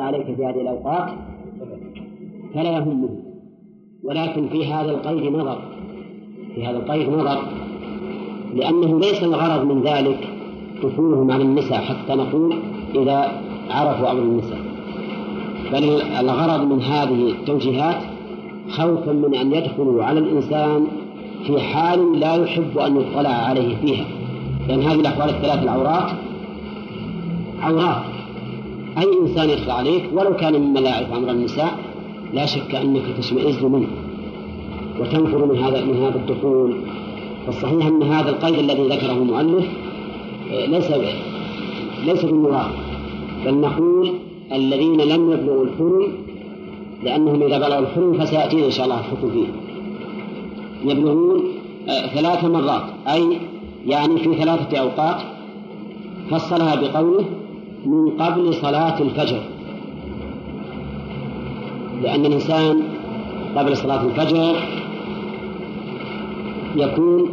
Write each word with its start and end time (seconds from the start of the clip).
عليك 0.00 0.24
في 0.36 0.46
هذه 0.46 0.60
الأوقات 0.60 1.08
فلا 2.54 2.70
يهمه. 2.70 3.08
ولكن 4.04 4.48
في 4.48 4.66
هذا 4.66 4.90
القيد 4.90 5.32
نظر. 5.32 5.58
في 6.54 6.66
هذا 6.66 6.76
القيد 6.76 7.08
نظر. 7.08 7.42
لأنه 8.54 9.00
ليس 9.00 9.22
الغرض 9.22 9.72
من 9.72 9.82
ذلك 9.82 10.28
دخولهم 10.84 11.30
على 11.30 11.42
النساء 11.42 11.80
حتى 11.80 12.14
نقول 12.14 12.54
إذا 12.94 13.42
عرفوا 13.70 14.10
أمر 14.10 14.22
النساء. 14.22 14.58
بل 15.72 15.84
الغرض 16.20 16.72
من 16.72 16.82
هذه 16.82 17.28
التوجيهات 17.28 18.02
خوفا 18.68 19.12
من 19.12 19.34
أن 19.34 19.52
يدخلوا 19.52 20.04
على 20.04 20.18
الإنسان 20.18 20.86
في 21.46 21.60
حال 21.60 22.20
لا 22.20 22.34
يحب 22.34 22.78
أن 22.78 22.96
يطلع 22.96 23.30
عليه 23.30 23.76
فيها. 23.76 24.04
لأن 24.68 24.82
هذه 24.82 25.00
الأحوال 25.00 25.28
الثلاث 25.28 25.62
العورات 25.62 26.10
عورات 27.62 28.09
أي 29.00 29.06
إنسان 29.22 29.50
يدخل 29.50 29.70
عليك 29.70 30.04
ولو 30.12 30.36
كان 30.36 30.60
ممن 30.60 30.82
لا 30.82 30.90
يعرف 30.90 31.12
أمر 31.12 31.30
النساء 31.30 31.78
لا 32.34 32.46
شك 32.46 32.74
أنك 32.74 33.02
تشمئز 33.18 33.64
منه 33.64 33.88
وتنفر 35.00 35.46
من 35.46 35.58
هذا 35.58 35.84
من 35.84 35.96
هذا 35.96 36.16
الدخول. 36.16 36.74
فالصحيح 37.46 37.86
أن 37.86 38.02
هذا 38.02 38.30
القيد 38.30 38.58
الذي 38.58 38.88
ذكره 38.88 39.12
المؤلف 39.12 39.66
آه، 40.52 40.66
ليس 40.66 40.90
ليس 42.06 42.24
بالمراد 42.24 42.70
بل 43.44 43.54
نقول 43.54 44.12
الذين 44.52 45.00
لم 45.00 45.32
يبلغوا 45.32 45.64
الحلم 45.64 46.12
لأنهم 47.02 47.42
إذا 47.42 47.58
بلغوا 47.58 47.78
الحلم 47.78 48.12
فسيأتينا 48.12 48.66
إن 48.66 48.70
شاء 48.70 48.84
الله 48.84 49.00
الحكم 49.00 49.30
فيه. 49.30 49.46
يبلغون 50.90 51.42
آه، 51.88 52.06
ثلاث 52.06 52.44
مرات 52.44 52.82
أي 53.08 53.38
يعني 53.86 54.18
في 54.18 54.34
ثلاثة 54.34 54.78
أوقات 54.78 55.16
فصلها 56.30 56.74
بقوله 56.74 57.24
من 57.86 58.10
قبل 58.10 58.54
صلاة 58.54 59.02
الفجر. 59.02 59.42
لأن 62.02 62.26
الإنسان 62.26 62.82
قبل 63.56 63.76
صلاة 63.76 64.04
الفجر 64.04 64.56
يكون 66.76 67.30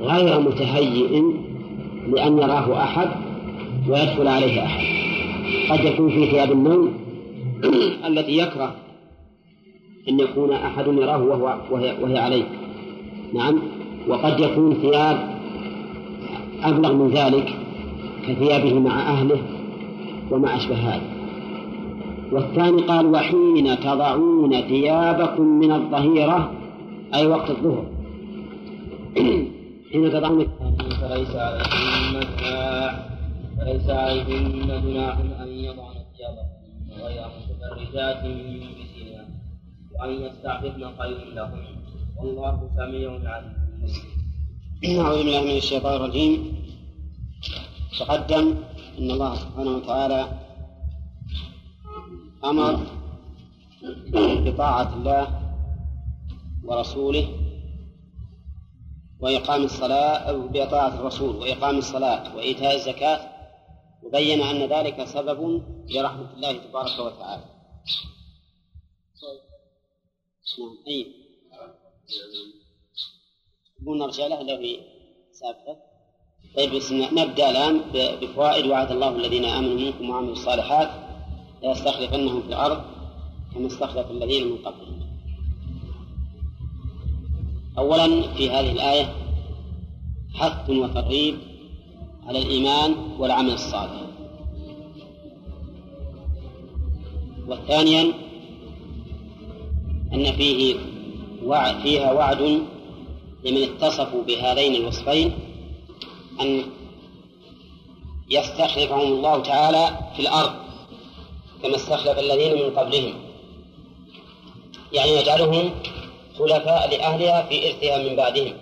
غير 0.00 0.40
متهيئ 0.40 1.22
لأن 2.08 2.38
يراه 2.38 2.82
أحد 2.82 3.08
ويدخل 3.88 4.28
عليه 4.28 4.64
أحد. 4.64 4.84
قد 5.70 5.84
يكون 5.84 6.10
في 6.10 6.26
ثياب 6.26 6.52
النوم 6.52 6.92
التي 8.08 8.38
يكره 8.38 8.74
أن 10.08 10.20
يكون 10.20 10.52
أحد 10.52 10.86
يراه 10.86 11.22
وهو 11.22 11.56
وهي, 11.70 11.96
وهي 12.02 12.18
عليه. 12.18 12.44
نعم. 13.34 13.58
وقد 14.08 14.40
يكون 14.40 14.74
ثياب 14.74 15.38
أبلغ 16.62 16.92
من 16.92 17.10
ذلك 17.10 17.54
كثيابه 18.28 18.78
مع 18.78 19.00
أهله 19.00 19.57
وما 20.30 20.56
أشبه 20.56 20.76
هذا. 20.76 21.02
والثاني 22.32 22.82
قال 22.82 23.06
وحين 23.06 23.80
تضعون 23.80 24.60
ثيابكم 24.60 25.42
من 25.42 25.72
الظهيرة 25.72 26.52
أي 27.14 27.26
وقت 27.26 27.50
الظهر. 27.50 27.86
حين 29.92 30.12
تضعون 30.12 30.46
فليس 31.00 31.36
عليهن 31.36 32.20
فليس 33.58 33.90
عليهن 33.90 34.82
جناح 34.84 35.18
أن 35.42 35.48
يضعن 35.48 35.94
ثيابهن 36.16 37.02
غير 37.02 37.24
متبرجات 37.38 38.22
بزينة 38.24 39.24
وأن 40.00 40.10
يستعففن 40.10 40.84
خير 40.98 41.18
لهم. 41.34 41.58
والله 42.16 42.70
سميع 42.76 43.10
عليم. 43.24 43.58
أعوذ 44.84 45.18
بالله 45.18 45.42
من 45.44 45.56
الشيطان 45.56 45.96
الرجيم. 45.96 46.54
تقدم. 47.98 48.54
أن 48.98 49.10
الله 49.10 49.34
سبحانه 49.36 49.76
وتعالى 49.76 50.20
أمر 52.44 52.86
بطاعة 54.50 54.94
الله 54.94 55.24
ورسوله 56.64 57.26
وإقام 59.20 59.64
الصلاة 59.64 60.32
بطاعة 60.32 60.94
الرسول 61.00 61.36
وإقام 61.36 61.78
الصلاة 61.78 62.36
وإيتاء 62.36 62.74
الزكاة 62.74 63.20
وبين 64.02 64.40
أن 64.40 64.68
ذلك 64.68 65.04
سبب 65.04 65.62
لرحمة 65.90 66.34
الله 66.34 66.52
تبارك 66.52 66.98
وتعالى. 66.98 67.44
نعم 70.58 70.76
أي 70.88 71.06
تبون 73.78 73.98
نرجع 73.98 74.26
له 74.26 74.80
سابقة 75.32 75.87
طيب 76.56 76.82
نبدأ 77.12 77.50
الآن 77.50 77.80
بفوائد 77.94 78.66
وعد 78.66 78.92
الله 78.92 79.16
الذين 79.16 79.44
آمنوا 79.44 79.74
منكم 79.74 80.10
وعملوا 80.10 80.32
الصالحات. 80.32 80.90
ليستخلفنهم 81.62 82.42
في 82.42 82.48
الأرض 82.48 82.80
كما 83.54 83.66
استخلف 83.66 84.10
الذين 84.10 84.46
من 84.46 84.56
قبلهم. 84.56 85.00
أولا 87.78 88.22
في 88.22 88.50
هذه 88.50 88.72
الآية 88.72 89.14
حث 90.34 90.70
وترغيب 90.70 91.38
على 92.26 92.38
الإيمان 92.38 92.94
والعمل 93.18 93.52
الصالح. 93.52 94.02
وثانيا 97.48 98.12
أن 100.12 100.32
فيه 100.32 100.76
وعد 101.44 101.80
فيها 101.80 102.12
وعد 102.12 102.40
لمن 103.44 103.62
اتصفوا 103.62 104.22
بهذين 104.22 104.74
الوصفين 104.74 105.32
أن 106.40 106.70
يستخلفهم 108.30 109.00
الله 109.00 109.42
تعالى 109.42 109.98
في 110.16 110.22
الأرض 110.22 110.54
كما 111.62 111.76
استخلف 111.76 112.18
الذين 112.18 112.54
من 112.54 112.78
قبلهم. 112.78 113.14
يعني 114.92 115.10
يجعلهم 115.10 115.82
خلفاء 116.38 116.90
لأهلها 116.90 117.42
في 117.42 117.68
إرثها 117.68 118.08
من 118.08 118.16
بعدهم. 118.16 118.54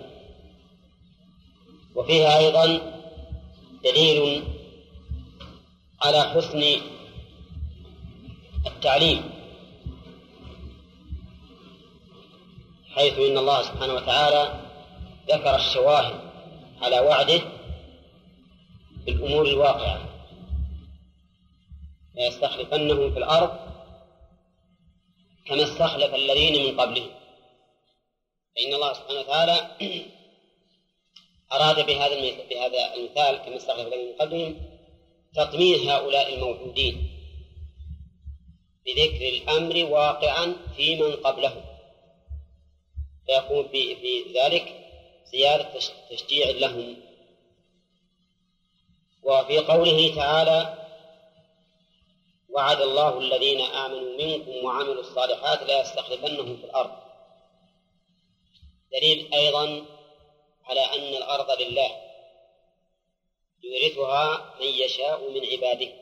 وفيها 1.95 2.37
أيضا 2.37 2.81
دليل 3.83 4.43
على 6.01 6.23
حسن 6.23 6.63
التعليم 8.67 9.29
حيث 12.95 13.19
إن 13.19 13.37
الله 13.37 13.61
سبحانه 13.61 13.93
وتعالى 13.93 14.53
ذكر 15.29 15.55
الشواهد 15.55 16.15
على 16.81 16.99
وعده 16.99 17.41
بالأمور 19.07 19.47
الواقعة. 19.47 20.09
ليستخلفنهم 22.15 23.11
في 23.13 23.17
الأرض 23.17 23.59
كما 25.45 25.63
استخلف 25.63 26.15
الذين 26.15 26.65
من 26.65 26.81
قبلهم. 26.81 27.09
فإن 28.55 28.73
الله 28.73 28.93
سبحانه 28.93 29.19
وتعالى 29.19 29.69
أراد 31.51 31.85
بهذا 31.85 32.15
بهذا 32.49 32.93
المثال 32.93 33.37
كما 33.37 33.57
استخلف 33.57 33.87
الذين 33.87 34.07
من 34.07 34.15
قبلهم 34.19 34.55
تطمين 35.35 35.89
هؤلاء 35.89 36.33
الموجودين 36.33 37.09
بذكر 38.85 39.27
الأمر 39.27 39.91
واقعا 39.91 40.55
في 40.75 40.95
من 40.95 41.15
قبلهم. 41.15 41.63
فيكون 43.25 43.67
في 43.67 43.95
في 43.95 44.39
ذلك 44.39 44.75
زيادة 45.31 45.79
تشجيع 46.09 46.49
لهم. 46.49 47.06
وفي 49.27 49.59
قوله 49.59 50.15
تعالى 50.15 50.87
وعد 52.49 52.81
الله 52.81 53.19
الذين 53.19 53.61
آمنوا 53.61 54.17
منكم 54.17 54.65
وعملوا 54.65 55.01
الصالحات 55.01 55.63
لا 55.63 55.81
يستخلفنهم 55.81 56.57
في 56.57 56.63
الأرض. 56.63 56.91
دليل 58.91 59.33
أيضا 59.33 59.85
على 60.63 60.81
أن 60.81 61.15
الأرض 61.15 61.61
لله 61.61 61.89
يورثها 63.63 64.55
من 64.59 64.67
يشاء 64.67 65.29
من 65.31 65.45
عباده 65.45 65.93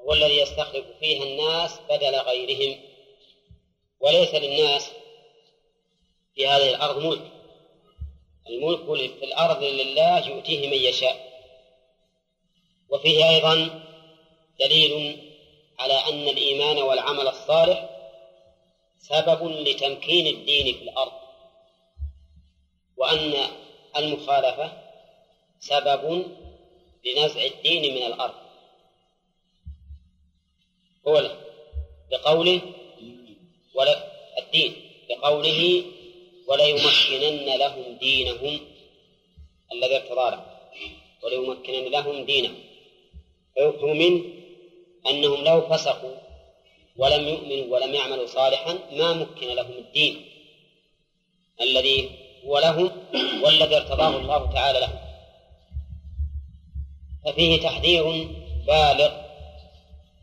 هو 0.00 0.12
الذي 0.12 0.38
يستخلف 0.38 0.86
فيها 1.00 1.22
الناس 1.22 1.80
بدل 1.88 2.16
غيرهم 2.16 2.80
وليس 4.00 4.34
للناس 4.34 4.90
في 6.34 6.46
هذه 6.46 6.70
الأرض 6.70 6.98
ملك. 6.98 7.32
الملك 8.46 8.84
في 9.18 9.24
الأرض 9.24 9.62
لله 9.62 10.28
يؤتيه 10.28 10.66
من 10.66 10.74
يشاء. 10.74 11.25
وفيه 12.90 13.28
أيضا 13.30 13.82
دليل 14.60 15.22
على 15.78 15.94
أن 15.94 16.28
الإيمان 16.28 16.78
والعمل 16.78 17.28
الصالح 17.28 17.90
سبب 18.98 19.44
لتمكين 19.44 20.26
الدين 20.26 20.74
في 20.74 20.82
الأرض 20.82 21.12
وأن 22.96 23.34
المخالفة 23.96 24.82
سبب 25.60 26.24
لنزع 27.04 27.44
الدين 27.44 27.94
من 27.94 28.02
الأرض. 28.02 28.34
هو 31.08 31.36
بقوله 32.10 32.60
ولا 33.74 34.04
الدين 34.38 34.74
بقوله 35.08 35.84
وليمكنن 36.46 37.56
لهم 37.56 37.98
دينهم 37.98 38.60
الذي 39.72 39.96
ارتضى 39.96 40.30
لهم 40.30 40.46
وليمكنن 41.22 41.84
لهم 41.84 42.24
دينهم. 42.24 42.65
فيفهم 43.56 43.98
منه 43.98 44.24
أنهم 45.10 45.44
لو 45.44 45.68
فسقوا 45.68 46.16
ولم 46.96 47.28
يؤمنوا 47.28 47.74
ولم 47.74 47.94
يعملوا 47.94 48.26
صالحا 48.26 48.78
ما 48.92 49.12
مكن 49.12 49.46
لهم 49.46 49.72
الدين 49.72 50.24
الذي 51.60 52.10
هو 52.44 52.58
لهم 52.58 52.90
والذي 53.42 53.76
ارتضاه 53.76 54.16
الله 54.16 54.52
تعالى 54.52 54.80
لهم. 54.80 54.98
ففيه 57.24 57.60
تحذير 57.60 58.04
بالغ 58.66 59.12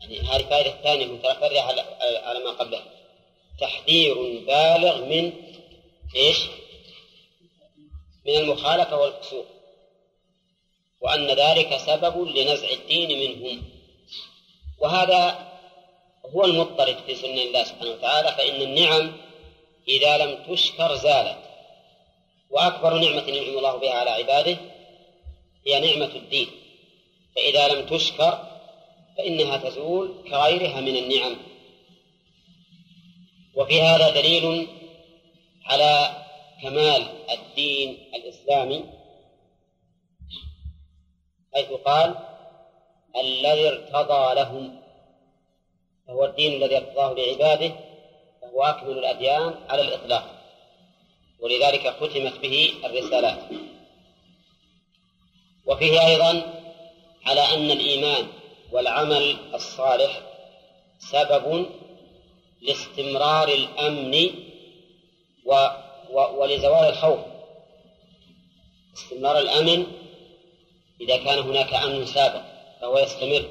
يعني 0.00 0.20
هذه 0.20 0.36
الفائدة 0.36 0.70
الثانية 0.70 1.06
متفرعة 1.06 1.62
على 2.22 2.44
ما 2.44 2.50
قبلها. 2.50 2.84
تحذير 3.60 4.14
بالغ 4.46 5.04
من 5.04 5.32
إيش؟ 6.16 6.38
من 8.26 8.36
المخالفة 8.36 8.96
والفسوق. 8.96 9.46
وأن 11.00 11.26
ذلك 11.26 11.76
سبب 11.76 12.28
لنزع 12.28 12.70
الدين 12.70 13.18
منهم. 13.18 13.62
وهذا 14.78 15.52
هو 16.34 16.44
المضطرد 16.44 16.96
في 17.06 17.14
سنة 17.14 17.42
الله 17.42 17.64
سبحانه 17.64 17.90
وتعالى 17.90 18.32
فإن 18.32 18.62
النعم 18.62 19.12
إذا 19.88 20.18
لم 20.18 20.54
تشكر 20.54 20.94
زالت. 20.94 21.38
وأكبر 22.50 22.98
نعمة 22.98 23.28
ينعم 23.28 23.58
الله 23.58 23.76
بها 23.76 23.92
على 23.92 24.10
عباده 24.10 24.56
هي 25.66 25.80
نعمة 25.80 26.14
الدين. 26.16 26.48
فإذا 27.36 27.68
لم 27.68 27.86
تشكر 27.86 28.38
فإنها 29.18 29.56
تزول 29.56 30.24
كغيرها 30.30 30.80
من 30.80 30.96
النعم. 30.96 31.36
وفي 33.54 33.82
هذا 33.82 34.10
دليل 34.10 34.68
على 35.64 36.24
كمال 36.62 37.06
الدين 37.30 37.98
الإسلامي 38.14 38.84
حيث 41.54 41.72
قال 41.72 42.14
الذي 43.16 43.68
ارتضى 43.68 44.34
لهم 44.34 44.80
فهو 46.06 46.24
الدين 46.24 46.52
الذي 46.52 46.76
ارتضاه 46.76 47.14
لعباده 47.14 47.74
فهو 48.42 48.62
أكمل 48.62 48.98
الأديان 48.98 49.54
على 49.68 49.82
الإطلاق. 49.82 50.24
ولذلك 51.40 51.88
ختمت 51.88 52.38
به 52.38 52.72
الرسالات. 52.84 53.38
وفيه 55.66 56.06
أيضا 56.06 56.42
على 57.26 57.40
أن 57.40 57.70
الإيمان 57.70 58.26
والعمل 58.72 59.36
الصالح 59.54 60.20
سبب 60.98 61.66
لاستمرار 62.62 63.48
الأمن 63.48 64.30
و 65.44 65.68
و 66.10 66.20
ولزوال 66.20 66.88
الخوف. 66.88 67.20
استمرار 68.96 69.38
الأمن 69.38 70.03
إذا 71.00 71.16
كان 71.16 71.38
هناك 71.38 71.74
أمن 71.74 72.06
سابق 72.06 72.42
فهو 72.80 72.98
يستمر. 72.98 73.44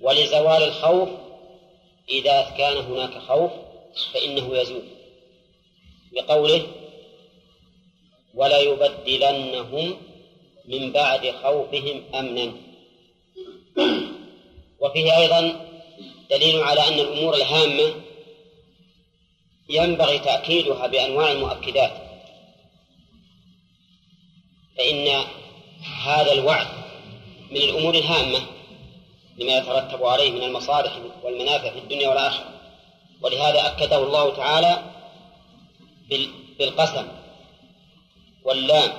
ولزوال 0.00 0.62
الخوف 0.62 1.08
إذا 2.10 2.42
كان 2.58 2.76
هناك 2.76 3.18
خوف 3.18 3.50
فإنه 4.12 4.56
يزول. 4.56 4.82
بقوله 6.12 6.66
ولا 8.34 8.60
يبدلنهم 8.60 9.96
من 10.64 10.92
بعد 10.92 11.30
خوفهم 11.30 12.02
أمنا. 12.14 12.52
وفيه 14.80 15.18
أيضا 15.18 15.66
دليل 16.30 16.62
على 16.62 16.88
أن 16.88 17.00
الأمور 17.00 17.34
الهامة 17.34 17.94
ينبغي 19.68 20.18
تأكيدها 20.18 20.86
بأنواع 20.86 21.32
المؤكدات. 21.32 21.92
فإن 24.78 25.24
هذا 25.82 26.32
الوعد 26.32 26.66
من 27.50 27.56
الأمور 27.56 27.94
الهامة 27.94 28.38
لما 29.38 29.56
يترتب 29.56 30.04
عليه 30.04 30.30
من 30.30 30.42
المصالح 30.42 30.92
والمنافع 31.22 31.70
في 31.70 31.78
الدنيا 31.78 32.08
والآخرة. 32.08 32.50
ولهذا 33.22 33.66
أكده 33.66 33.96
الله 33.96 34.36
تعالى 34.36 34.82
بالقسم 36.58 37.08
واللام 38.44 38.92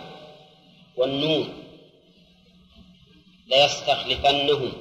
والنون. 0.97 1.53
ليستخلفنهم 3.47 4.71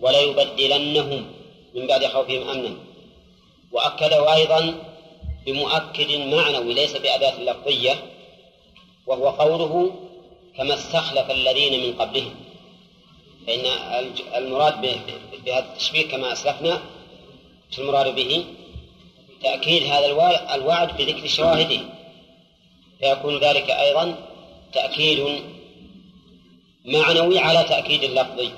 وليبدلنهم 0.00 1.32
من 1.74 1.86
بعد 1.86 2.06
خوفهم 2.06 2.48
أمنا. 2.48 2.76
وأكده 3.72 4.34
أيضا 4.34 4.74
بمؤكد 5.46 6.10
معنوي 6.12 6.74
ليس 6.74 6.96
بأداة 6.96 7.40
لفظية 7.40 8.12
وهو 9.06 9.28
قوله 9.28 10.05
كما 10.56 10.74
استخلف 10.74 11.30
الذين 11.30 11.86
من 11.86 11.92
قبلهم. 11.92 12.34
فإن 13.46 13.66
المراد 14.36 14.80
بهذا 15.44 15.58
التشبيه 15.58 16.08
كما 16.08 16.32
أسلفنا 16.32 16.82
المراد 17.78 18.14
به 18.14 18.44
تأكيد 19.42 19.82
هذا 19.82 20.06
الوعد 20.54 20.96
بذكر 20.96 21.26
شواهده. 21.26 21.80
فيكون 23.00 23.38
ذلك 23.38 23.70
أيضا 23.70 24.14
تأكيد 24.72 25.42
معنوي 26.84 27.38
على 27.38 27.64
تأكيد 27.64 28.02
اللفظي. 28.04 28.50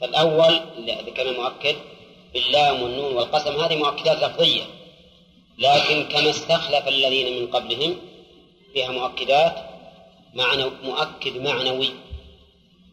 فالأول 0.00 0.60
اللي 0.78 0.98
ذكرنا 1.06 1.32
مؤكد 1.32 1.76
باللام 2.34 2.82
والنون 2.82 3.14
والقسم 3.14 3.60
هذه 3.60 3.76
مؤكدات 3.76 4.22
لفظية. 4.22 4.62
لكن 5.58 6.04
كما 6.08 6.30
استخلف 6.30 6.88
الذين 6.88 7.40
من 7.40 7.46
قبلهم 7.46 7.96
فيها 8.72 8.90
مؤكدات 8.90 9.71
معنى 10.34 10.64
مؤكد 10.64 11.36
معنوي. 11.36 11.90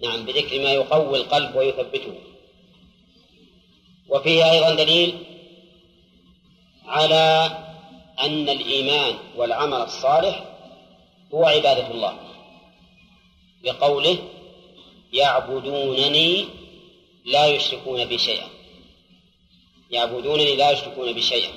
نعم 0.04 0.26
بذكر 0.26 0.60
ما 0.60 0.74
يقوي 0.74 1.18
القلب 1.18 1.56
ويثبته. 1.56 2.14
وفيه 4.10 4.52
أيضا 4.52 4.76
دليل 4.76 5.18
على 6.86 7.52
أن 8.20 8.50
الإيمان 8.50 9.18
والعمل 9.36 9.82
الصالح 9.82 10.44
هو 11.34 11.46
عبادة 11.46 11.92
الله. 11.92 12.18
بقوله 13.64 14.18
يعبدونني 15.14 16.46
لا 17.26 17.48
يشركون 17.48 18.06
بي 18.06 18.18
شيئا. 18.18 18.48
يعبدونني 19.92 20.56
لا 20.56 20.72
يشركون 20.72 21.14
بي 21.14 21.22
شيئا. 21.22 21.52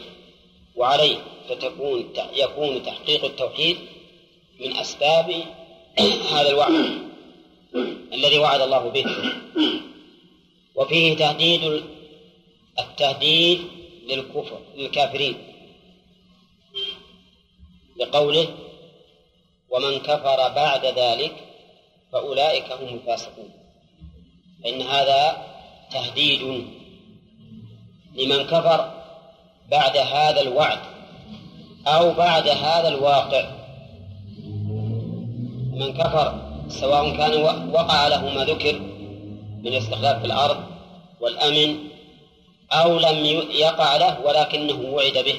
وعليه 0.77 1.17
فتكون 1.49 2.13
يكون 2.35 2.83
تحقيق 2.83 3.25
التوحيد 3.25 3.79
من 4.61 4.77
أسباب 4.77 5.45
هذا 5.99 6.49
الوعد 6.49 6.73
الذي 8.13 8.39
وعد 8.39 8.61
الله 8.61 8.89
به. 8.89 9.05
وفيه 10.75 11.17
تهديد 11.17 11.83
التهديد 12.79 13.61
للكفر 14.09 14.59
للكافرين. 14.77 15.37
لقوله 17.97 18.49
ومن 19.71 19.99
كفر 19.99 20.49
بعد 20.49 20.87
ذلك 20.87 21.35
فأولئك 22.13 22.73
هم 22.73 22.89
الفاسقون. 22.95 23.51
فإن 24.65 24.83
هذا 24.83 25.47
تهديد 25.91 26.67
لمن 28.15 28.47
كفر 28.47 29.03
بعد 29.71 29.97
هذا 29.97 30.41
الوعد 30.41 30.79
أو 31.87 32.13
بعد 32.13 32.49
هذا 32.49 32.89
الواقع. 32.89 33.62
من 35.73 35.93
كفر 35.93 36.53
سواء 36.69 37.17
كان 37.17 37.43
وقع 37.75 38.09
له 38.09 38.35
ما 38.35 38.45
ذكر 38.45 38.79
من 39.63 39.67
الاستخلاف 39.67 40.21
في 40.21 40.27
الأرض 40.27 40.65
والأمن 41.21 41.89
أو 42.73 42.99
لم 42.99 43.25
يقع 43.51 43.97
له 43.97 44.21
ولكنه 44.21 44.95
وعد 44.95 45.19
به 45.19 45.39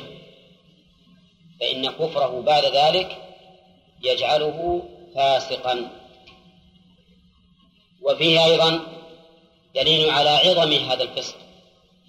فإن 1.59 1.87
كفره 1.87 2.41
بعد 2.41 2.65
ذلك 2.65 3.17
يجعله 4.03 4.83
فاسقا. 5.15 5.91
وفيه 8.01 8.45
أيضا 8.45 8.79
دليل 9.75 10.09
على 10.09 10.29
عظم 10.29 10.73
هذا 10.73 11.03
الفسق 11.03 11.35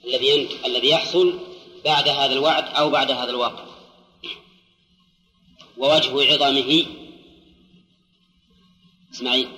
الذي 0.04 0.48
الذي 0.66 0.88
يحصل 0.88 1.38
بعد 1.84 2.08
هذا 2.08 2.32
الوعد 2.32 2.64
أو 2.74 2.90
بعد 2.90 3.10
هذا 3.10 3.30
الواقع 3.30 3.64
ووجه 5.78 6.34
عظمه 6.34 6.84
اسمعي 9.14 9.48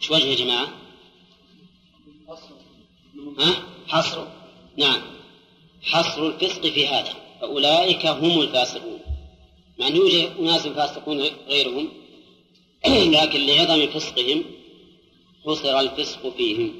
إيش 0.00 0.10
وجه 0.10 0.24
يا 0.24 0.34
جماعة؟ 0.34 0.68
ها؟ 3.38 3.62
حصر. 3.88 4.26
نعم. 4.76 5.00
حصر 5.82 6.26
الفسق 6.26 6.66
في 6.66 6.88
هذا. 6.88 7.14
فأولئك 7.40 8.06
هم 8.06 8.40
الفاسقون. 8.40 9.00
مع 9.78 9.86
أن 9.86 9.96
يوجد 9.96 10.32
أناس 10.38 10.66
فاسقون 10.66 11.20
غيرهم 11.48 11.88
لكن 13.16 13.46
لعظم 13.46 13.86
فسقهم 13.86 14.44
حصر 15.46 15.80
الفسق 15.80 16.36
فيهم. 16.36 16.72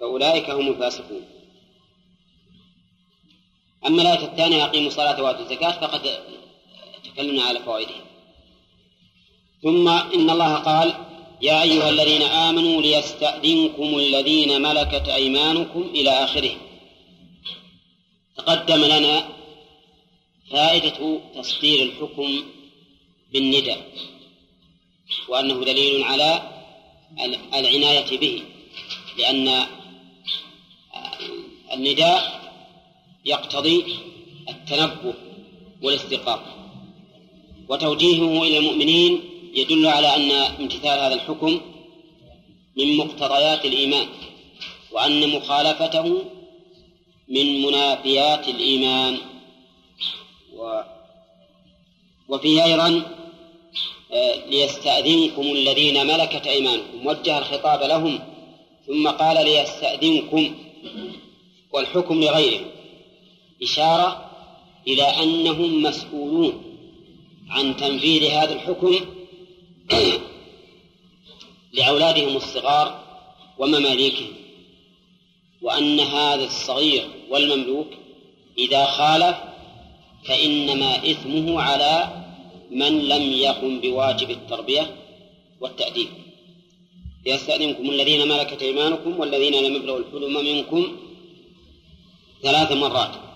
فأولئك 0.00 0.50
هم 0.50 0.68
الفاسقون. 0.68 1.31
أما 3.86 4.02
الآية 4.02 4.24
الثانية 4.24 4.64
أقيموا 4.64 4.88
الصلاة 4.88 5.22
وآتوا 5.22 5.40
الزكاة 5.40 5.70
فقد 5.70 6.18
تكلمنا 7.04 7.42
على 7.42 7.58
فوائده 7.58 7.94
ثم 9.62 9.88
إن 9.88 10.30
الله 10.30 10.54
قال 10.54 10.94
يا 11.42 11.62
أيها 11.62 11.88
الذين 11.88 12.22
آمنوا 12.22 12.82
ليستأذنكم 12.82 13.98
الذين 13.98 14.62
ملكت 14.62 15.08
أيمانكم 15.08 15.82
إلى 15.94 16.10
آخره. 16.10 16.56
تقدم 18.36 18.84
لنا 18.84 19.28
فائدة 20.50 21.20
تصدير 21.34 21.82
الحكم 21.82 22.42
بالنداء 23.32 23.92
وأنه 25.28 25.64
دليل 25.64 26.02
على 26.02 26.42
العناية 27.54 28.18
به 28.18 28.42
لأن 29.18 29.66
النداء 31.72 32.41
يقتضي 33.24 33.84
التنبه 34.48 35.14
والاستيقاظ 35.82 36.40
وتوجيهه 37.68 38.42
إلى 38.42 38.58
المؤمنين 38.58 39.20
يدل 39.54 39.86
على 39.86 40.16
أن 40.16 40.30
امتثال 40.30 40.98
هذا 41.00 41.14
الحكم 41.14 41.60
من 42.76 42.96
مقتضيات 42.96 43.64
الإيمان 43.64 44.06
وأن 44.92 45.28
مخالفته 45.28 46.24
من 47.28 47.62
منافيات 47.62 48.48
الإيمان. 48.48 49.18
و 50.56 50.80
وفيه 52.28 52.64
أيضا 52.64 53.02
آه، 54.12 54.46
ليستأذنكم 54.50 55.42
الذين 55.42 56.06
ملكت 56.06 56.46
أيمانكم 56.46 57.06
وجه 57.06 57.38
الخطاب 57.38 57.82
لهم 57.82 58.18
ثم 58.86 59.08
قال 59.08 59.44
ليستأذنكم 59.44 60.54
والحكم 61.72 62.20
لغيرهم. 62.20 62.64
إشارة 63.62 64.30
إلى 64.88 65.02
أنهم 65.02 65.82
مسؤولون 65.82 66.62
عن 67.50 67.76
تنفيذ 67.76 68.24
هذا 68.24 68.52
الحكم 68.52 69.00
لأولادهم 71.72 72.36
الصغار 72.36 73.02
ومماليكهم 73.58 74.32
وأن 75.62 76.00
هذا 76.00 76.44
الصغير 76.44 77.08
والمملوك 77.30 77.86
إذا 78.58 78.86
خالف 78.86 79.36
فإنما 80.24 80.96
إثمه 80.96 81.60
على 81.60 82.24
من 82.70 82.98
لم 83.08 83.22
يقم 83.32 83.80
بواجب 83.80 84.30
التربية 84.30 84.96
والتأديب. 85.60 86.08
يستأذنكم 87.26 87.90
الذين 87.90 88.28
ملكت 88.28 88.62
أيمانكم 88.62 89.20
والذين 89.20 89.64
لم 89.64 89.74
يبلغوا 89.74 89.98
الحلم 89.98 90.44
منكم 90.44 90.96
ثلاث 92.42 92.72
مرات. 92.72 93.31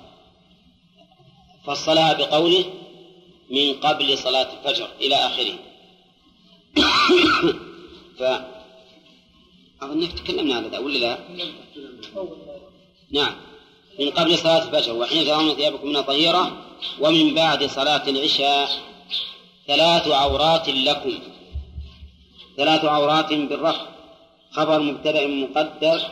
فصلها 1.66 2.12
بقوله 2.12 2.64
من 3.50 3.72
قبل 3.74 4.18
صلاة 4.18 4.48
الفجر 4.52 4.88
إلى 5.00 5.14
آخره. 5.14 5.58
ف 8.18 8.22
أظنك 9.82 10.12
تكلمنا 10.12 10.54
على 10.54 10.68
ذا 10.68 10.78
ولا 10.78 10.98
لا؟ 10.98 11.18
نعم. 13.10 13.34
من 14.00 14.10
قبل 14.10 14.38
صلاة 14.38 14.62
الفجر 14.64 14.92
وحين 14.92 15.26
ترون 15.26 15.54
ثيابكم 15.54 15.88
من 15.88 16.00
طهيرة 16.00 16.56
ومن 17.00 17.34
بعد 17.34 17.64
صلاة 17.64 18.08
العشاء 18.08 18.68
ثلاث 19.66 20.08
عورات 20.08 20.68
لكم. 20.68 21.18
ثلاث 22.56 22.84
عورات 22.84 23.32
بالرفع. 23.32 23.86
خبر 24.50 24.78
مبتدأ 24.80 25.26
مقدر 25.26 26.02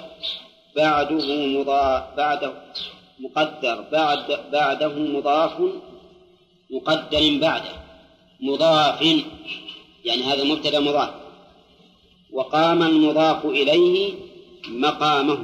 بعده 0.77 1.47
مضاف 1.47 2.15
بعده 2.17 2.53
مقدر 3.19 3.81
بعد 3.93 4.51
بعده 4.53 4.89
مضاف 4.89 5.61
مقدر 6.71 7.39
بعده 7.41 7.85
مضاف 8.41 9.03
يعني 10.05 10.23
هذا 10.23 10.45
مبتدا 10.45 10.81
مضاف 10.81 11.15
وقام 12.33 12.83
المضاف 12.83 13.45
إليه 13.45 14.15
مقامه 14.69 15.39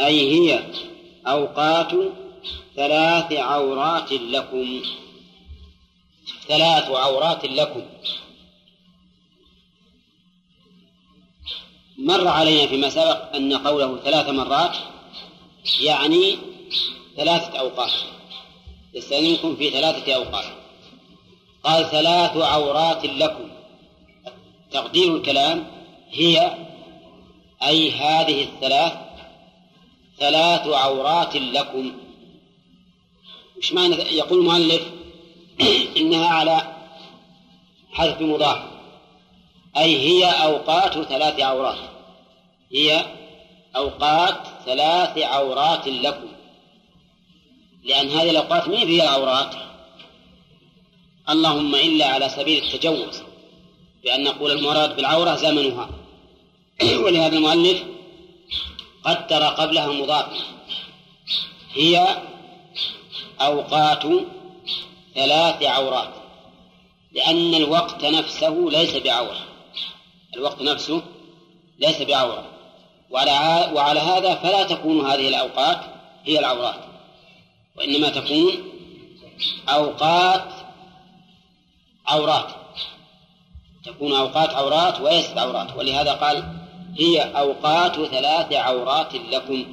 أي 0.00 0.32
هي 0.32 0.64
أوقات 1.26 1.92
ثلاث 2.76 3.32
عورات 3.32 4.12
لكم 4.12 4.80
ثلاث 6.48 6.90
عورات 6.90 7.44
لكم 7.44 7.82
مر 11.98 12.28
علينا 12.28 12.66
فيما 12.66 12.90
سبق 12.90 13.36
أن 13.36 13.52
قوله 13.56 13.96
ثلاث 13.96 14.28
مرات 14.28 14.76
يعني 15.80 16.38
ثلاثة 17.16 17.58
أوقات. 17.58 17.90
يستأذنكم 18.94 19.56
في 19.56 19.70
ثلاثة 19.70 20.14
أوقات. 20.14 20.44
قال 21.64 21.90
ثلاث 21.90 22.36
عورات 22.36 23.04
لكم. 23.04 23.50
تقدير 24.70 25.16
الكلام 25.16 25.66
هي 26.10 26.54
أي 27.62 27.90
هذه 27.90 28.42
الثلاث 28.42 28.92
ثلاث 30.18 30.66
عورات 30.66 31.36
لكم. 31.36 31.92
وش 33.58 33.72
معنى 33.72 33.94
يقول 33.94 34.38
المؤلف 34.38 34.82
إنها 35.98 36.28
على 36.28 36.76
حذف 37.92 38.20
مضاف. 38.20 38.62
أي 39.76 39.96
هي 39.96 40.24
أوقات 40.24 40.92
ثلاث 41.08 41.40
عورات. 41.40 41.78
هي 42.72 43.06
أوقات 43.76 44.55
ثلاث 44.66 45.18
عورات 45.18 45.88
لكم. 45.88 46.28
لأن 47.84 48.08
هذه 48.10 48.30
الأوقات 48.30 48.68
ما 48.68 48.76
هي 48.76 49.02
العورات 49.02 49.54
اللهم 51.28 51.74
إلا 51.74 52.06
على 52.06 52.28
سبيل 52.28 52.64
التجوز. 52.64 53.22
بأن 54.04 54.24
نقول 54.24 54.50
المراد 54.50 54.96
بالعورة 54.96 55.34
زمنها. 55.34 55.88
ولهذا 57.04 57.36
المؤلف 57.36 57.82
قدر 59.04 59.44
قبلها 59.44 59.86
مضاف. 59.86 60.26
هي 61.72 62.22
أوقات 63.40 64.02
ثلاث 65.14 65.62
عورات. 65.62 66.14
لأن 67.12 67.54
الوقت 67.54 68.04
نفسه 68.04 68.68
ليس 68.70 68.96
بعورة. 68.96 69.46
الوقت 70.36 70.62
نفسه 70.62 71.02
ليس 71.78 72.02
بعورة. 72.02 72.55
وعلى 73.10 73.70
وعلى 73.74 74.00
هذا 74.00 74.34
فلا 74.34 74.62
تكون 74.62 75.06
هذه 75.06 75.28
الأوقات 75.28 75.78
هي 76.24 76.38
العورات 76.38 76.80
وإنما 77.76 78.08
تكون 78.08 78.52
أوقات 79.68 80.52
عورات. 82.06 82.50
تكون 83.84 84.12
أوقات 84.12 84.54
عورات 84.54 85.00
وليست 85.00 85.38
عورات 85.38 85.76
ولهذا 85.76 86.12
قال 86.12 86.44
هي 86.98 87.20
أوقات 87.20 87.94
ثلاث 87.94 88.52
عورات 88.52 89.14
لكم. 89.14 89.64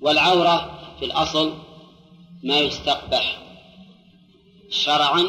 والعورة 0.00 0.80
في 0.98 1.04
الأصل 1.04 1.54
ما 2.42 2.58
يستقبح 2.58 3.38
شرعا 4.70 5.26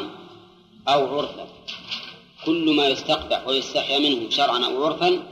أو 0.87 1.17
عرفا. 1.17 1.47
كل 2.45 2.75
ما 2.75 2.87
يستقبح 2.87 3.47
ويستحيا 3.47 3.99
منه 3.99 4.29
شرعا 4.29 4.65
أو 4.65 4.85
عرفا 4.85 5.23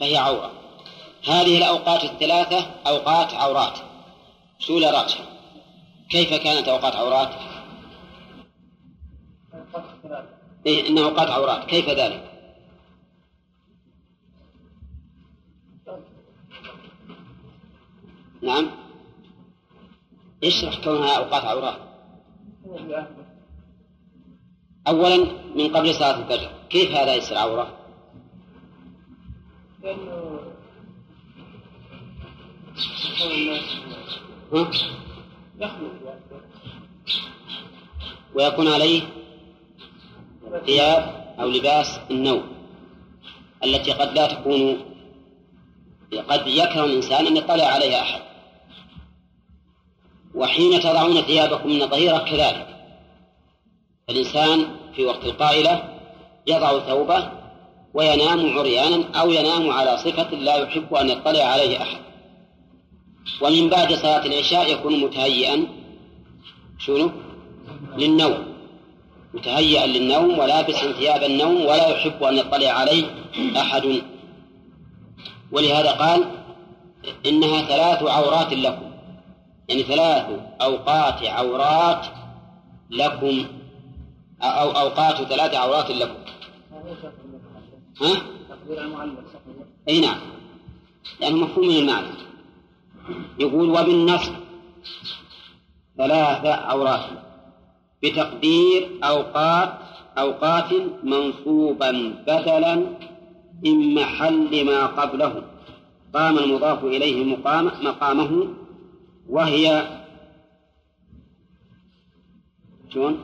فهي 0.00 0.16
عورة. 0.16 0.63
هذه 1.26 1.58
الأوقات 1.58 2.04
الثلاثة 2.04 2.66
أوقات 2.86 3.34
عورات 3.34 3.78
سولة 4.58 4.90
راجحة 4.90 5.24
كيف 6.10 6.34
كانت 6.34 6.68
أوقات 6.68 6.96
عورات؟ 6.96 7.28
إيه 10.66 10.88
إنها 10.88 11.04
أوقات 11.04 11.30
عورات 11.30 11.64
كيف 11.64 11.88
ذلك؟ 11.88 12.30
نعم 18.42 18.70
اشرح 20.44 20.84
كونها 20.84 21.16
أوقات 21.16 21.44
عورات 21.44 21.78
أولا 24.88 25.16
من 25.56 25.76
قبل 25.76 25.94
صلاة 25.94 26.18
الفجر 26.18 26.50
كيف 26.70 26.90
هذا 26.90 27.14
يصير 27.14 27.38
عورة؟ 27.38 27.78
لأنه 29.82 30.53
ويكون 38.34 38.68
عليه 38.68 39.02
ثياب 40.66 41.24
أو 41.40 41.48
لباس 41.48 42.00
النوم 42.10 42.42
التي 43.64 43.92
قد 43.92 44.14
لا 44.14 44.26
تكون 44.26 44.84
قد 46.28 46.46
يكره 46.46 46.84
الإنسان 46.84 47.26
أن 47.26 47.36
يطلع 47.36 47.64
عليها 47.64 48.00
أحد. 48.02 48.20
وحين 50.34 50.80
تضعون 50.80 51.22
ثيابكم 51.22 51.68
من 51.68 51.88
ظهيرة 51.88 52.18
كذلك. 52.18 52.66
الإنسان 54.10 54.76
في 54.96 55.04
وقت 55.04 55.24
القائلة 55.24 55.98
يضع 56.46 56.78
ثوبه 56.78 57.30
وينام 57.94 58.58
عريانا 58.58 59.20
أو 59.20 59.30
ينام 59.30 59.70
على 59.70 59.98
صفة 59.98 60.30
لا 60.30 60.56
يحب 60.56 60.94
أن 60.94 61.10
يطلع 61.10 61.44
عليه 61.44 61.82
أحد. 61.82 62.03
ومن 63.40 63.68
بعد 63.68 63.92
صلاة 63.92 64.26
العشاء 64.26 64.72
يكون 64.72 65.00
متهيئا. 65.00 65.66
شنو؟ 66.78 67.10
للنوم. 67.98 68.54
متهيئا 69.34 69.86
للنوم 69.86 70.38
ولابسا 70.38 70.92
ثياب 70.92 71.22
النوم 71.22 71.60
ولا 71.60 71.88
يحب 71.88 72.22
أن 72.22 72.38
يطلع 72.38 72.70
عليه 72.70 73.04
أحد. 73.56 74.02
ولهذا 75.52 75.90
قال 75.90 76.24
إنها 77.26 77.62
ثلاث 77.62 78.02
عورات 78.02 78.52
لكم. 78.52 78.90
يعني 79.68 79.82
ثلاث 79.82 80.26
أوقات 80.60 81.22
عورات 81.22 82.06
لكم. 82.90 83.44
أو 84.42 84.70
أوقات 84.70 85.22
ثلاث 85.22 85.54
عورات 85.54 85.90
لكم. 85.90 86.18
ها؟ 88.02 88.22
أي 89.88 90.00
نعم. 90.00 90.20
يعني 91.20 91.34
مفهوم 91.34 91.70
المعنى. 91.70 92.06
يقول 93.38 93.70
وبالنصب 93.70 94.32
ثلاث 95.98 96.46
عورات 96.46 97.04
بتقدير 98.02 98.90
أوقات 99.04 99.72
أوقات 100.18 100.72
منصوبا 101.02 101.90
بدلا 102.26 102.74
من 103.64 103.94
محل 103.94 104.64
ما 104.66 104.86
قبله. 104.86 105.42
قام 106.14 106.38
المضاف 106.38 106.84
إليه 106.84 107.24
مقام 107.24 107.70
مقامه 107.82 108.48
وهي 109.28 109.88
شلون؟ 112.94 113.18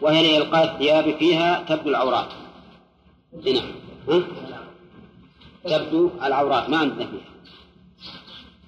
وهي 0.00 0.22
لإلقاء 0.22 0.74
الثياب 0.74 1.16
فيها 1.18 1.64
تبدو 1.68 1.90
العورات. 1.90 2.28
هنا 3.46 3.60
ها؟ 4.08 4.22
تبدو 5.64 6.10
العورات 6.22 6.70
ما 6.70 6.78
عندنا 6.78 7.06
فيها. 7.06 7.33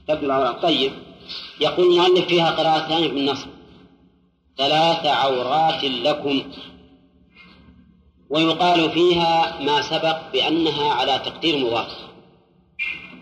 تبدو 0.09 0.27
العورات 0.27 0.63
طيب. 0.63 0.93
يقول 1.61 1.87
المؤلف 1.87 2.27
فيها 2.27 2.51
قراءتان 2.51 3.01
في 3.01 3.19
النصب 3.19 3.49
ثلاث 4.59 5.07
عورات 5.07 5.85
لكم. 5.85 6.43
ويقال 8.31 8.91
فيها 8.91 9.61
ما 9.61 9.83
سبق 9.83 10.33
بأنها 10.33 10.93
على 10.93 11.19
تقدير 11.19 11.67
مضاف. 11.67 11.89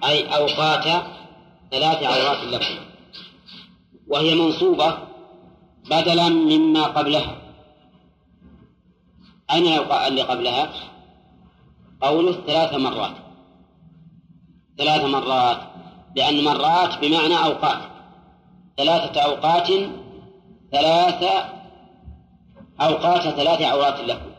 أي 0.05 0.37
أوقات 0.37 1.05
ثلاث 1.71 2.03
عورات 2.03 2.45
لكم. 2.45 2.75
وهي 4.07 4.35
منصوبة 4.35 4.99
بدلا 5.91 6.29
مما 6.29 6.83
قبلها. 6.83 7.37
أين 9.51 9.67
اللي 10.09 10.23
قبلها؟ 10.23 10.73
قوله 12.01 12.33
ثلاث 12.33 12.75
مرات. 12.75 13.15
ثلاث 14.79 15.05
مرات. 15.05 15.74
لأن 16.17 16.45
مرات 16.45 16.99
بمعنى 16.99 17.45
أوقات. 17.45 17.79
ثلاثة 18.77 19.21
أوقات 19.21 19.71
ثلاث 20.73 21.25
أوقات 22.81 23.23
ثلاث 23.23 23.63
عورات 23.63 24.01
لكم 24.01 24.31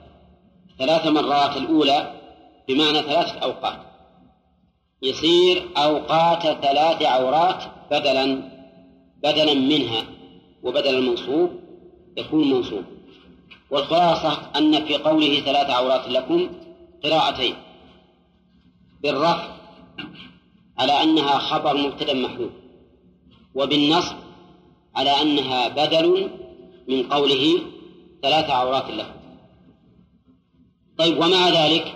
ثلاث 0.79 1.07
مرات 1.07 1.57
الأولى 1.57 2.11
بمعنى 2.67 3.01
ثلاثة 3.01 3.39
أوقات. 3.39 3.77
يصير 5.01 5.67
أوقات 5.77 6.41
ثلاث 6.41 7.01
عورات 7.01 7.63
بدلا 7.91 8.41
بدلا 9.23 9.53
منها 9.53 10.03
وبدل 10.63 10.95
المنصوب 10.95 11.49
يكون 12.17 12.49
منصوب. 12.49 12.83
والخلاصة 13.71 14.37
أن 14.55 14.85
في 14.85 14.97
قوله 14.97 15.39
ثلاث 15.39 15.69
عورات 15.69 16.07
لكم 16.07 16.49
قراءتين. 17.03 17.55
بالرفع 19.01 19.55
على 20.77 21.03
أنها 21.03 21.37
خبر 21.37 21.77
مبتدأ 21.77 22.13
محذوف 22.13 22.51
وبالنصب 23.55 24.15
على 24.95 25.21
أنها 25.21 25.67
بدل 25.67 26.29
من 26.87 27.03
قوله 27.03 27.59
ثلاث 28.21 28.49
عورات 28.49 28.89
له 28.89 29.05
طيب 30.97 31.17
ومع 31.17 31.49
ذلك 31.49 31.95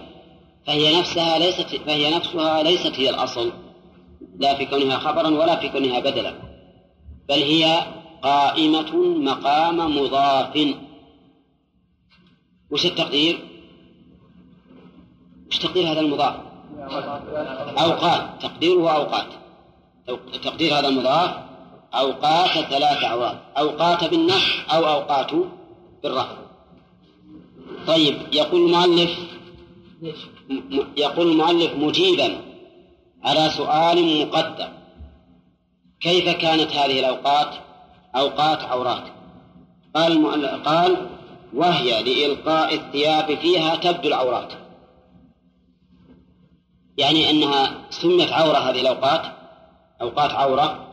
فهي 0.67 0.99
نفسها 0.99 1.39
ليست 1.39 1.75
فهي 1.75 2.15
نفسها 2.15 2.63
ليست 2.63 2.99
هي 2.99 3.09
الأصل 3.09 3.51
لا 4.39 4.55
في 4.55 4.65
كونها 4.65 4.97
خبرا 4.97 5.27
ولا 5.27 5.55
في 5.59 5.69
كونها 5.69 5.99
بدلا 5.99 6.33
بل 7.29 7.41
هي 7.41 7.85
قائمة 8.21 8.95
مقام 8.95 9.97
مضاف 9.97 10.75
وش 12.71 12.85
التقدير؟ 12.85 13.39
وش 15.49 15.57
تقدير 15.57 15.91
هذا 15.91 15.99
المضاف؟ 15.99 16.48
أوقات 17.79 18.41
تقديره 18.41 18.89
أوقات. 18.89 19.27
تقدير 20.43 20.79
هذا 20.79 20.87
المضاف 20.87 21.31
أوقات 21.93 22.49
ثلاث 22.49 23.03
أعوام. 23.03 23.39
أوقات 23.57 24.03
بالنص 24.03 24.43
أو 24.73 24.87
أوقات 24.87 25.31
بالرفع. 26.03 26.35
طيب 27.87 28.17
يقول 28.33 28.65
المؤلف 28.65 29.17
يقول 30.97 31.31
المؤلف 31.31 31.75
مجيبا 31.75 32.41
على 33.23 33.49
سؤال 33.49 34.27
مقدر 34.27 34.69
كيف 36.01 36.29
كانت 36.29 36.71
هذه 36.71 36.99
الأوقات؟ 36.99 37.49
أوقات 38.15 38.63
عورات. 38.63 39.03
قال 39.95 40.63
قال 40.63 41.07
وهي 41.53 42.03
لإلقاء 42.03 42.75
الثياب 42.75 43.35
فيها 43.35 43.75
تبدو 43.75 44.07
العورات. 44.07 44.53
يعني 46.99 47.29
أنها 47.29 47.71
سميت 47.89 48.31
عورة 48.33 48.57
هذه 48.57 48.81
الأوقات 48.81 49.21
أوقات 50.01 50.31
عورة 50.31 50.87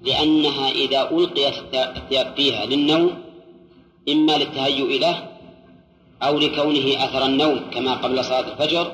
لأنها 0.00 0.70
إذا 0.70 1.10
ألقيت 1.10 1.74
الثياب 1.74 2.34
فيها 2.36 2.66
للنوم 2.66 3.10
إما 4.08 4.32
للتهيؤ 4.32 5.00
له 5.00 5.28
أو 6.22 6.38
لكونه 6.38 7.04
أثر 7.04 7.26
النوم 7.26 7.70
كما 7.70 7.94
قبل 7.94 8.24
صلاة 8.24 8.52
الفجر 8.52 8.92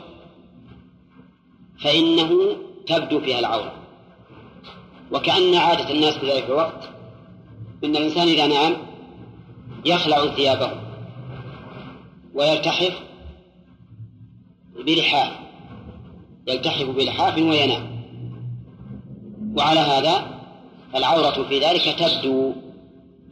فإنه 1.81 2.57
تبدو 2.87 3.21
فيها 3.21 3.39
العورة. 3.39 3.73
وكأن 5.13 5.55
عادة 5.55 5.91
الناس 5.91 6.15
في 6.15 6.33
ذلك 6.33 6.45
الوقت 6.45 6.89
أن 7.85 7.97
الإنسان 7.97 8.29
إذا 8.29 8.47
نام 8.47 8.77
يخلع 9.85 10.27
ثيابه 10.27 10.71
ويلتحف 12.35 13.01
بلحاف 14.87 15.33
يلتحف 16.47 16.87
بلحاف 16.87 17.37
وينام. 17.39 18.03
وعلى 19.57 19.81
هذا 19.81 20.41
فالعورة 20.93 21.49
في 21.49 21.61
ذلك 21.61 21.99
تبدو 21.99 22.53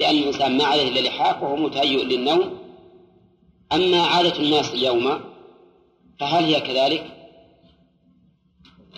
لأن 0.01 0.17
الإنسان 0.17 0.59
ما 0.59 0.65
عليه 0.65 0.89
إلا 0.89 1.09
لحاف 1.09 1.43
وهو 1.43 1.57
متهيئ 1.57 2.05
للنوم. 2.05 2.59
أما 3.73 4.01
عادة 4.03 4.39
الناس 4.39 4.75
اليوم 4.75 5.21
فهل 6.21 6.45
هي 6.45 6.61
كذلك؟ 6.61 7.05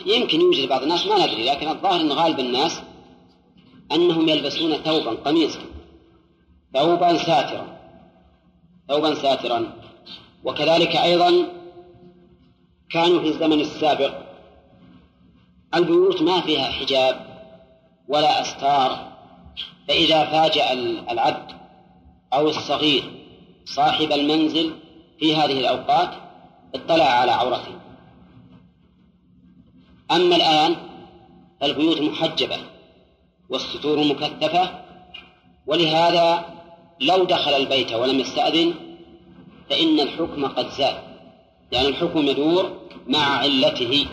يمكن 0.06 0.40
يوجد 0.40 0.68
بعض 0.68 0.82
الناس 0.82 1.06
ما 1.06 1.26
ندري 1.26 1.44
لكن 1.44 1.68
الظاهر 1.68 2.00
أن 2.00 2.12
غالب 2.12 2.40
الناس 2.40 2.80
أنهم 3.92 4.28
يلبسون 4.28 4.76
ثوبا 4.76 5.10
قميصا 5.10 5.60
ثوبا 6.74 7.16
ساترا 7.16 7.78
ثوبا 8.88 9.14
ساترا. 9.14 9.72
وكذلك 10.44 10.96
أيضا 10.96 11.61
كانوا 12.92 13.20
في 13.20 13.28
الزمن 13.28 13.60
السابق 13.60 14.14
البيوت 15.74 16.22
ما 16.22 16.40
فيها 16.40 16.64
حجاب 16.64 17.26
ولا 18.08 18.40
أستار 18.40 19.12
فإذا 19.88 20.24
فاجأ 20.24 20.72
العبد 21.12 21.52
أو 22.32 22.48
الصغير 22.48 23.02
صاحب 23.64 24.12
المنزل 24.12 24.72
في 25.18 25.36
هذه 25.36 25.60
الأوقات 25.60 26.10
اطلع 26.74 27.04
على 27.04 27.30
عورته. 27.32 27.72
أما 30.10 30.36
الآن 30.36 30.76
فالبيوت 31.60 32.00
محجبة 32.00 32.56
والستور 33.48 34.04
مكثفة 34.04 34.70
ولهذا 35.66 36.44
لو 37.00 37.24
دخل 37.24 37.50
البيت 37.54 37.92
ولم 37.92 38.20
يستأذن 38.20 38.74
فإن 39.70 40.00
الحكم 40.00 40.46
قد 40.46 40.68
زال 40.70 40.94
لأن 41.72 41.84
يعني 41.84 41.88
الحكم 41.88 42.18
يدور 42.18 42.81
مع 43.06 43.38
علته 43.38 44.06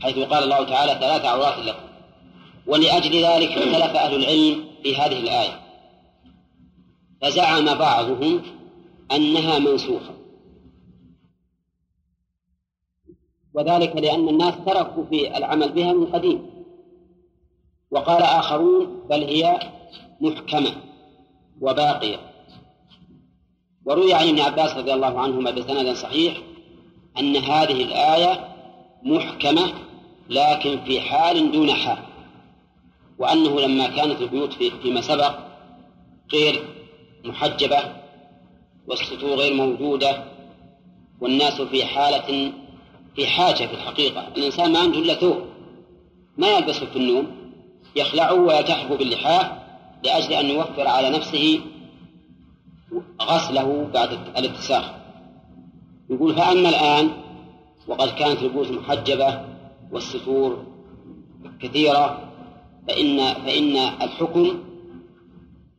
حيث 0.00 0.18
قال 0.18 0.44
الله 0.44 0.64
تعالى 0.64 0.92
ثلاث 0.92 1.24
عورات 1.24 1.58
لكم. 1.58 1.82
ولأجل 2.66 3.24
ذلك 3.24 3.48
اختلف 3.48 3.96
أهل 3.96 4.14
العلم 4.14 4.64
في 4.82 4.96
هذه 4.96 5.20
الآية. 5.20 5.60
فزعم 7.22 7.64
بعضهم 7.78 8.42
أنها 9.12 9.58
منسوخة. 9.58 10.14
وذلك 13.54 13.96
لأن 13.96 14.28
الناس 14.28 14.54
تركوا 14.66 15.04
في 15.04 15.36
العمل 15.36 15.72
بها 15.72 15.92
من 15.92 16.06
قديم. 16.06 16.50
وقال 17.90 18.22
آخرون 18.22 19.06
بل 19.10 19.24
هي 19.24 19.70
محكمة 20.20 20.72
وباقية. 21.60 22.32
وروي 23.84 24.14
عن 24.14 24.28
ابن 24.28 24.40
عباس 24.40 24.76
رضي 24.76 24.92
الله 24.92 25.20
عنهما 25.20 25.50
بسند 25.50 25.96
صحيح 25.96 26.51
أن 27.18 27.36
هذه 27.36 27.82
الآية 27.82 28.48
محكمة 29.02 29.72
لكن 30.30 30.80
في 30.84 31.00
حال 31.00 31.52
دون 31.52 31.72
حال 31.74 31.98
وأنه 33.18 33.60
لما 33.60 33.86
كانت 33.86 34.20
البيوت 34.20 34.52
في 34.52 34.70
فيما 34.70 35.00
سبق 35.00 35.34
غير 36.32 36.64
محجبة 37.24 37.78
والسطور 38.86 39.34
غير 39.34 39.54
موجودة 39.54 40.24
والناس 41.20 41.60
في 41.60 41.84
حالة 41.84 42.52
في 43.16 43.26
حاجة 43.26 43.66
في 43.66 43.74
الحقيقة. 43.74 44.28
الإنسان 44.36 44.72
ما 44.72 44.78
عنده 44.78 44.98
إلا 44.98 45.14
ثوب 45.14 45.42
ما 46.36 46.48
يلبسه 46.48 46.86
في 46.86 46.96
النوم 46.96 47.26
يخلعه 47.96 48.34
ويلتحف 48.34 48.92
باللحاف 48.92 49.46
لأجل 50.04 50.32
أن 50.32 50.50
يوفر 50.50 50.88
على 50.88 51.10
نفسه 51.10 51.60
غسله 53.22 53.90
بعد 53.94 54.12
الاتساخ. 54.36 55.01
يقول 56.12 56.34
فأما 56.34 56.68
الآن 56.68 57.10
وقد 57.88 58.08
كانت 58.08 58.42
البيوت 58.42 58.70
محجبة 58.70 59.40
والستور 59.92 60.64
كثيرة 61.60 62.18
فإن 62.88 63.34
فإن 63.34 63.76
الحكم 63.76 64.58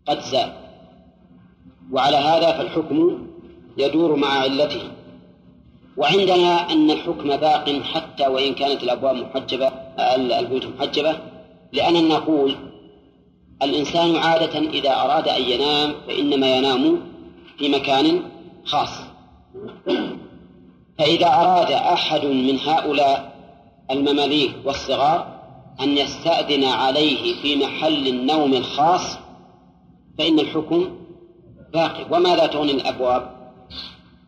قد 0.08 0.20
زاد. 0.20 0.54
وعلى 1.92 2.18
هذا 2.18 2.52
فالحكم 2.58 3.28
يدور 3.78 4.16
مع 4.16 4.28
علته. 4.28 4.82
وعندنا 5.98 6.72
أن 6.72 6.92
الحكم 6.92 7.38
باق 7.38 7.82
حتى 7.82 8.28
وإن 8.28 8.54
كانت 8.54 8.84
الأبواب 8.84 9.16
محجبة 9.16 9.68
البيوت 10.16 10.66
محجبة 10.66 11.20
لأننا 11.74 12.16
نقول 12.16 12.56
الإنسان 13.64 14.16
عادة 14.16 14.60
إذا 14.60 14.90
أراد 14.90 15.28
أن 15.28 15.42
ينام 15.42 15.94
فإنما 16.08 16.58
ينام 16.58 17.02
في 17.58 17.70
مكان 17.70 18.22
خاص. 18.66 18.90
فإذا 21.00 21.28
أراد 21.28 21.72
أحد 21.72 22.26
من 22.26 22.60
هؤلاء 22.60 23.34
المماليك 23.92 24.56
والصغار 24.66 25.28
أن 25.82 25.98
يستأذن 25.98 26.64
عليه 26.64 27.42
في 27.42 27.56
محل 27.56 28.08
النوم 28.08 28.54
الخاص 28.54 29.18
فإن 30.18 30.40
الحكم 30.40 30.90
باقي. 31.74 32.06
وماذا 32.12 32.46
تغني 32.46 32.72
الأبواب؟ 32.72 33.30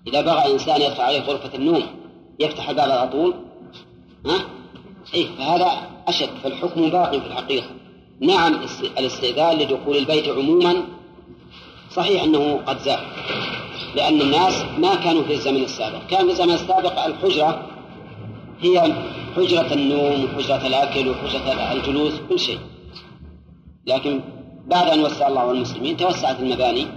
إذا 0.08 0.21
بغى 0.21 0.54
إنسان 0.54 0.82
يدخل 0.82 1.01
عليه 1.01 1.19
غرفة 1.19 1.56
النوم 1.56 1.84
يفتح 2.39 2.69
الباب 2.69 2.91
على 2.91 3.10
طول 3.10 3.34
ها؟ 4.25 4.45
إيه 5.13 5.28
فهذا 5.38 5.71
أشد 6.08 6.30
فالحكم 6.43 6.89
باقي 6.89 7.21
في 7.21 7.28
الحقيقة. 7.28 7.67
نعم 8.19 8.60
الاستئذان 8.97 9.58
لدخول 9.58 9.97
البيت 9.97 10.28
عموما 10.28 10.75
صحيح 11.91 12.23
أنه 12.23 12.62
قد 12.65 12.80
زال 12.80 12.99
لأن 13.95 14.21
الناس 14.21 14.65
ما 14.77 14.95
كانوا 14.95 15.23
في 15.23 15.33
الزمن 15.33 15.63
السابق. 15.63 16.07
كان 16.07 16.25
في 16.25 16.31
الزمن 16.31 16.51
السابق 16.51 17.05
الحجرة 17.05 17.67
هي 18.61 18.93
حجرة 19.35 19.73
النوم 19.73 20.23
وحجرة 20.23 20.67
الأكل 20.67 21.09
وحجرة 21.09 21.71
الجلوس 21.71 22.13
كل 22.29 22.39
شيء. 22.39 22.59
لكن 23.85 24.21
بعد 24.67 24.88
أن 24.88 24.99
وسع 24.99 25.27
الله 25.27 25.51
المسلمين 25.51 25.97
توسعت 25.97 26.39
المباني. 26.39 26.88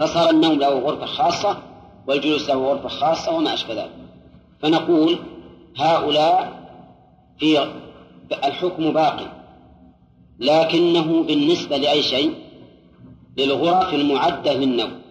فصار 0.00 0.30
النوم 0.30 0.58
له 0.58 0.78
غرفة 0.78 1.06
خاصة 1.06 1.58
والجلوس 2.06 2.50
له 2.50 2.54
غرفة 2.54 2.88
خاصة 2.88 3.32
وما 3.32 3.54
أشبه 3.54 3.74
ذلك. 3.74 3.90
فنقول 4.62 5.18
هؤلاء 5.76 6.64
في 7.38 7.68
الحكم 8.44 8.92
باقي. 8.92 9.26
لكنه 10.38 11.22
بالنسبة 11.22 11.76
لأي 11.76 12.02
شيء 12.02 12.34
للغرف 13.36 13.94
المعدة 13.94 14.52
للنوم. 14.52 15.03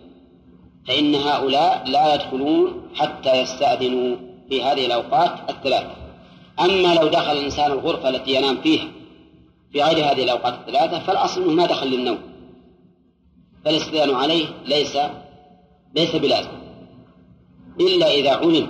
فإن 0.88 1.16
هؤلاء 1.16 1.84
لا 1.90 2.16
يدخلون 2.16 2.90
حتى 2.96 3.42
يستأذنوا 3.42 4.16
في 4.50 4.64
هذه 4.64 4.86
الأوقات 4.86 5.50
الثلاثة 5.50 5.96
أما 6.60 6.94
لو 6.94 7.08
دخل 7.08 7.32
الإنسان 7.32 7.72
الغرفة 7.72 8.10
التي 8.10 8.36
ينام 8.36 8.58
فيها 8.62 8.88
في 9.72 9.84
غير 9.84 9.98
هذه 9.98 10.24
الأوقات 10.24 10.54
الثلاثة 10.54 11.00
فالأصل 11.00 11.44
أنه 11.44 11.54
ما 11.54 11.66
دخل 11.66 11.88
للنوم. 11.88 12.18
فالاستئذان 13.66 14.16
عليه 14.16 14.46
ليس 14.66 14.98
ليس 15.96 16.16
بلازم. 16.16 16.50
إلا 17.80 18.12
إذا 18.14 18.32
علم 18.36 18.68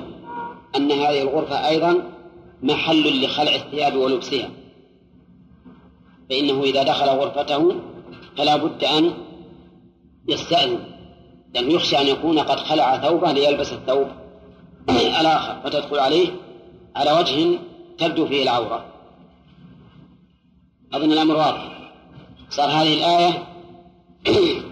أن 0.75 0.91
هذه 0.91 1.21
الغرفة 1.21 1.67
أيضا 1.67 2.03
محل 2.63 3.25
لخلع 3.25 3.55
الثياب 3.55 3.95
ولبسها. 3.95 4.49
فإنه 6.29 6.63
إذا 6.63 6.83
دخل 6.83 7.05
غرفته 7.05 7.75
فلا 8.37 8.57
بد 8.57 8.83
أن 8.83 9.13
يستأذن. 10.27 10.92
لأنه 11.53 11.73
يخشى 11.73 11.97
أن 11.97 12.07
يكون 12.07 12.39
قد 12.39 12.59
خلع 12.59 12.97
ثوبه 12.97 13.31
ليلبس 13.31 13.73
الثوب. 13.73 14.07
الآخر 15.21 15.59
فتدخل 15.63 15.99
عليه 15.99 16.27
على 16.95 17.11
وجه 17.11 17.59
تبدو 17.97 18.27
فيه 18.27 18.43
العورة. 18.43 18.85
أظن 20.93 21.11
الأمر 21.11 21.35
واضح. 21.35 21.91
صار 22.49 22.69
هذه 22.69 22.93
الآية 22.93 23.43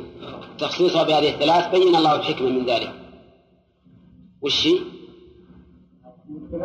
تخصيصها 0.59 1.03
بهذه 1.03 1.29
الثلاث 1.29 1.71
بين 1.71 1.95
الله 1.95 2.15
الحكمة 2.15 2.49
من 2.49 2.65
ذلك. 2.65 2.93
وش 4.41 4.67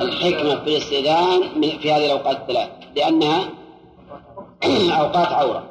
الحكمة 0.00 0.64
في 0.64 0.70
الاستئذان 0.70 1.60
في 1.78 1.92
هذه 1.92 2.06
الأوقات 2.06 2.36
الثلاث 2.36 2.70
لأنها 2.96 3.48
أوقات 5.00 5.28
عورة. 5.32 5.70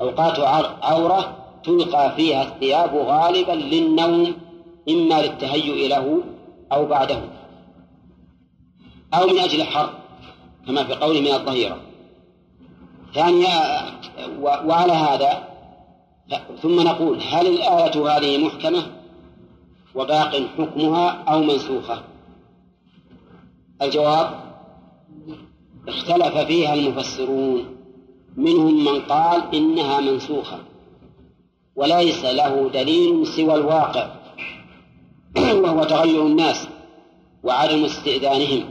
أوقات 0.00 0.38
عورة 0.82 1.41
تلقى 1.64 2.14
فيها 2.16 2.42
الثياب 2.42 2.94
غالبا 2.94 3.52
للنوم 3.52 4.34
إما 4.88 5.22
للتهيؤ 5.22 5.88
له 5.88 6.22
أو 6.72 6.86
بعده. 6.86 7.20
أو 9.14 9.26
من 9.26 9.38
أجل 9.38 9.60
الحر 9.60 9.90
كما 10.66 10.84
في 10.84 10.94
قوله 10.94 11.20
من 11.20 11.32
الظهيرة. 11.32 11.76
ثانيا 13.14 13.82
وعلى 14.40 14.92
هذا 14.92 15.52
ثم 16.62 16.80
نقول 16.80 17.20
هل 17.20 17.46
الآية 17.46 18.16
هذه 18.16 18.44
محكمة؟ 18.44 18.82
وباق 19.94 20.42
حكمها 20.58 21.08
أو 21.28 21.42
منسوخة؟ 21.42 22.02
الجواب 23.82 24.40
اختلف 25.88 26.38
فيها 26.38 26.74
المفسرون 26.74 27.76
منهم 28.36 28.84
من 28.84 29.00
قال 29.00 29.54
إنها 29.54 30.00
منسوخة. 30.00 30.58
وليس 31.76 32.24
له 32.24 32.70
دليل 32.74 33.26
سوى 33.26 33.54
الواقع 33.54 34.10
وهو 35.62 35.84
تغير 35.84 36.26
الناس 36.26 36.68
وعدم 37.42 37.84
استئذانهم 37.84 38.64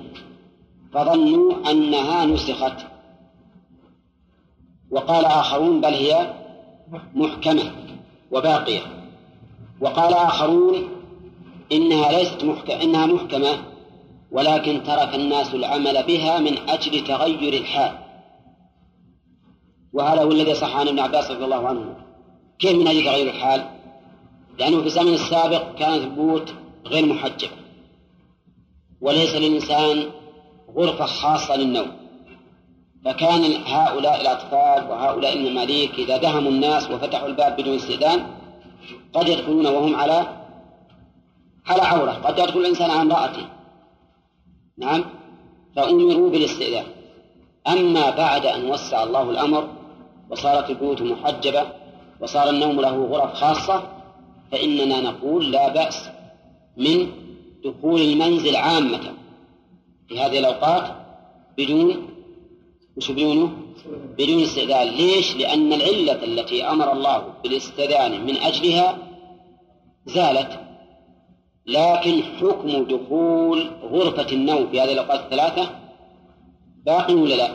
فظنوا 0.93 1.71
أنها 1.71 2.25
نسخت. 2.25 2.85
وقال 4.91 5.25
آخرون 5.25 5.81
بل 5.81 5.93
هي 5.93 6.33
محكمة 7.15 7.71
وباقية. 8.31 8.81
وقال 9.81 10.13
آخرون 10.13 10.89
إنها 11.71 12.11
ليست 12.11 12.43
محكمة 12.43 12.81
إنها 12.83 13.05
محكمة 13.05 13.63
ولكن 14.31 14.83
ترك 14.83 15.15
الناس 15.15 15.53
العمل 15.53 16.03
بها 16.03 16.39
من 16.39 16.69
أجل 16.69 17.03
تغير 17.03 17.53
الحال. 17.53 17.97
وهذا 19.93 20.21
هو 20.23 20.31
الذي 20.31 20.53
صح 20.55 20.75
عن 20.75 20.87
ابن 20.87 20.99
عباس 20.99 21.31
رضي 21.31 21.45
الله 21.45 21.67
عنه. 21.67 22.10
كيف 22.61 22.75
من 22.75 22.87
أجل 22.87 23.05
تغير 23.05 23.29
الحال؟ 23.29 23.65
لأنه 24.59 24.81
في 24.81 24.87
الزمن 24.87 25.13
السابق 25.13 25.75
كانت 25.75 26.03
البيوت 26.03 26.53
غير 26.85 27.05
محجبة. 27.05 27.51
وليس 29.01 29.35
للإنسان 29.35 30.09
غرفة 30.75 31.05
خاصة 31.05 31.55
للنوم. 31.55 31.91
فكان 33.05 33.63
هؤلاء 33.65 34.21
الأطفال 34.21 34.91
وهؤلاء 34.91 35.37
المماليك 35.37 35.93
إذا 35.99 36.17
دهموا 36.17 36.51
الناس 36.51 36.91
وفتحوا 36.91 37.27
الباب 37.27 37.55
بدون 37.55 37.75
استئذان 37.75 38.27
قد 39.13 39.27
يدخلون 39.27 39.65
وهم 39.65 39.95
على 39.95 40.27
على 41.65 41.81
عورة. 41.81 42.11
قد 42.11 42.39
يدخل 42.39 42.59
الإنسان 42.59 42.89
على 42.89 43.01
امرأته 43.01 43.45
نعم. 44.77 45.05
فأمروا 45.75 46.29
بالاستئذان. 46.29 46.85
أما 47.67 48.09
بعد 48.09 48.45
أن 48.45 48.65
وسع 48.65 49.03
الله 49.03 49.29
الأمر 49.29 49.67
وصارت 50.29 50.69
البيوت 50.69 51.01
محجبة 51.01 51.80
وصار 52.21 52.49
النوم 52.49 52.81
له 52.81 53.05
غرف 53.05 53.33
خاصة 53.33 53.83
فإننا 54.51 55.01
نقول 55.01 55.51
لا 55.51 55.73
بأس 55.73 56.09
من 56.77 57.07
دخول 57.65 58.01
المنزل 58.01 58.55
عامة 58.55 59.13
في 60.07 60.19
هذه 60.19 60.39
الأوقات 60.39 60.83
بدون 61.57 62.07
وش 62.97 63.11
بدونه؟ 63.11 63.51
بدون 64.17 64.43
استئذان 64.43 64.87
ليش؟ 64.87 65.37
لأن 65.37 65.73
العلة 65.73 66.23
التي 66.23 66.63
أمر 66.63 66.91
الله 66.91 67.23
بالاستئذان 67.43 68.25
من 68.25 68.37
أجلها 68.37 68.97
زالت 70.05 70.59
لكن 71.65 72.23
حكم 72.23 72.83
دخول 72.83 73.71
غرفة 73.91 74.31
النوم 74.31 74.67
في 74.67 74.81
هذه 74.81 74.93
الأوقات 74.93 75.19
الثلاثة 75.19 75.69
باق 76.85 77.11
ولا 77.11 77.35
لا؟ 77.35 77.49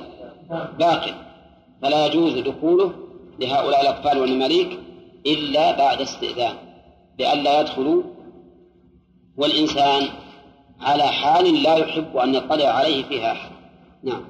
باق 0.79 1.14
فلا 1.83 2.07
يجوز 2.07 2.38
دخوله 2.38 3.06
لهؤلاء 3.40 3.83
الأطفال 3.83 4.18
والمماليك 4.18 4.79
إلا 5.27 5.79
بعد 5.79 6.01
استئذان 6.01 6.55
لئلا 7.18 7.61
يدخلوا 7.61 8.03
والإنسان 9.37 10.09
على 10.81 11.03
حال 11.03 11.62
لا 11.62 11.77
يحب 11.77 12.16
أن 12.16 12.35
يطلع 12.35 12.68
عليه 12.68 13.05
فيها 13.05 13.33
أحد. 13.33 13.51
نعم. 14.03 14.22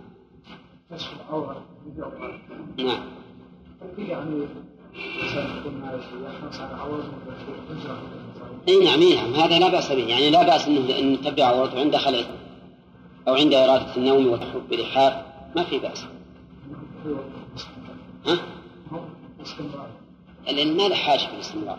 نعم. 2.78 3.00
إي 8.68 8.84
نعم 8.84 9.02
نعم. 9.02 9.34
هذا 9.34 9.58
لا 9.58 9.68
بأس 9.68 9.92
به. 9.92 10.06
يعني 10.06 10.30
لا 10.30 10.42
بأس 10.42 10.68
إنه 10.68 10.98
إن 10.98 11.20
تبدا 11.20 11.44
عورته 11.44 11.80
عند 11.80 11.96
خلل 11.96 12.24
أو 13.28 13.34
عند 13.34 13.54
إرادة 13.54 13.96
النوم 13.96 14.26
والحب 14.26 14.68
بلحاف 14.70 15.14
ما 15.56 15.64
في 15.64 15.78
بأس. 15.78 16.06
ها؟ 18.26 18.55
لأن 20.46 20.76
ما 20.76 20.88
له 20.88 20.94
حاجة 20.94 21.30
بالاستمرار 21.30 21.78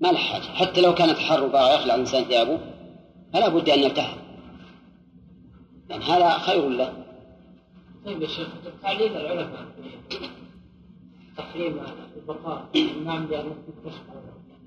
ما 0.00 0.08
له 0.08 0.18
حاجة. 0.18 0.42
حتى 0.42 0.80
لو 0.80 0.94
كانت 0.94 1.18
حر 1.18 1.44
وبغى 1.44 1.74
يخلع 1.74 1.94
الانسان 1.94 2.24
ثيابه 2.24 2.60
فلا 3.32 3.48
بد 3.48 3.68
أن 3.68 3.78
يلتحم 3.78 4.16
يعني 5.88 6.04
هذا 6.04 6.38
خير 6.38 6.68
له. 6.68 7.04
طيب 8.04 8.22
يا 8.22 8.26
شيخ 8.26 8.48
تعليل 8.82 9.16
العلماء 9.16 9.66
تحريم 11.36 11.80
البقاء. 12.16 12.68
نعم 13.04 13.26
بأن 13.26 13.52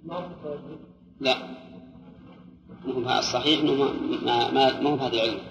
ما 0.06 0.30
لا. 1.22 1.36
مو 2.86 3.10
الصحيح 3.20 3.60
إنه 3.60 3.74
ما 4.26 4.52
ما 4.52 4.82
ما 4.82 4.90
هو 4.90 4.96
هذه 4.96 5.14
العله 5.14 5.42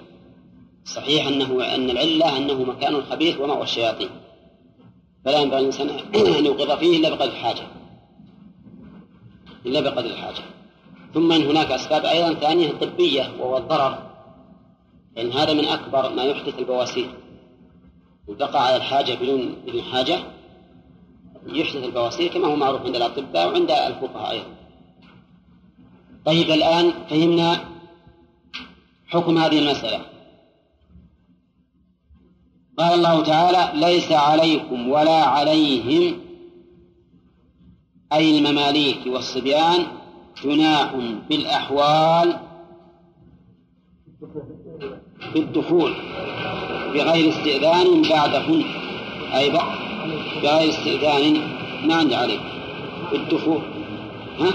الصحيح 0.84 1.26
انه 1.26 1.74
أن 1.74 1.90
العلة 1.90 2.36
أنه 2.36 2.64
مكان 2.64 3.02
خبيث 3.02 3.40
ومأوى 3.40 3.62
الشياطين. 3.62 4.08
فلا 5.24 5.40
ينبغي 5.40 5.60
الإنسان 5.60 5.88
أن 6.38 6.46
يوقظ 6.46 6.78
فيه 6.78 6.98
إلا 6.98 7.10
بقدر 7.10 7.24
الحاجة. 7.24 7.62
إلا 9.66 9.80
بقدر 9.80 10.06
الحاجة. 10.06 10.42
ثم 11.14 11.32
إن 11.32 11.42
هناك 11.42 11.70
أسباب 11.70 12.04
أيضا 12.04 12.34
ثانية 12.34 12.72
طبية 12.72 13.32
وهو 13.40 13.56
الضرر. 13.56 13.98
لأن 15.16 15.32
هذا 15.32 15.52
من 15.52 15.64
أكبر 15.64 16.12
ما 16.14 16.22
يحدث 16.22 16.58
البواسير. 16.58 17.10
وتقع 18.28 18.60
على 18.60 18.76
الحاجة 18.76 19.14
بدون 19.14 19.56
بدون 19.66 19.82
حاجة 19.82 20.18
يحدث 21.46 21.84
البواسير 21.84 22.32
كما 22.32 22.46
هو 22.46 22.56
معروف 22.56 22.82
عند 22.82 22.96
الأطباء 22.96 23.48
وعند 23.48 23.70
الفقهاء 23.70 24.30
أيضا. 24.30 24.46
طيب 26.24 26.50
الآن 26.50 26.92
فهمنا 27.10 27.64
حكم 29.06 29.38
هذه 29.38 29.58
المسألة. 29.58 30.11
قال 32.78 32.94
الله 32.94 33.22
تعالى 33.22 33.86
ليس 33.86 34.12
عليكم 34.12 34.88
ولا 34.88 35.24
عليهم 35.24 36.18
أي 38.12 38.38
المماليك 38.38 39.06
والصبيان 39.06 39.86
جناح 40.44 40.94
في 41.28 41.34
الأحوال 41.34 42.36
في 45.32 45.38
الدخول 45.38 45.92
بغير 46.94 47.28
استئذان 47.28 48.02
بعدهن. 48.02 48.64
أي 49.34 49.50
بعد 49.50 49.78
بغير 50.42 50.70
استئذان. 50.70 51.40
ما 51.86 51.94
عندي 51.94 52.14
عليه 52.14 52.38
في 53.10 53.16
الدخول. 53.16 53.62
ها؟ 54.38 54.50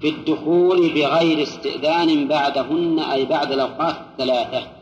في 0.00 0.08
الدخول 0.08 0.78
بغير 0.94 1.42
استئذان 1.42 2.28
بعدهن 2.28 2.98
أي 2.98 3.24
بعد 3.24 3.52
الأوقات 3.52 3.96
الثلاثة. 4.12 4.73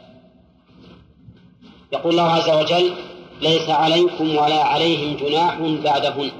يقول 1.92 2.12
الله 2.12 2.30
عز 2.30 2.50
وجل 2.50 2.92
ليس 3.40 3.70
عليكم 3.70 4.36
ولا 4.36 4.62
عليهم 4.64 5.16
جناح 5.16 5.60
بعدهن. 5.60 6.30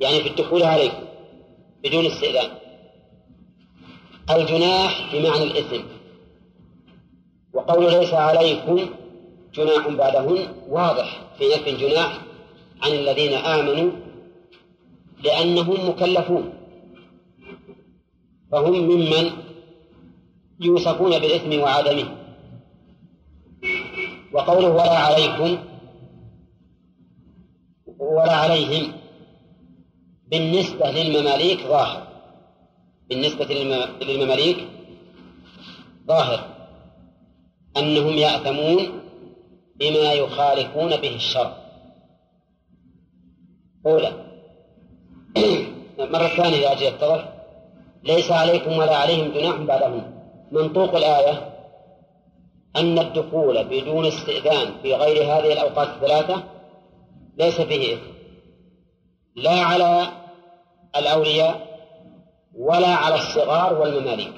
يعني 0.00 0.20
في 0.20 0.28
الدخول 0.28 0.62
عليكم 0.62 1.02
بدون 1.84 2.06
استئذان. 2.06 2.50
الجناح 4.30 5.14
بمعنى 5.14 5.42
الإثم. 5.42 5.82
وقول 7.52 7.92
ليس 7.92 8.14
عليكم 8.14 8.86
جناح 9.54 9.88
بعدهن 9.88 10.54
واضح 10.68 11.20
في 11.38 11.44
نفي 11.44 11.70
الجناح 11.70 12.18
عن 12.82 12.92
الذين 12.92 13.32
آمنوا 13.32 13.90
لأنهم 15.24 15.88
مكلفون. 15.88 16.52
فهم 18.52 18.72
ممن 18.72 19.30
يوصفون 20.60 21.18
بالإثم 21.18 21.60
وعدمه. 21.60 22.25
وقوله 24.36 24.68
ولا 24.68 24.98
عليكم 24.98 25.58
ولا 27.98 28.32
عليهم 28.32 28.92
بالنسبة 30.28 30.90
للمماليك 30.90 31.60
ظاهر. 31.60 32.06
بالنسبة 33.08 33.44
للمماليك 34.02 34.56
ظاهر 36.06 36.40
أنهم 37.76 38.12
يأثمون 38.12 39.00
بما 39.76 40.12
يخالفون 40.12 40.96
به 40.96 41.14
الشرع. 41.14 41.56
أولى 43.86 44.12
مرة 46.12 46.28
ثانية 46.28 46.56
يا 46.56 46.72
أجل 46.72 46.82
يتضح 46.82 47.32
ليس 48.04 48.30
عليكم 48.30 48.72
ولا 48.72 48.96
عليهم 48.96 49.32
جناح 49.32 49.56
بعدهم 49.56 50.20
منطوق 50.52 50.96
الآية 50.96 51.55
أن 52.76 52.98
الدخول 52.98 53.64
بدون 53.64 54.06
استئذان 54.06 54.72
في 54.82 54.94
غير 54.94 55.22
هذه 55.22 55.52
الأوقات 55.52 55.88
الثلاثة 55.88 56.42
ليس 57.38 57.60
فيه 57.60 57.94
إثم. 57.94 58.02
لا 59.36 59.60
على 59.60 60.08
الأولياء 60.96 61.66
ولا 62.54 62.88
على 62.88 63.14
الصغار 63.14 63.80
والمماليك. 63.80 64.34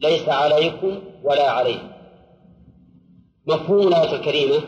ليس 0.00 0.28
عليكم 0.28 1.00
ولا 1.22 1.50
عليهم. 1.50 1.92
مفهوم 3.46 3.88
الآية 3.88 4.16
الكريمة 4.16 4.60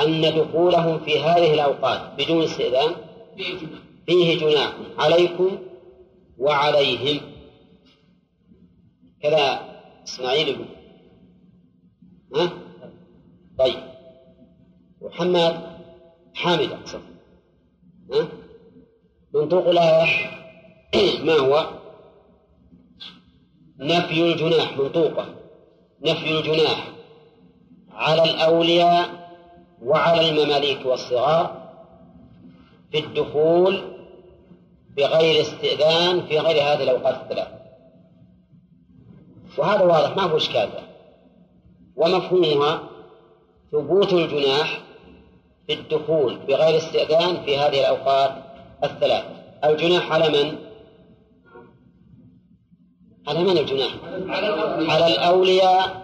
أن 0.00 0.20
دخولهم 0.20 0.98
في 0.98 1.20
هذه 1.20 1.54
الأوقات 1.54 2.00
بدون 2.18 2.42
استئذان 2.42 2.90
فيه 4.06 4.38
جناح. 4.38 4.72
عليكم 4.98 5.58
وعليهم. 6.38 7.20
كذا 9.22 9.60
إسماعيل 10.04 10.48
يقول 10.48 10.83
ها؟ 12.34 12.50
طيب 13.58 13.80
محمد 15.02 15.60
حامد 16.34 16.72
أقصد 16.72 17.00
ها؟ 18.12 18.28
منطوق 19.34 19.68
الآية 19.68 20.30
ما 21.26 21.32
هو؟ 21.32 21.66
نفي 23.78 24.32
الجناح 24.32 24.76
منطوقة 24.76 25.26
نفي 26.02 26.38
الجناح 26.38 26.88
على 27.92 28.24
الأولياء 28.24 29.24
وعلى 29.82 30.30
المماليك 30.30 30.86
والصغار 30.86 31.64
في 32.92 32.98
الدخول 32.98 33.94
بغير 34.96 35.40
استئذان 35.40 36.26
في 36.26 36.38
غير 36.38 36.62
هذه 36.62 36.82
الأوقات 36.82 37.22
الثلاث 37.22 37.48
وهذا 39.58 39.82
واضح 39.82 40.16
ما 40.16 40.22
هو 40.22 40.36
إشكال 40.36 40.83
ومفهومها 41.96 42.80
ثبوت 43.72 44.12
الجناح 44.12 44.80
في 45.66 45.72
الدخول 45.72 46.36
بغير 46.36 46.76
استئذان 46.76 47.44
في 47.44 47.58
هذه 47.58 47.80
الأوقات 47.80 48.30
الثلاث 48.84 49.24
الجناح 49.64 50.12
على 50.12 50.28
من؟ 50.28 50.58
على 53.28 53.38
من 53.38 53.58
الجناح؟ 53.58 53.94
على 54.90 55.06
الأولياء 55.06 56.02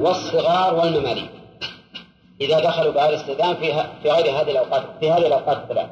والصغار 0.00 0.74
والمماليك 0.74 1.30
إذا 2.40 2.60
دخلوا 2.60 2.92
بهذا 2.92 3.08
الاستئذان 3.08 3.54
في 3.54 3.72
في 4.02 4.10
غير 4.10 4.40
هذه 4.40 4.50
الأوقات 4.50 4.82
في 5.00 5.10
هذه 5.10 5.26
الأوقات 5.26 5.56
الثلاث 5.56 5.90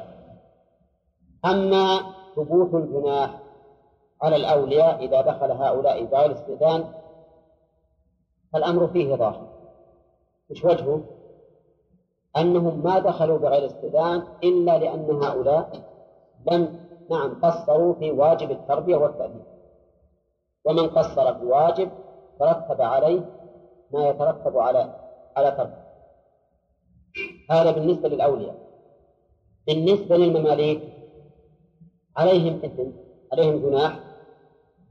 أما 1.45 1.99
ثبوت 2.35 2.73
الجناح 2.73 3.29
على 4.21 4.35
الأولياء 4.35 5.05
إذا 5.05 5.21
دخل 5.21 5.51
هؤلاء 5.51 6.03
بغير 6.03 6.31
استئذان 6.31 7.02
فالأمر 8.53 8.87
فيه 8.87 9.15
ظاهر 9.15 9.47
مش 10.49 10.63
وجهه؟ 10.65 11.01
أنهم 12.37 12.83
ما 12.83 12.99
دخلوا 12.99 13.37
بغير 13.37 13.65
استئذان 13.65 14.23
إلا 14.43 14.77
لأن 14.77 15.23
هؤلاء 15.23 15.71
لم 16.51 16.79
نعم 17.09 17.41
قصروا 17.41 17.93
في 17.93 18.11
واجب 18.11 18.51
التربية 18.51 18.95
والتأديب. 18.95 19.43
ومن 20.65 20.89
قصر 20.89 21.33
في 21.33 21.45
واجب 21.45 21.91
ترتب 22.39 22.81
عليه 22.81 23.21
ما 23.91 24.09
يترتب 24.09 24.57
على 24.57 24.95
على 25.37 25.51
تركه 25.51 25.83
هذا 27.51 27.71
بالنسبة 27.71 28.09
للأولياء. 28.09 28.55
بالنسبة 29.67 30.15
للمماليك 30.17 30.81
عليهم 32.17 32.59
إثم 32.65 32.89
عليهم 33.31 33.69
جناح 33.69 33.99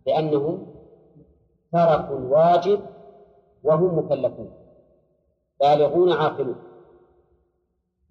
لأنهم 0.06 0.66
تركوا 1.72 2.18
الواجب 2.18 2.80
وهم 3.62 3.98
مكلفون. 3.98 4.50
بالغون 5.60 6.12
عاقلون. 6.12 6.56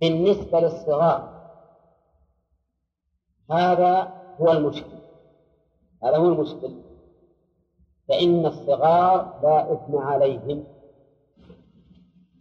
بالنسبة 0.01 0.59
للصغار. 0.59 1.41
هذا 3.51 4.13
هو 4.41 4.51
المشكل. 4.51 4.97
هذا 6.03 6.17
هو 6.17 6.27
المشكل. 6.27 6.81
فإن 8.09 8.45
الصغار 8.45 9.39
لا 9.43 9.73
إثم 9.73 9.97
عليهم. 9.97 10.63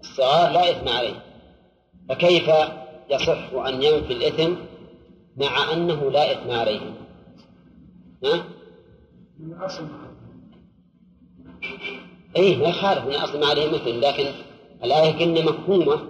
الصغار 0.01 0.53
لا 0.53 0.71
إثم 0.71 0.89
عليهم. 0.89 1.21
فكيف 2.09 2.51
يصح 3.11 3.53
أن 3.53 3.83
ينفي 3.83 4.13
الإثم 4.13 4.55
مع 5.37 5.73
أنه 5.73 6.11
لا 6.11 6.33
إثم 6.33 6.51
عليهم؟ 6.51 6.95
ها؟ 8.25 8.45
أي 12.37 12.57
ما 12.57 12.69
يخالف 12.69 13.07
من 13.07 13.15
أصل 13.15 13.41
ما 13.41 13.47
عليه 13.47 13.69
مثل 13.69 14.01
لكن 14.01 14.27
الآية 14.85 15.13
كنا 15.13 15.41
مفهومة 15.41 16.01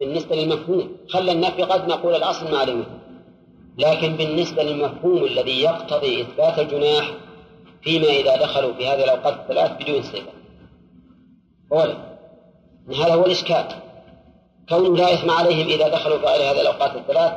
بالنسبة 0.00 0.36
للمفهوم. 0.36 0.96
خلى 1.08 1.32
النفي 1.32 1.62
قد 1.62 1.88
نقول 1.88 2.14
الأصل 2.14 2.50
ما 2.50 2.58
عليه 2.58 2.74
مثل. 2.74 3.02
لكن 3.78 4.16
بالنسبة 4.16 4.62
للمفهوم 4.62 5.24
الذي 5.24 5.60
يقتضي 5.62 6.22
إثبات 6.22 6.58
الجناح 6.58 7.10
فيما 7.82 8.06
إذا 8.06 8.36
دخلوا 8.36 8.72
في 8.72 8.88
هذه 8.88 9.04
الأوقات 9.04 9.34
الثلاث 9.34 9.82
بدون 9.82 10.02
صفة 10.02 10.32
أولا 11.72 11.96
هذا 12.88 13.14
هو 13.14 13.26
الإشكال. 13.26 13.66
كونه 14.68 14.96
لا 14.96 15.14
إثم 15.14 15.30
عليهم 15.30 15.68
إذا 15.68 15.88
دخلوا 15.88 16.18
في 16.18 16.26
هذه 16.26 16.60
الأوقات 16.60 16.96
الثلاث 16.96 17.32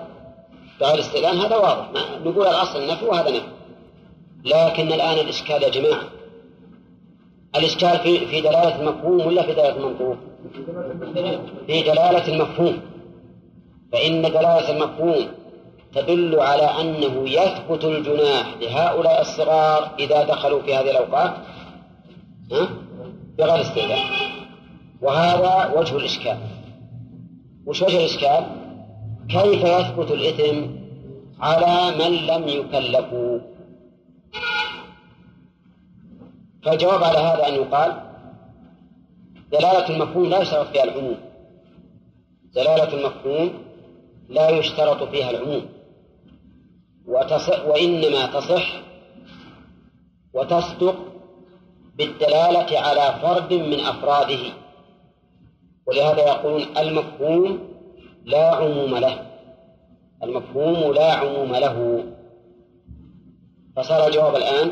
بغير 0.81 0.99
استئذان 0.99 1.37
هذا 1.37 1.55
واضح. 1.55 1.89
نقول 2.25 2.47
الأصل 2.47 2.81
النفي 2.81 3.05
وهذا 3.05 3.29
نفي. 3.29 3.55
لكن 4.45 4.93
الآن 4.93 5.19
الإشكال 5.19 5.63
يا 5.63 5.69
جماعة 5.69 6.03
الإشكال 7.57 7.99
في 7.99 8.25
في 8.25 8.41
دلالة 8.41 8.81
المفهوم 8.81 9.27
ولا 9.27 9.43
في 9.43 9.53
دلالة 9.53 9.77
المنطوق؟ 9.77 10.15
في 11.67 11.81
دلالة 11.81 12.27
المفهوم. 12.33 12.79
فإن 13.91 14.21
دلالة 14.21 14.71
المفهوم 14.71 15.27
تدل 15.95 16.39
على 16.39 16.63
أنه 16.81 17.29
يثبت 17.29 17.85
الجناح 17.85 18.55
لهؤلاء 18.61 19.21
الصغار 19.21 19.91
إذا 19.99 20.23
دخلوا 20.23 20.61
في 20.61 20.75
هذه 20.75 20.91
الأوقات 20.91 21.33
بغير 23.37 23.61
استئذان 23.61 24.05
وهذا 25.01 25.73
وجه 25.79 25.97
الإشكال. 25.97 26.37
وش 27.65 27.81
وجه 27.81 27.97
الإشكال؟ 27.97 28.45
كيف 29.29 29.63
يثبت 29.63 30.11
الإثم 30.11 30.67
على 31.39 31.95
من 31.97 32.15
لم 32.27 32.47
يكلفوا؟ 32.47 33.54
فالجواب 36.65 37.03
على 37.03 37.17
هذا 37.17 37.47
أن 37.47 37.53
يقال 37.53 38.01
دلالة 39.51 39.89
المفهوم 39.89 40.29
لا 40.29 40.41
يشترط 40.41 40.67
فيها 40.67 40.83
العموم. 40.83 41.17
دلالة 42.53 42.93
المفهوم 42.93 43.53
لا 44.29 44.49
يشترط 44.49 45.03
فيها 45.03 45.29
العموم. 45.29 45.65
وإنما 47.67 48.25
تصح 48.25 48.81
وتصدق 50.33 50.95
بالدلالة 51.95 52.79
على 52.79 53.19
فرد 53.21 53.53
من 53.53 53.79
أفراده. 53.79 54.53
ولهذا 55.87 56.19
يقولون 56.19 56.77
المفهوم 56.77 57.59
لا 58.25 58.55
عموم 58.55 58.97
له. 58.97 59.25
المفهوم 60.23 60.93
لا 60.93 61.13
عموم 61.13 61.55
له. 61.55 62.03
فصار 63.75 64.07
الجواب 64.07 64.35
الآن 64.35 64.71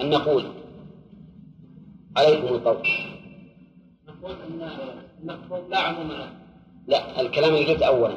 أن 0.00 0.10
نقول 0.10 0.59
عليكم 2.16 2.46
القول 2.46 2.76
نقول 4.08 4.34
المفهوم 5.22 5.70
لا 5.70 5.78
عموم 5.78 6.12
لا 6.86 7.20
الكلام 7.20 7.54
اللي 7.54 7.72
قلت 7.72 7.82
أولا. 7.82 8.14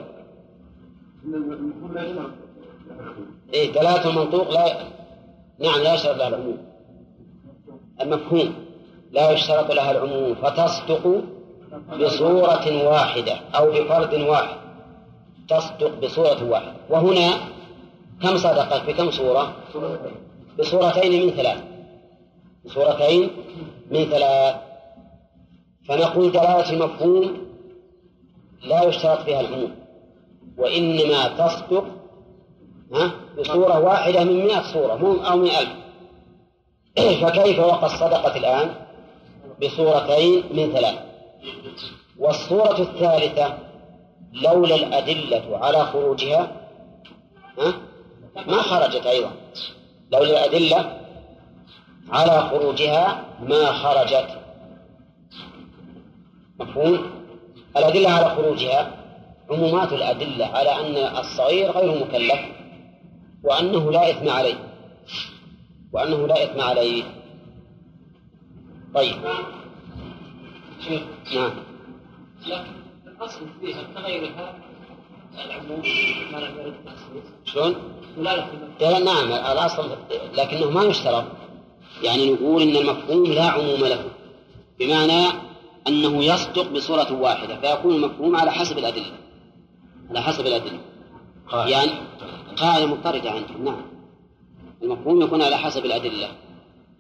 إيه 3.54 3.72
دلالة 3.72 4.10
المنطوق 4.10 4.50
لا 4.50 4.78
نعم 5.60 5.82
لا 5.82 5.94
يشترط 5.94 6.18
لها 6.18 6.28
العموم. 6.28 6.58
المفهوم 8.02 8.54
لا 9.12 9.32
يشترط 9.32 9.72
لها 9.72 9.92
العموم. 9.92 10.36
فتصدق 10.36 11.24
بصورة 12.00 12.88
واحدة 12.90 13.36
أو 13.56 13.72
بفرد 13.72 14.14
واحد. 14.14 14.58
تصدق 15.50 16.00
بصورة 16.00 16.44
واحدة. 16.50 16.74
وهنا 16.90 17.38
كم 18.22 18.38
صدقت؟ 18.38 18.90
بكم 18.90 19.12
صورة؟ 19.12 19.54
بصورتين 20.60 21.26
من 21.26 21.32
ثلاث 21.32 21.64
بصورتين 22.66 23.30
من 23.94 24.06
ثلاث. 24.06 24.56
فنقول 25.88 26.32
دلالة 26.32 26.70
المفهوم 26.70 27.38
لا 28.64 28.84
يشترط 28.84 29.22
فيها 29.22 29.42
العموم 29.42 29.76
وإنما 30.58 31.28
تصدق 31.28 31.86
بصورة 33.40 33.80
واحدة 33.80 34.24
من 34.24 34.46
مئة 34.46 34.62
صورة 34.62 35.28
أو 35.32 35.38
من 35.38 35.50
ألف. 35.50 35.70
فكيف 37.24 37.60
وقد 37.60 37.90
صدقت 37.90 38.38
الآن؟ 38.38 38.70
بصورتين 39.62 40.44
من 40.52 40.74
ثلاث. 40.74 41.00
والصورة 42.20 42.82
الثالثة 42.82 43.58
لولا 44.34 44.76
الأدلة 44.76 45.58
على 45.58 45.86
خروجها 45.86 46.52
ما 48.48 48.62
خرجت 48.62 49.06
أيضا. 49.06 49.32
لولا 50.12 50.46
الأدلة 50.46 51.03
على 52.10 52.50
خروجها 52.50 53.26
ما 53.40 53.72
خرجت. 53.72 54.40
مفهوم؟ 56.60 57.12
الأدلة 57.78 58.10
على 58.10 58.30
خروجها 58.30 58.92
عمومات 59.52 59.94
الأدلة 59.94 60.46
على 60.46 60.70
أن 60.70 61.18
الصغير 61.18 61.72
غير 61.72 62.06
مكلف 62.06 62.40
وأنه 63.44 63.92
لا 63.92 64.12
إثم 64.12 64.30
عليه. 64.30 64.56
وأنه 65.94 66.28
لا 66.28 66.44
إثم 66.44 66.62
عليه. 66.62 67.04
طيب. 68.96 69.16
نعم. 71.36 71.52
لكن 72.48 72.72
الأصل 73.08 73.46
فيها 73.62 73.84
كغيرها 73.96 74.56
العموم 75.46 75.82
ما 76.32 76.38
لم 76.38 76.58
يرد 76.60 76.74
شلون؟ 77.46 77.76
نعم 78.82 79.32
الأصل 79.32 79.98
لكنه 80.34 80.70
ما 80.70 80.84
يشترط. 80.84 81.26
يعني 82.04 82.34
نقول 82.34 82.62
إن 82.62 82.76
المفهوم 82.76 83.26
لا 83.26 83.44
عموم 83.44 83.80
له 83.80 84.06
بمعنى 84.80 85.26
أنه 85.88 86.24
يصدق 86.24 86.72
بصورة 86.72 87.14
واحدة 87.22 87.60
فيكون 87.62 87.96
المفهوم 87.96 88.36
على 88.36 88.52
حسب 88.52 88.78
الأدلة 88.78 89.12
على 90.10 90.22
حسب 90.22 90.48
الأدلة. 90.48 90.80
يعني 91.54 91.92
قاعدة 92.58 92.86
مضطردة 92.86 93.32
عندهم 93.32 93.66
نعم. 93.66 93.82
المفهوم 94.84 95.22
يكون 95.22 95.42
على 95.42 95.58
حسب 95.58 95.86
الأدلة. 95.86 96.28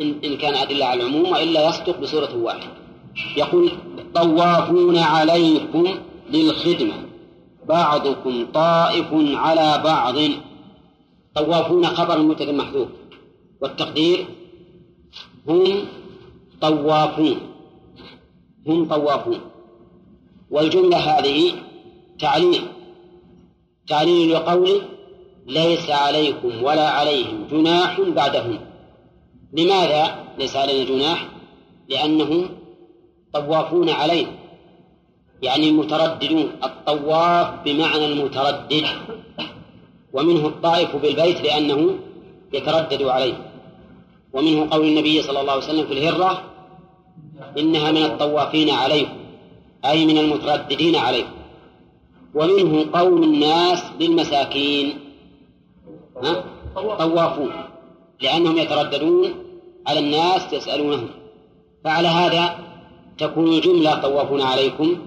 إن, 0.02 0.16
إن 0.24 0.38
كان 0.38 0.54
أدلة 0.54 0.86
على 0.86 1.04
العموم 1.04 1.32
وإلا 1.32 1.70
يصدق 1.70 2.00
بصورة 2.00 2.36
واحدة. 2.36 2.72
يقول 3.38 3.72
طوافون 4.16 4.98
عليكم 4.98 5.88
للخدمة 6.30 6.94
بعضكم 7.68 8.46
طائف 8.54 9.08
على 9.14 9.82
بعض. 9.84 10.16
طوافون 11.36 11.86
خبر 11.86 12.18
المبتدا 12.18 12.52
محذوف. 12.52 12.88
والتقدير 13.62 14.26
هم 15.48 15.86
طوافون. 16.62 17.40
هم 18.68 18.88
طوافون. 18.88 19.40
والجملة 20.52 20.98
هذه 20.98 21.52
تعليل. 22.20 22.62
تعليل 23.88 24.34
لقوله 24.34 24.82
ليس 25.48 25.90
عليكم 25.90 26.64
ولا 26.64 26.90
عليهم 26.90 27.48
جناح 27.52 28.02
بعدهم. 28.02 28.60
لماذا 29.54 30.24
ليس 30.38 30.56
علينا 30.56 30.90
جناح؟ 30.90 31.30
لأنهم 31.90 32.50
طوافون 33.34 33.90
علينا. 33.90 34.32
يعني 35.42 35.70
المترددون 35.70 36.52
الطواف 36.64 37.64
بمعنى 37.66 38.06
المتردد. 38.06 38.86
ومنه 40.14 40.48
الطائف 40.48 40.96
بالبيت 40.96 41.42
لأنه 41.42 42.00
يتردد 42.54 43.04
عليه. 43.04 43.53
ومنه 44.34 44.68
قول 44.72 44.88
النبي 44.88 45.22
صلى 45.22 45.42
الله 45.42 45.52
عليه 45.52 45.64
وسلم 45.64 45.86
في 45.86 45.94
الهرة 45.94 46.44
إنها 47.58 47.92
من 47.92 48.04
الطوافين 48.04 48.70
عليكم 48.70 49.18
أي 49.86 50.06
من 50.06 50.18
المترددين 50.18 50.96
عليكم. 50.96 51.30
ومنه 52.36 52.86
قول 52.94 53.24
الناس 53.24 53.84
للمساكين 54.00 55.00
ها؟ 56.24 56.44
طوافون 56.76 57.52
لأنهم 58.22 58.58
يترددون 58.58 59.30
على 59.88 60.00
الناس 60.00 60.54
يسألونهم. 60.54 61.10
فعلى 61.84 62.08
هذا 62.08 62.60
تكون 63.18 63.48
الجملة 63.48 64.02
طوافون 64.02 64.42
عليكم 64.42 64.98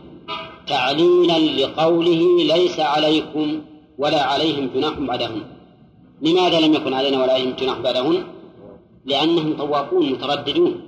تعليلا 0.67 1.39
لقوله 1.39 2.45
ليس 2.45 2.81
عليكم 2.81 3.63
ولا 3.99 4.23
عليهم 4.23 4.71
جناح 4.75 4.99
بعدهم. 4.99 5.43
لماذا 6.23 6.61
لم 6.61 6.75
يكن 6.75 6.93
علينا 6.95 7.23
ولا 7.23 7.33
عليهم 7.33 7.51
جناح 7.51 7.79
بعدهم؟ 7.79 8.36
لأنهم 9.07 9.57
طوافون 9.57 10.13
مترددون. 10.13 10.81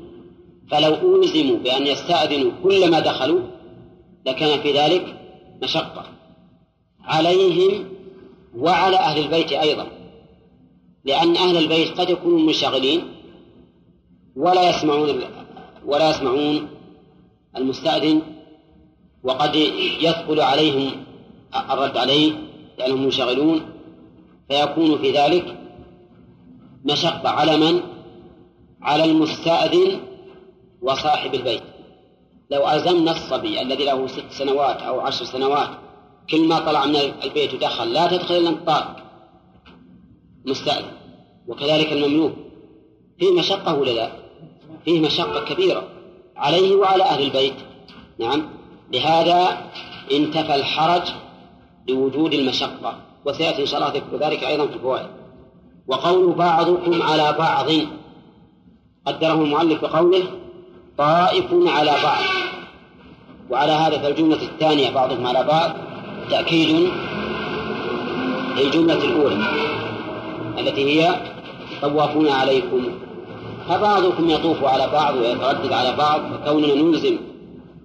فلو 0.70 1.22
ألزموا 1.22 1.56
بأن 1.56 1.86
يستأذنوا 1.86 2.52
كلما 2.62 3.00
دخلوا 3.00 3.40
لكان 4.26 4.60
في 4.60 4.72
ذلك 4.72 5.16
مشقة. 5.62 6.04
عليهم 7.04 7.84
وعلى 8.56 8.96
أهل 8.96 9.24
البيت 9.24 9.52
أيضا. 9.52 9.86
لأن 11.04 11.36
أهل 11.36 11.56
البيت 11.56 12.00
قد 12.00 12.10
يكونوا 12.10 12.38
منشغلين 12.38 13.02
ولا 14.36 14.70
يسمعون 14.70 15.20
ولا 15.86 16.10
يسمعون 16.10 16.68
المستأذن 17.56 18.22
وقد 19.22 19.56
يثقل 20.00 20.40
عليهم 20.40 20.90
الرد 21.70 21.96
عليه 21.96 22.32
لأنهم 22.78 23.04
منشغلون. 23.04 23.60
فيكون 24.48 24.98
في 24.98 25.10
ذلك 25.10 25.58
مشقة 26.84 27.28
على 27.28 27.56
من؟ 27.56 27.97
على 28.82 29.04
المستأذن 29.04 30.00
وصاحب 30.82 31.34
البيت. 31.34 31.62
لو 32.50 32.68
ألزمنا 32.68 33.10
الصبي 33.10 33.62
الذي 33.62 33.84
له 33.84 34.06
ست 34.06 34.30
سنوات 34.30 34.82
أو 34.82 35.00
عشر 35.00 35.24
سنوات 35.24 35.68
كل 36.30 36.48
ما 36.48 36.58
طلع 36.58 36.86
من 36.86 36.96
البيت 36.96 37.54
ودخل 37.54 37.92
لا 37.92 38.06
تدخل 38.06 38.34
إلا 38.34 38.50
الطارق 38.50 38.96
مستأذن. 40.46 40.92
وكذلك 41.48 41.92
المملوك. 41.92 42.32
فيه 43.18 43.32
مشقة 43.38 43.74
ولا 43.74 43.90
لا؟ 43.90 44.10
فيه 44.84 45.00
مشقة 45.00 45.44
كبيرة 45.44 45.88
عليه 46.36 46.76
وعلى 46.76 47.02
أهل 47.02 47.22
البيت. 47.22 47.54
نعم. 48.18 48.48
لهذا 48.92 49.70
انتفى 50.12 50.54
الحرج 50.54 51.08
لوجود 51.88 52.34
المشقة. 52.34 52.96
وسيأتي 53.24 53.62
إن 53.62 53.66
شاء 53.66 53.80
الله 53.80 53.92
ذكر 53.92 54.26
ذلك 54.26 54.44
أيضا 54.44 54.66
في 54.66 54.74
الفوائد. 54.74 55.08
وقول 55.86 56.32
بعضكم 56.32 57.02
على 57.02 57.32
بعض 57.38 57.66
قدره 59.07 59.42
المؤلف 59.42 59.82
بقوله 59.82 60.24
طائف 60.99 61.46
على 61.53 61.90
بعض. 62.03 62.22
وعلى 63.51 63.72
هذا 63.72 63.99
فالجملة 63.99 64.42
الثانية 64.42 64.90
بعضهم 64.90 65.26
على 65.26 65.44
بعض 65.44 65.70
تأكيد 66.30 66.90
للجملة 68.57 69.05
الأولى 69.05 69.38
التي 70.59 71.03
هي 71.03 71.14
طوافون 71.82 72.28
عليكم. 72.28 72.88
فبعضكم 73.68 74.30
يطوف 74.30 74.64
على 74.64 74.88
بعض 74.92 75.16
ويتردد 75.16 75.72
على 75.72 75.96
بعض 75.96 76.20
فكوننا 76.32 76.74
نلزم 76.74 77.18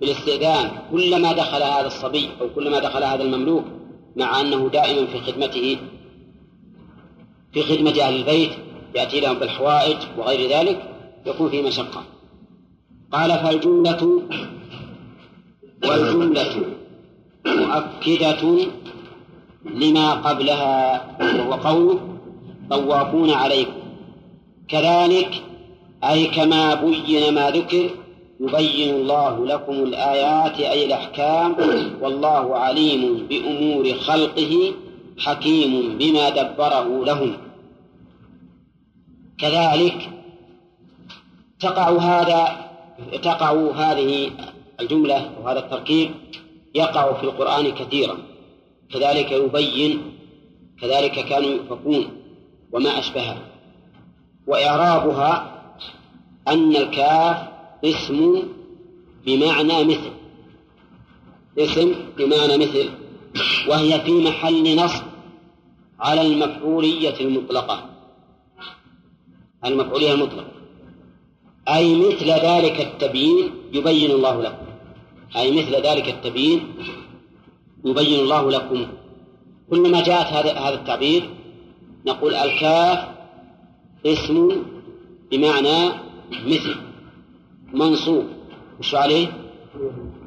بالاستئذان 0.02 0.72
كلما 0.92 1.34
دخل 1.34 1.64
هذا 1.64 1.88
الصبي 1.88 2.30
أو 2.42 2.50
كلما 2.56 2.80
دخل 2.80 3.04
هذا 3.04 3.24
المملوك 3.24 3.64
مع 4.16 4.42
أنه 4.42 4.70
دائما 4.70 5.08
في 5.08 5.20
خدمته 5.20 5.78
في 7.54 7.64
خدمة 7.64 8.02
أهل 8.02 8.16
البيت 8.16 8.52
يأتي 8.96 9.20
لهم 9.20 9.40
بالحوائج 9.40 9.98
وغير 10.18 10.50
ذلك. 10.50 10.93
يكون 11.26 11.50
فيه 11.50 11.62
مشقة. 11.62 12.04
قال 13.12 13.32
فالجملة 13.32 14.22
والجملة 15.88 16.66
مؤكدة 17.46 18.68
لما 19.66 20.14
قبلها 20.14 21.08
وهو 21.22 21.54
قوله 21.54 22.00
طوافون 22.70 23.30
عليكم. 23.30 23.84
كذلك 24.68 25.44
أي 26.04 26.28
كما 26.28 26.74
بين 26.74 27.34
ما 27.34 27.52
ذكر 27.52 27.90
يبين 28.40 28.96
الله 28.96 29.46
لكم 29.46 29.74
الآيات 29.74 30.60
أي 30.60 30.86
الأحكام 30.86 31.56
والله 32.02 32.56
عليم 32.56 33.28
بأمور 33.30 33.94
خلقه 33.94 34.74
حكيم 35.20 35.98
بما 35.98 36.30
دبره 36.30 37.06
لهم. 37.06 37.38
كذلك 39.38 40.10
تقع 41.64 41.98
هذا 41.98 42.70
تقع 43.24 43.72
هذه 43.76 44.32
الجملة 44.80 45.32
وهذا 45.44 45.60
التركيب 45.60 46.12
يقع 46.76 47.14
في 47.14 47.24
القرآن 47.24 47.72
كثيرا. 47.72 48.18
كذلك 48.94 49.32
يبين 49.32 50.02
كذلك 50.82 51.26
كانوا 51.26 51.50
يؤفكون 51.50 52.08
وما 52.72 53.00
أشبهه 53.00 53.38
وإعرابها 54.48 55.62
أن 56.48 56.76
الكاف 56.76 57.38
اسم 57.86 58.44
بمعنى 59.26 59.84
مثل. 59.84 60.12
اسم 61.60 61.96
بمعنى 62.18 62.58
مثل. 62.58 62.90
وهي 63.68 64.02
في 64.02 64.12
محل 64.12 64.76
نصب 64.76 65.04
على 66.00 66.22
المفعولية 66.22 67.20
المطلقة. 67.20 67.90
المفعولية 69.66 70.14
المطلقة. 70.14 70.63
أي 71.70 71.96
مثل 71.96 72.28
ذلك 72.28 72.82
التبيين 72.82 73.52
يبين 73.74 74.12
الله 74.12 74.42
لكم. 74.42 74.66
أي 75.36 75.52
مثل 75.52 75.76
ذلك 75.76 76.10
التبيين 76.10 76.68
يبين 77.86 78.20
الله 78.20 78.52
لكم. 78.52 78.88
كلما 79.70 80.04
جاءت 80.04 80.28
هذا 80.28 80.60
هذا 80.60 80.76
التعبير 80.76 81.30
نقول 82.06 82.36
الكاف 82.36 83.00
اسم 84.06 84.64
بمعنى 85.32 85.90
مثل 86.46 86.76
منصوب. 87.74 88.26
وش 88.80 88.96
عليه؟ 88.96 89.28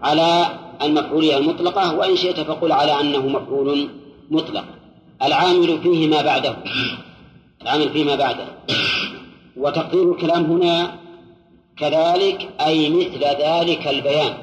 على 0.03 0.59
المفعولية 0.83 1.39
المطلقة 1.39 1.95
وإن 1.95 2.17
شئت 2.17 2.41
فقل 2.41 2.73
على 2.73 3.01
أنه 3.01 3.29
مفعول 3.29 3.89
مطلق. 4.31 4.65
العامل 5.23 5.81
فيه 5.83 6.09
ما 6.09 6.23
بعده. 6.23 6.57
العامل 7.63 7.91
فيه 7.91 8.05
ما 8.05 8.17
بعده. 8.17 8.47
وتقدير 9.57 10.13
الكلام 10.13 10.45
هنا 10.45 11.06
كذلك 11.79 12.49
أي 12.61 12.91
مثل 12.91 13.25
ذلك 13.25 13.89
البيان. 13.89 14.35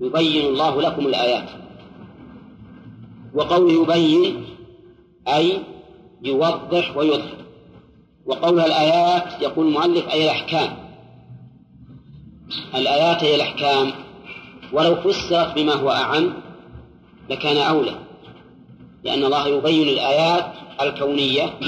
يبين 0.00 0.46
الله 0.46 0.82
لكم 0.82 1.06
الآيات. 1.06 1.48
وقول 3.34 3.74
يبين 3.74 4.44
أي 5.28 5.58
يوضح 6.22 6.96
ويظهر. 6.96 7.44
وقول 8.26 8.60
الآيات 8.60 9.42
يقول 9.42 9.66
المؤلف 9.66 10.08
أي 10.08 10.24
الأحكام. 10.24 10.76
الآيات 12.74 13.24
هي 13.24 13.34
الأحكام. 13.34 13.92
ولو 14.72 14.96
فسرت 14.96 15.54
بما 15.54 15.74
هو 15.74 15.90
أعم 15.90 16.34
لكان 17.30 17.56
أولى. 17.56 17.98
لأن 19.04 19.24
الله 19.24 19.48
يبين 19.48 19.88
الآيات 19.88 20.52
الكونية 20.80 21.58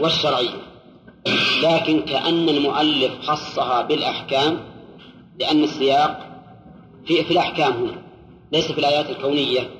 والشرعية. 0.00 0.69
لكن 1.62 2.00
كأن 2.00 2.48
المؤلف 2.48 3.20
خصها 3.22 3.82
بالأحكام 3.82 4.58
لأن 5.40 5.64
السياق 5.64 6.26
في, 7.06 7.24
في 7.24 7.30
الأحكام 7.30 7.72
هنا 7.72 8.02
ليس 8.52 8.72
في 8.72 8.78
الآيات 8.78 9.10
الكونية 9.10 9.70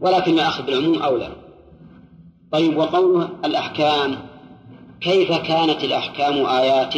ولكن 0.00 0.32
الأخذ 0.32 0.66
بالعموم 0.66 1.02
أولى. 1.02 1.32
طيب 2.52 2.76
وقوله 2.76 3.28
الأحكام 3.44 4.18
كيف 5.00 5.32
كانت 5.32 5.84
الأحكام 5.84 6.46
آيات 6.46 6.94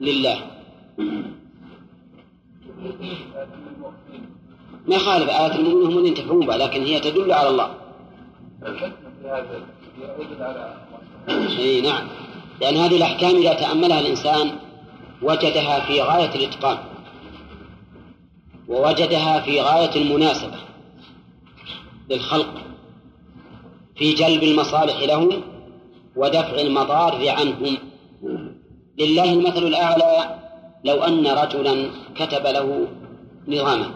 لله؟ 0.00 0.40
ما 4.88 4.94
يخالف 4.96 5.28
آيات 5.30 5.56
المؤمنين 5.56 5.86
هم 5.86 5.98
اللي 5.98 6.08
ينتفعون 6.08 6.46
بها 6.46 6.56
لكن 6.56 6.82
هي 6.82 7.00
تدل 7.00 7.32
على 7.32 7.48
الله. 7.48 7.74
اي 11.30 11.80
نعم. 11.80 12.08
لأن 12.60 12.76
هذه 12.76 12.96
الأحكام 12.96 13.36
إذا 13.36 13.52
تأملها 13.52 14.00
الإنسان 14.00 14.50
وجدها 15.22 15.80
في 15.80 16.02
غاية 16.02 16.34
الإتقان. 16.34 16.78
ووجدها 18.68 19.40
في 19.40 19.60
غاية 19.60 20.02
المناسبة 20.02 20.58
للخلق 22.10 22.54
في 23.96 24.14
جلب 24.14 24.42
المصالح 24.42 25.02
لهم 25.02 25.42
ودفع 26.16 26.60
المضار 26.60 27.28
عنهم. 27.28 27.78
لله 28.98 29.32
المثل 29.32 29.62
الأعلى 29.62 30.38
لو 30.84 31.02
أن 31.02 31.26
رجلا 31.26 31.90
كتب 32.14 32.46
له 32.46 32.88
نظاما. 33.48 33.90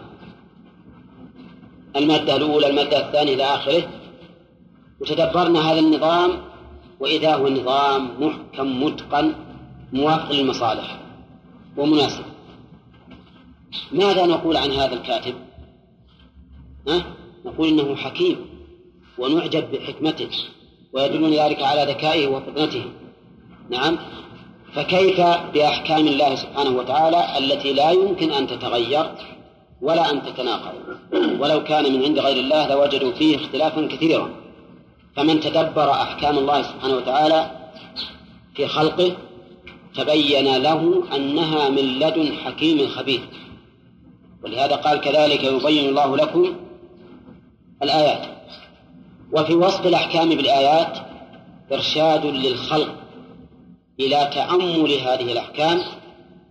المادة 1.97 2.37
الأولى 2.37 2.71
المادة 2.71 3.07
الثانية 3.07 3.35
إلى 3.35 3.45
آخره. 3.45 3.89
وتدبرنا 5.01 5.73
هذا 5.73 5.81
النظام 5.81 6.31
وإذا 7.05 7.35
هو 7.35 7.49
نظام 7.49 8.11
محكم 8.21 8.83
متقن 8.83 9.35
موافق 9.93 10.33
للمصالح 10.33 10.99
ومناسب. 11.77 12.25
ماذا 13.93 14.27
نقول 14.27 14.57
عن 14.57 14.71
هذا 14.71 14.95
الكاتب؟ 14.95 15.35
ها؟ 16.89 17.05
نقول 17.45 17.69
إنه 17.69 17.97
حكيم 17.97 18.37
ونعجب 19.19 19.71
بحكمته 19.73 20.29
ويدلون 20.93 21.31
ذلك 21.31 21.63
على 21.63 21.93
ذكائه 21.93 22.27
وفطنته. 22.27 22.85
نعم. 23.71 23.99
فكيف 24.75 25.21
بأحكام 25.55 26.07
الله 26.07 26.35
سبحانه 26.35 26.71
وتعالى 26.71 27.39
التي 27.39 27.73
لا 27.73 27.91
يمكن 27.91 28.31
أن 28.31 28.47
تتغير 28.47 29.11
ولا 29.83 30.11
أن 30.11 30.23
تتناقض؟ 30.23 30.75
ولو 31.41 31.65
كان 31.65 31.93
من 31.93 32.05
عند 32.05 32.19
غير 32.19 32.37
الله 32.37 32.69
لوجدوا 32.69 33.13
فيه 33.13 33.37
اختلافا 33.37 33.87
كثيرا. 33.87 34.44
فمن 35.17 35.41
تدبر 35.41 35.91
أحكام 35.91 36.39
الله 36.39 36.63
سبحانه 36.63 36.97
وتعالى 36.97 37.51
في 38.55 38.67
خلقه 38.67 39.17
تبين 39.95 40.57
له 40.57 41.05
أنها 41.17 41.69
من 41.69 41.99
لدن 41.99 42.33
حكيم 42.45 42.89
خبير. 42.89 43.21
ولهذا 44.45 44.77
قال 44.77 45.01
كذلك 45.01 45.45
يبين 45.45 45.89
الله 45.89 46.17
لكم 46.17 46.55
الآيات. 47.83 48.27
وفي 49.33 49.55
وصف 49.55 49.87
الأحكام 49.87 50.29
بالآيات 50.29 50.99
إرشاد 51.73 52.27
للخلق 52.27 52.95
إلى 54.01 54.31
تأمل 54.35 54.93
هذه 54.93 55.33
الأحكام 55.33 55.81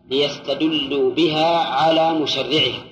ليستدلوا 0.10 1.12
بها 1.12 1.58
على 1.58 2.14
مشرعها. 2.14 2.84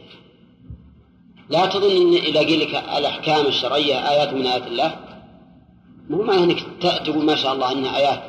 لا 1.50 1.66
تظن 1.66 1.92
إن 1.92 2.14
إذا 2.14 2.40
قيل 2.40 2.60
لك 2.60 2.76
الأحكام 2.98 3.46
الشرعية 3.46 4.10
آيات 4.10 4.34
من 4.34 4.48
آيات 4.48 4.68
الله 4.68 5.11
مو 6.10 6.24
معنى 6.24 6.44
أنك 6.44 6.64
تقول 7.06 7.26
ما 7.26 7.36
شاء 7.36 7.54
الله 7.54 7.72
أنها 7.72 7.98
آيات 7.98 8.24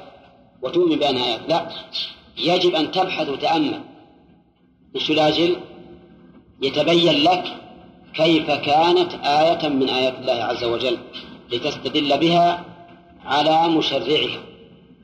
وتؤمن 0.62 0.96
بأنها 0.96 1.26
آيات. 1.26 1.40
لا 1.48 1.68
يجب 2.38 2.74
أن 2.74 2.90
تبحث 2.90 3.28
وتأمل. 3.28 3.80
مش 4.94 5.10
لاجل 5.10 5.56
يتبين 6.62 7.22
لك 7.24 7.44
كيف 8.14 8.50
كانت 8.50 9.14
آية 9.24 9.68
من 9.68 9.88
آيات 9.88 10.18
الله 10.18 10.32
عز 10.32 10.64
وجل 10.64 10.98
لتستدل 11.52 12.18
بها 12.18 12.64
على 13.24 13.68
مشرعها 13.68 14.40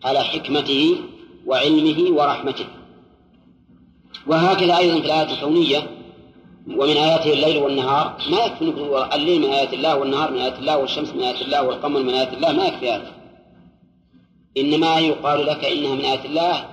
على 0.05 0.25
حكمته 0.25 0.97
وعلمه 1.47 2.11
ورحمته. 2.11 2.65
وهكذا 4.27 4.77
أيضا 4.79 5.01
في 5.01 5.07
الآيات 5.07 5.31
الكونية 5.31 5.98
ومن 6.77 6.97
آياته 6.97 7.33
الليل 7.33 7.57
والنهار 7.59 8.17
ما 8.31 8.45
يكفي 8.45 8.65
نقول 8.65 9.03
الليل 9.13 9.41
من 9.41 9.53
آيات 9.53 9.75
الله 9.75 9.97
والنهار 9.97 10.31
من 10.31 10.39
آيات 10.39 10.59
الله 10.59 10.79
والشمس 10.79 11.09
من 11.09 11.23
آيات 11.23 11.43
الله 11.43 11.63
والقمر 11.63 12.03
من 12.03 12.15
آيات 12.15 12.35
الله 12.35 12.53
ما 12.53 12.67
يكفي 12.67 12.91
هذا. 12.91 13.13
إنما 14.57 14.99
يقال 14.99 15.47
لك 15.47 15.65
إنها 15.65 15.95
من 15.95 16.05
آيات 16.05 16.25
الله. 16.25 16.69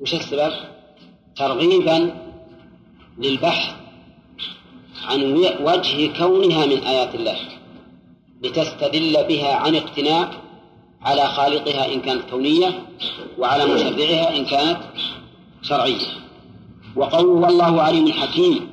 وش 0.00 0.14
السبب؟ 0.14 0.52
ترغيبا 1.36 2.14
للبحث 3.18 3.74
عن 5.04 5.32
وجه 5.60 6.18
كونها 6.18 6.66
من 6.66 6.78
آيات 6.78 7.14
الله 7.14 7.36
لتستدل 8.42 9.24
بها 9.28 9.54
عن 9.54 9.74
اقتناء 9.74 10.30
على 11.02 11.28
خالقها 11.28 11.94
إن 11.94 12.00
كانت 12.00 12.30
كونية 12.30 12.82
وعلى 13.38 13.66
مشرعها 13.66 14.36
إن 14.36 14.44
كانت 14.44 14.78
شرعية. 15.62 16.25
وقوله 16.96 17.46
والله 17.46 17.82
عليم 17.82 18.12
حكيم 18.12 18.70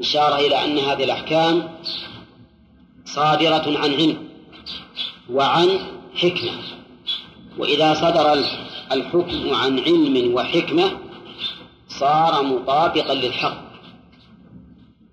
إشارة 0.00 0.36
إلى 0.36 0.64
أن 0.64 0.78
هذه 0.78 1.04
الأحكام 1.04 1.68
صادرة 3.04 3.78
عن 3.78 3.94
علم 3.94 4.28
وعن 5.30 5.78
حكمة. 6.16 6.52
وإذا 7.58 7.94
صدر 7.94 8.44
الحكم 8.92 9.54
عن 9.54 9.78
علم 9.78 10.34
وحكمة 10.34 10.90
صار 11.88 12.42
مطابقا 12.42 13.14
للحق 13.14 13.64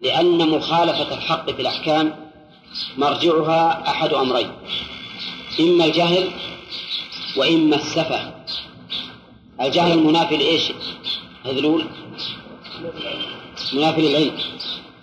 لأن 0.01 0.49
مخالفة 0.49 1.13
الحق 1.13 1.51
في 1.51 1.61
الأحكام 1.61 2.15
مرجعها 2.97 3.89
أحد 3.89 4.13
أمرين 4.13 4.51
إما 5.59 5.85
الجهل 5.85 6.29
وإما 7.37 7.75
السفة. 7.75 8.33
الجهل 9.61 9.91
المنافي 9.91 10.37
لإيش؟ 10.37 10.71
هذلول 11.45 11.85
منافي 13.73 14.01
للعلم 14.01 14.37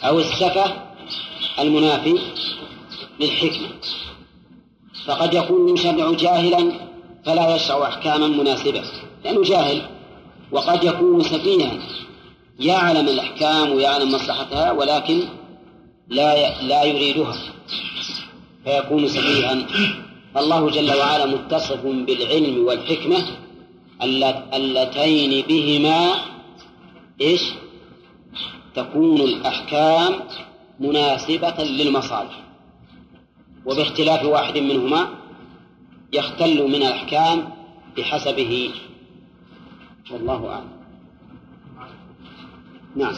أو 0.03 0.19
السفة 0.21 0.75
المنافي 1.59 2.19
للحكمة. 3.21 3.69
فقد 5.07 5.35
يكون 5.35 5.69
المشرع 5.69 6.13
جاهلا 6.13 6.73
فلا 7.25 7.57
يشرع 7.57 7.89
أحكاما 7.89 8.29
مناسبة 8.29 8.83
لأنه 9.25 9.43
جاهل 9.43 9.83
وقد 10.53 10.85
يكون 10.85 11.23
سفيها 11.23 11.73
يعلم 12.61 13.09
الأحكام 13.09 13.73
ويعلم 13.73 14.13
مصلحتها 14.13 14.73
ولكن 14.73 15.21
لا 16.09 16.63
لا 16.63 16.85
يريدها. 16.85 17.37
فيكون 18.65 19.09
سفيها 19.09 19.67
الله 20.37 20.71
جل 20.71 20.97
وعلا 20.97 21.27
متصف 21.27 21.87
بالعلم 21.87 22.65
والحكمة 22.65 23.25
اللتين 24.53 25.45
بهما 25.49 26.15
إيش؟ 27.21 27.43
تكون 28.79 29.21
الأحكام 29.21 30.15
مناسبة 30.81 31.65
للمصالح. 31.65 32.43
وباختلاف 33.67 34.25
واحد 34.25 34.59
منهما 34.59 35.09
يختل 36.13 36.69
من 36.69 36.75
الأحكام 36.75 37.49
بحسبه. 37.97 38.71
والله 40.11 40.49
أعلم. 40.49 40.69
نعم. 42.97 43.15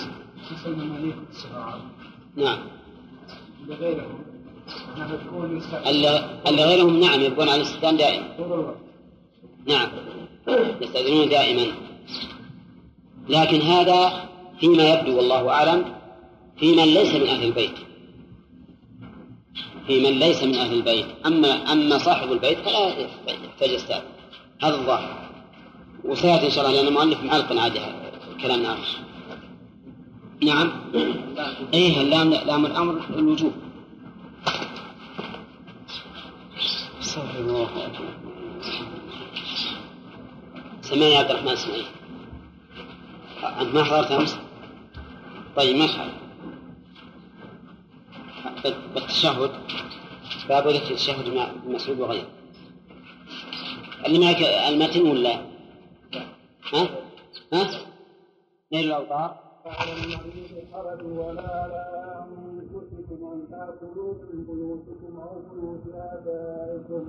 نعم. 2.36 2.58
اللي 6.46 6.64
غيرهم 6.64 7.00
نعم 7.00 7.20
يبقون 7.20 7.48
على 7.48 7.62
الاستئذان 7.62 7.96
دائما 7.96 8.74
نعم. 9.66 9.88
يستأذنون 10.80 11.28
دائما. 11.28 11.72
لكن 13.28 13.61
هذا 13.61 14.30
فيما 14.61 14.84
يبدو 14.88 15.16
والله 15.16 15.50
أعلم 15.50 15.94
في 16.56 16.76
من 16.76 16.84
ليس 16.84 17.14
من 17.14 17.28
أهل 17.28 17.44
البيت. 17.44 17.74
في 19.86 20.00
من 20.00 20.18
ليس 20.18 20.42
من 20.42 20.54
أهل 20.54 20.74
البيت. 20.74 21.06
أما 21.26 21.72
أما 21.72 21.98
صاحب 21.98 22.32
البيت 22.32 22.58
فلا 22.58 23.06
أستاذ 23.76 24.00
هذا 24.62 24.74
الظاهر. 24.74 25.30
وسيأتي 26.04 26.46
إن 26.46 26.50
شاء 26.50 26.66
الله 26.66 26.76
لأن 26.76 26.88
المؤلف 26.88 27.22
معلق 27.22 27.61
عادي 27.62 27.80
كلام 28.42 28.66
آخر. 28.66 28.98
نعم. 30.42 30.72
أيه 31.74 32.00
اللام 32.00 32.30
لام 32.30 32.66
الأمر 32.66 33.00
الوجوب. 33.11 33.52
استغفر 37.00 37.38
الله. 37.38 37.68
سمعني 40.82 41.16
عبد 41.16 41.30
الرحمن 41.30 41.48
اسمعي 41.48 41.84
أنت 43.61 43.74
ما 43.74 43.84
حضرت 43.84 44.11
أمس؟ 44.12 44.38
طيب 45.57 45.76
ما 45.76 45.86
حضرت 48.44 48.76
بالتشهد 48.94 49.51
باب 50.48 50.68
ذكر 50.68 50.90
التشهد 50.90 51.34
مع 51.34 51.53
مسعود 51.66 52.01
وغيره. 52.01 52.28
اللي 54.07 54.18
معك 54.18 54.42
المتن 54.68 55.03
ولا؟ 55.11 55.34
ها؟ 56.72 56.88
ها؟ 57.53 57.70
نيل 58.72 58.86
الأوطار. 58.86 59.40
فعلى 59.64 59.92
المريض 59.92 60.18
حرج 60.72 61.03
ولا 61.05 61.42
على 61.42 61.80
أنفسكم 62.26 63.32
أن 63.32 63.40
تأكلوا 63.51 64.14
من 64.14 64.44
بيوتكم 64.46 65.20
أو 65.20 65.42
بيوت 65.53 65.84
آبائكم. 65.94 67.09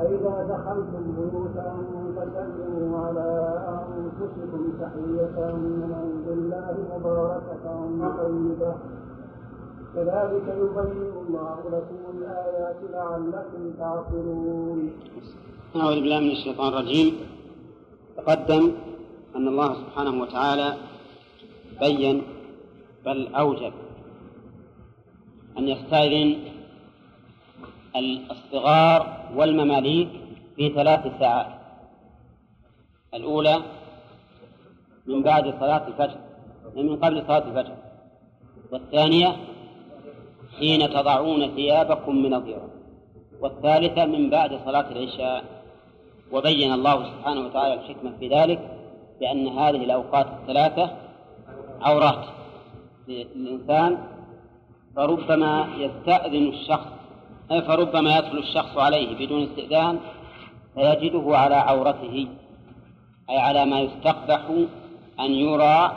فإذا 0.00 0.34
دخلتم 0.48 1.04
بيوتا 1.16 1.68
فسلموا 2.16 2.98
على 3.06 3.28
أنفسكم 3.68 4.62
تحية 4.80 5.36
من 5.54 5.92
عند 6.00 6.28
الله 6.28 6.74
مباركة 6.92 7.64
طيبة. 8.18 8.74
كذلك 9.94 10.46
يبين 10.62 11.12
الله 11.26 11.58
لكم 11.72 12.00
الآيات 12.18 12.76
لعلكم 12.92 13.72
تعقلون. 13.78 14.90
أعوذ 15.76 15.94
بالله 15.94 16.20
من 16.20 16.30
الشيطان 16.30 16.68
الرجيم. 16.68 17.14
تقدم 18.16 18.72
أن 19.36 19.48
الله 19.48 19.74
سبحانه 19.74 20.22
وتعالى 20.22 20.74
بين 21.80 22.22
بل 23.06 23.34
أوجب 23.34 23.72
أن 25.58 25.68
يستأذن 25.68 26.49
الصغار 27.96 29.30
والمماليك 29.34 30.08
في 30.56 30.68
ثلاث 30.68 31.18
ساعات. 31.18 31.46
الأولى 33.14 33.56
من 35.06 35.22
بعد 35.22 35.54
صلاة 35.60 35.88
الفجر 35.88 36.18
من 36.76 36.96
قبل 36.96 37.22
صلاة 37.26 37.44
الفجر. 37.48 37.74
والثانية 38.72 39.36
حين 40.58 40.90
تضعون 40.90 41.54
ثيابكم 41.54 42.16
من 42.16 42.34
الظهر 42.34 42.70
والثالثة 43.40 44.04
من 44.04 44.30
بعد 44.30 44.60
صلاة 44.64 44.90
العشاء. 44.90 45.60
وبين 46.32 46.72
الله 46.72 47.04
سبحانه 47.04 47.40
وتعالى 47.40 47.74
الحكمة 47.74 48.12
في 48.20 48.28
ذلك 48.28 48.60
بأن 49.20 49.48
هذه 49.48 49.84
الأوقات 49.84 50.26
الثلاثة 50.26 50.90
عورات 51.80 52.24
للإنسان 53.08 53.98
فربما 54.96 55.68
يستأذن 55.78 56.48
الشخص 56.48 56.99
فربما 57.50 58.18
يدخل 58.18 58.38
الشخص 58.38 58.78
عليه 58.78 59.26
بدون 59.26 59.42
استئذان 59.42 59.98
فيجده 60.74 61.36
على 61.36 61.54
عورته 61.54 62.26
أي 63.30 63.38
على 63.38 63.66
ما 63.66 63.80
يستقبح 63.80 64.40
أن 65.20 65.30
يرى 65.30 65.92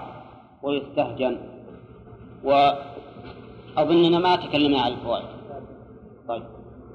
ويستهجن. 0.64 1.38
وأظننا 2.44 4.20
ما 4.20 4.36
تكلمنا 4.36 4.82
عن 4.82 4.92
الفوائد. 4.92 5.26
طيب. 6.28 6.44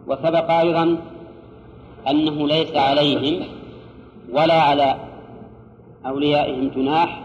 وسبق 0.07 0.51
أيضا 0.51 0.99
أنه 2.09 2.49
ليس 2.49 2.77
عليهم 2.77 3.47
ولا 4.33 4.63
على 4.63 4.97
أوليائهم 6.07 6.69
جناح 6.69 7.21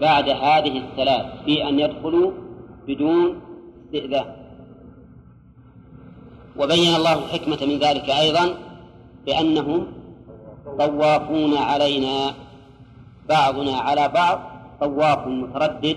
بعد 0.00 0.28
هذه 0.28 0.78
الثلاث 0.78 1.44
في 1.44 1.68
أن 1.68 1.78
يدخلوا 1.80 2.32
بدون 2.86 3.40
استئذان. 3.84 4.41
وبين 6.56 6.94
الله 6.94 7.14
الحكمة 7.24 7.58
من 7.62 7.78
ذلك 7.78 8.10
أيضا 8.10 8.54
بأنهم 9.26 9.86
طوافون 10.78 11.56
علينا. 11.56 12.34
بعضنا 13.28 13.76
على 13.76 14.08
بعض 14.08 14.40
طواف 14.80 15.26
متردد 15.26 15.96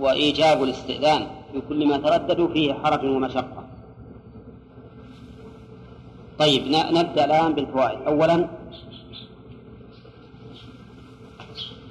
وإيجاب 0.00 0.62
الاستئذان 0.62 1.26
في 1.52 1.60
كل 1.68 1.86
ما 1.86 1.96
ترددوا 1.96 2.48
فيه 2.48 2.72
حرج 2.72 3.04
ومشقة. 3.04 3.62
طيب 6.38 6.62
نبدأ 6.68 7.24
الآن 7.24 7.52
بالفوائد. 7.54 7.98
أولا 8.06 8.48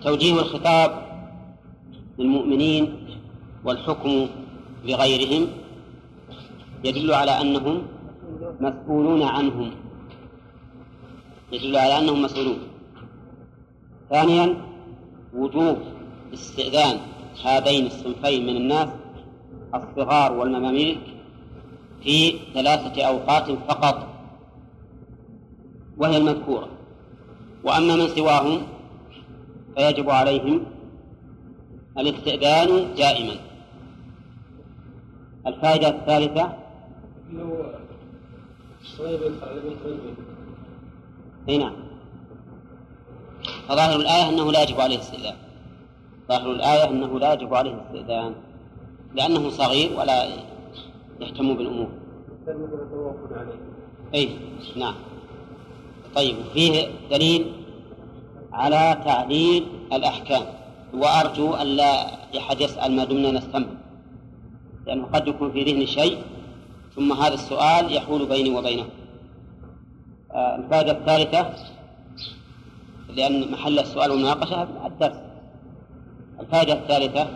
توجيه 0.04 0.34
الخطاب 0.34 0.91
للمؤمنين 2.20 3.08
والحكم 3.66 4.28
لغيرهم 4.86 5.47
يدل 6.84 7.13
على 7.13 7.41
أنهم 7.41 7.88
مسؤولون 8.59 9.23
عنهم. 9.23 9.71
يدل 11.51 11.77
على 11.77 11.99
أنهم 11.99 12.21
مسؤولون. 12.21 12.59
ثانيا 14.09 14.57
وجوب 15.34 15.77
استئذان 16.34 16.97
هذين 17.45 17.86
الصنفين 17.86 18.45
من 18.47 18.57
الناس 18.57 18.89
الصغار 19.75 20.34
والمماليك 20.34 20.99
في 22.03 22.34
ثلاثة 22.53 23.03
أوقات 23.03 23.51
فقط 23.51 24.07
وهي 25.97 26.17
المذكورة. 26.17 26.67
وأما 27.63 27.95
من 27.95 28.07
سواهم 28.07 28.61
فيجب 29.75 30.09
عليهم 30.09 30.65
الاستئذان 31.97 32.95
دائما. 32.95 33.36
الفائدة 35.47 35.89
الثالثة 35.89 36.61
إي 41.49 41.57
نعم. 41.57 41.73
فظاهر 43.67 43.99
الآية 43.99 44.29
أنه 44.29 44.51
لا 44.51 44.63
يجب 44.63 44.82
عليه 44.82 44.95
الاستئذان. 44.95 45.36
ظاهر 46.29 46.51
الآية 46.51 46.89
أنه 46.89 47.19
لا 47.19 47.34
يجب 47.34 47.53
عليه 47.53 47.71
الاستئذان. 47.73 48.36
لأنه 49.15 49.49
صغير 49.49 49.99
ولا 49.99 50.27
يهتم 51.21 51.53
بالأمور. 51.57 51.89
أي 54.15 54.29
نعم. 54.75 54.95
طيب 56.15 56.36
فيه 56.53 56.88
دليل 57.11 57.51
على 58.53 59.01
تعليل 59.05 59.65
الأحكام. 59.93 60.43
وأرجو 60.93 61.53
أن 61.53 61.67
لا 61.67 62.05
أحد 62.38 62.61
يسأل 62.61 62.91
ما 62.95 63.03
دمنا 63.03 63.32
نستمع. 63.32 63.67
لأنه 64.88 65.05
قد 65.13 65.27
يكون 65.27 65.51
في 65.51 65.63
ذهني 65.63 65.88
شيء 65.88 66.17
ثم 66.96 67.14
هذا 67.14 67.34
السؤال 67.34 67.96
يحول 67.96 68.26
بيني 68.26 68.50
وبينه. 68.50 68.86
آه 70.32 70.56
الفائدة 70.56 70.92
الثالثة 70.92 71.54
لأن 73.10 73.52
محل 73.52 73.80
السؤال 73.80 74.12
والمناقشة 74.12 74.68
الدرس. 74.86 75.18
الفائدة 76.39 76.74
الثالثة 76.74 77.28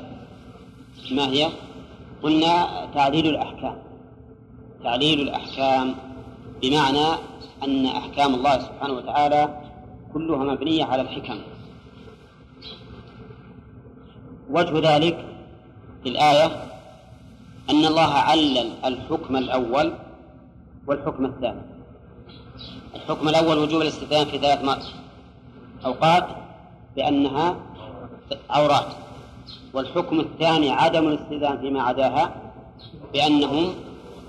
ما 1.11 1.27
هي؟ 1.27 1.49
قلنا 2.23 2.85
تعليل 2.93 3.27
الأحكام. 3.27 3.77
تعليل 4.83 5.21
الأحكام 5.21 5.95
بمعنى 6.61 7.07
أن 7.63 7.85
أحكام 7.85 8.35
الله 8.35 8.59
سبحانه 8.59 8.93
وتعالى 8.93 9.61
كلها 10.13 10.43
مبنية 10.43 10.83
على 10.83 11.01
الحكم. 11.01 11.39
وجه 14.49 14.95
ذلك 14.95 15.25
في 16.03 16.09
الآية 16.09 16.74
أن 17.69 17.85
الله 17.85 18.11
علل 18.13 18.71
الحكم 18.85 19.35
الأول 19.35 19.93
والحكم 20.87 21.25
الثاني. 21.25 21.61
الحكم 22.95 23.29
الأول 23.29 23.57
وجوب 23.57 23.81
الاستئذان 23.81 24.25
في 24.25 24.37
ثلاث 24.37 24.59
أوقات 25.85 26.27
بأنها 26.95 27.55
عورات 28.49 28.87
والحكم 29.73 30.19
الثاني 30.19 30.71
عدم 30.71 31.07
الاستئذان 31.07 31.57
فيما 31.57 31.81
عداها 31.81 32.35
بأنهم 33.13 33.73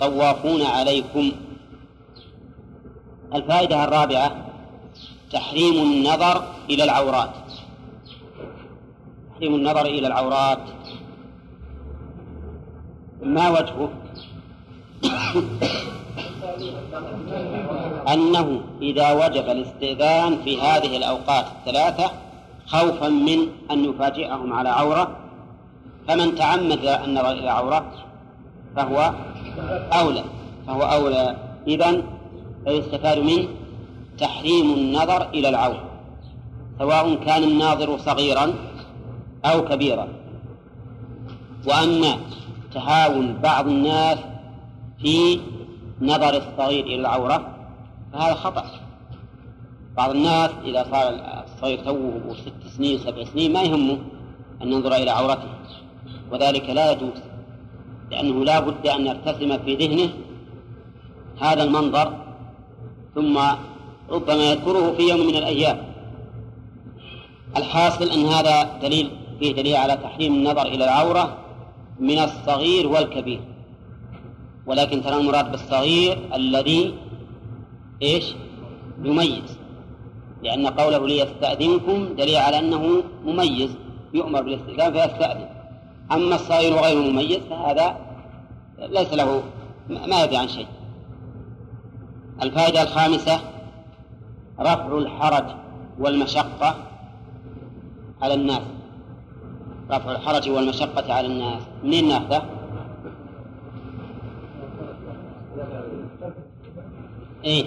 طوافون 0.01 0.63
عليكم. 0.63 1.33
الفائدة 3.35 3.85
الرابعة 3.85 4.47
تحريم 5.33 5.83
النظر 5.83 6.45
إلى 6.71 6.85
العورات. 6.85 7.31
تحريم 9.35 9.55
النظر 9.55 9.87
إلى 9.87 10.07
العورات. 10.07 10.59
ما 13.23 13.51
وجهه؟ 13.51 13.91
أنه 18.13 18.61
إذا 18.83 19.13
وجب 19.13 19.49
الاستئذان 19.49 20.39
في 20.45 20.61
هذه 20.61 20.97
الأوقات 20.97 21.45
الثلاثة 21.59 22.11
خوفا 22.67 23.09
من 23.09 23.39
أن 23.71 23.85
يفاجئهم 23.85 24.53
على 24.53 24.69
عورة. 24.69 25.17
فمن 26.09 26.35
تعمد 26.35 26.85
النظر 27.05 27.33
إلى 27.33 27.51
عورة 27.51 27.85
فهو 28.77 29.13
أولى 29.93 30.25
فهو 30.67 30.83
أولى. 30.83 31.37
إذن 31.67 32.03
فيستفاد 32.65 33.19
منه 33.19 33.49
تحريم 34.19 34.73
النظر 34.73 35.29
إلى 35.29 35.49
العورة 35.49 35.85
سواء 36.79 37.15
كان 37.15 37.43
الناظر 37.43 37.99
صغيرا 37.99 38.55
أو 39.45 39.65
كبيرا. 39.65 40.09
وأما 41.67 42.17
تهاون 42.77 43.27
بعض 43.43 43.67
الناس 43.69 44.19
في 45.01 45.41
نظر 46.01 46.37
الصغير 46.37 46.85
إلى 46.85 46.95
العورة 46.95 47.57
فهذا 48.13 48.35
خطأ. 48.35 48.65
بعض 49.97 50.11
الناس 50.11 50.51
إذا 50.65 50.87
صار 50.91 51.15
الصغير 51.45 51.79
توه 51.85 52.37
ست 52.45 52.77
سنين 52.77 52.99
سبع 52.99 53.25
سنين 53.25 53.53
ما 53.53 53.63
يهمه 53.63 53.99
أن 54.63 54.73
ينظر 54.73 54.95
إلى 54.95 55.11
عورته. 55.11 55.49
وذلك 56.33 56.71
لا 56.71 56.93
يجوز 56.93 57.19
لأنه 58.11 58.45
لا 58.45 58.61
بد 58.61 58.87
أن 58.87 59.07
يرتسم 59.07 59.59
في 59.59 59.75
ذهنه 59.75 60.11
هذا 61.41 61.63
المنظر 61.63 62.13
ثم 63.15 63.39
ربما 64.11 64.45
يذكره 64.51 64.93
في 64.93 65.03
يوم 65.03 65.27
من 65.27 65.37
الأيام. 65.37 65.79
الحاصل 67.57 68.11
أن 68.11 68.25
هذا 68.27 68.79
دليل 68.83 69.11
فيه 69.39 69.53
دليل 69.53 69.77
على 69.77 69.97
تحريم 69.97 70.35
النظر 70.35 70.67
إلى 70.67 70.85
العورة 70.85 71.46
من 72.01 72.19
الصغير 72.19 72.89
والكبير. 72.89 73.41
ولكن 74.67 75.03
ترى 75.03 75.17
المراد 75.17 75.51
بالصغير 75.51 76.19
الذي 76.35 76.95
إيش؟ 78.03 78.35
يميز. 79.03 79.59
لأن 80.43 80.67
قوله 80.67 81.07
ليستأذنكم 81.07 82.15
دليل 82.15 82.37
على 82.37 82.59
أنه 82.59 83.03
مميز 83.25 83.71
يؤمر 84.15 84.43
بالاستئذان 84.43 84.93
فيستأذن. 84.93 85.49
أما 86.13 86.35
الصغير 86.35 86.75
غير 86.75 87.11
مميز 87.11 87.39
فهذا 87.51 87.97
ليس 88.79 89.13
له 89.13 89.43
ما 89.89 90.25
يدري 90.25 90.37
عن 90.37 90.49
شيء. 90.49 90.67
الفائدة 92.43 92.83
الخامسة 92.83 93.41
رفع 94.61 94.99
الحرج 94.99 95.45
والمشقة 95.99 96.75
على 98.23 98.35
الناس. 98.35 98.63
رفع 99.91 100.13
الحرج 100.13 100.51
والمشقة 100.51 101.15
على 101.15 101.27
الناس 101.27 101.63
منين 101.85 102.09
ناخذه؟ 102.09 102.43
إيه 107.45 107.65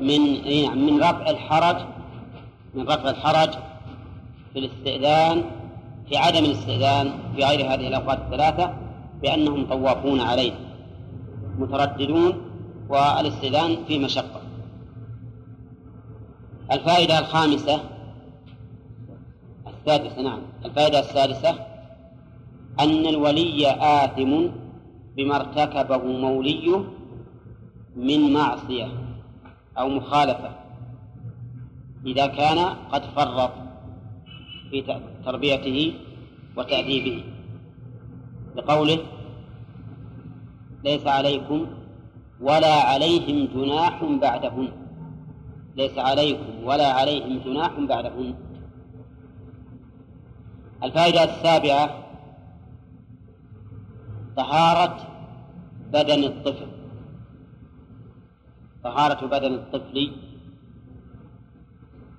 من 0.00 0.34
إيه 0.44 0.66
نعم 0.68 0.86
من 0.86 1.00
رفع 1.00 1.30
الحرج 1.30 1.76
من 2.74 2.88
رفع 2.88 3.10
الحرج 3.10 3.50
في 4.52 4.58
الاستئذان 4.58 5.44
في 6.08 6.16
عدم 6.16 6.44
الاستئذان 6.44 7.12
في 7.36 7.44
غير 7.44 7.60
هذه 7.60 7.88
الأوقات 7.88 8.18
الثلاثة 8.18 8.74
بأنهم 9.22 9.66
طوافون 9.66 10.20
عليه 10.20 10.52
مترددون 11.58 12.32
والاستئذان 12.88 13.76
في 13.88 13.98
مشقة 13.98 14.40
الفائدة 16.72 17.18
الخامسة 17.18 17.80
السادسة 19.88 20.22
نعم. 20.22 20.40
الفائدة 20.64 21.00
السادسة 21.00 21.50
أن 22.80 23.06
الولي 23.06 23.70
آثم 23.80 24.46
بما 25.16 25.36
ارتكبه 25.36 26.04
موليه 26.04 26.84
من 27.96 28.32
معصية 28.32 28.88
أو 29.78 29.88
مخالفة 29.88 30.50
إذا 32.06 32.26
كان 32.26 32.58
قد 32.92 33.02
فرط 33.16 33.50
في 34.70 35.00
تربيته 35.24 35.94
وتأديبه. 36.56 37.24
لقوله 38.56 38.98
ليس 40.84 41.06
عليكم 41.06 41.66
ولا 42.40 42.74
عليهم 42.74 43.48
جناح 43.54 44.04
بعدهن. 44.04 44.68
ليس 45.76 45.98
عليكم 45.98 46.64
ولا 46.64 46.92
عليهم 46.92 47.40
جناح 47.44 47.72
بعدهن. 47.80 48.34
الفائدة 50.82 51.24
السابعة 51.24 52.04
طهارة 54.36 54.96
بدن 55.92 56.24
الطفل 56.24 56.66
طهارة 58.84 59.26
بدن 59.26 59.54
الطفل 59.54 60.12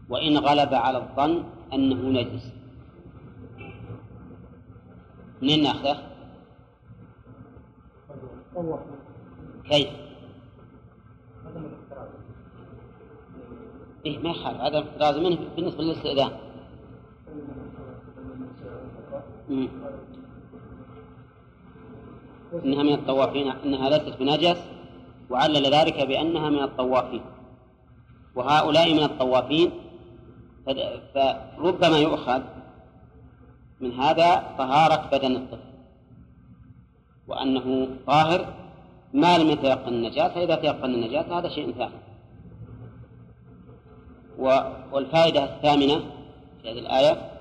وإن 0.10 0.38
غلب 0.38 0.74
على 0.74 0.98
الظن 0.98 1.44
أنه 1.74 2.22
نجس 2.22 2.52
منين 5.42 5.64
ناخذه؟ 5.64 5.98
كيف؟ 9.64 9.90
إيه 14.06 14.20
ما 14.20 14.30
يخالف 14.30 14.62
عدم 14.62 14.78
الاحتراز 14.78 15.18
منه 15.18 15.38
بالنسبة 15.56 15.84
للاستئذان 15.84 16.49
إنها 22.54 22.84
من 22.84 22.94
الطوافين 22.94 23.52
إنها 23.66 23.90
ليست 23.90 24.18
بنجس 24.20 24.58
وعلل 25.30 25.74
ذلك 25.74 26.08
بأنها 26.08 26.50
من 26.50 26.64
الطوافين. 26.64 27.22
وهؤلاء 28.36 28.94
من 28.94 29.04
الطوافين 29.04 29.72
فربما 31.16 31.98
يؤخذ 31.98 32.42
من 33.80 33.92
هذا 33.94 34.56
طهارة 34.58 35.10
بدن 35.12 35.36
الطفل. 35.36 35.70
وأنه 37.28 37.88
طاهر 38.08 38.54
ما 39.14 39.38
لم 39.38 39.50
يتيقن 39.50 39.94
النجاسة 39.94 40.34
فإذا 40.34 40.56
تيقن 40.56 40.94
النجاسة 40.94 41.40
هذا 41.40 41.50
شيء 41.50 41.72
ثاني. 41.72 41.94
والفائدة 44.92 45.44
الثامنة 45.44 46.02
في 46.62 46.72
هذه 46.72 46.80
الآية 46.80 47.39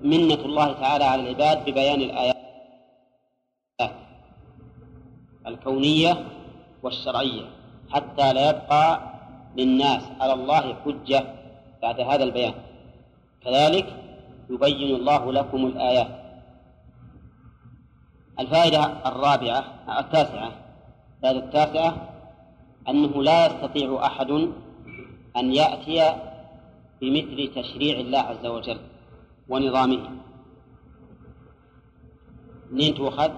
منة 0.00 0.34
الله 0.34 0.72
تعالى 0.72 1.04
على 1.04 1.22
العباد 1.22 1.70
ببيان 1.70 2.00
الآيات 2.00 2.36
الكونية 5.46 6.24
والشرعية 6.82 7.44
حتى 7.90 8.32
لا 8.32 8.50
يبقى 8.50 9.00
للناس 9.56 10.02
على 10.20 10.32
الله 10.32 10.74
حجة 10.84 11.24
بعد 11.82 12.00
هذا 12.00 12.24
البيان. 12.24 12.54
كذلك 13.44 13.86
يبين 14.50 14.96
الله 14.96 15.32
لكم 15.32 15.66
الآيات. 15.66 16.08
الفائدة 18.40 18.84
الرابعة 19.06 19.64
التاسعة 19.98 20.52
الفائدة 21.16 21.44
التاسعة 21.44 22.08
أنه 22.88 23.22
لا 23.22 23.46
يستطيع 23.46 24.06
أحد 24.06 24.30
أن 25.36 25.52
يأتي 25.54 26.16
بمثل 27.00 27.54
تشريع 27.54 28.00
الله 28.00 28.18
عز 28.18 28.46
وجل. 28.46 28.78
ونظامه 29.48 30.10
منين 32.70 32.94
تؤخذ؟ 32.94 33.30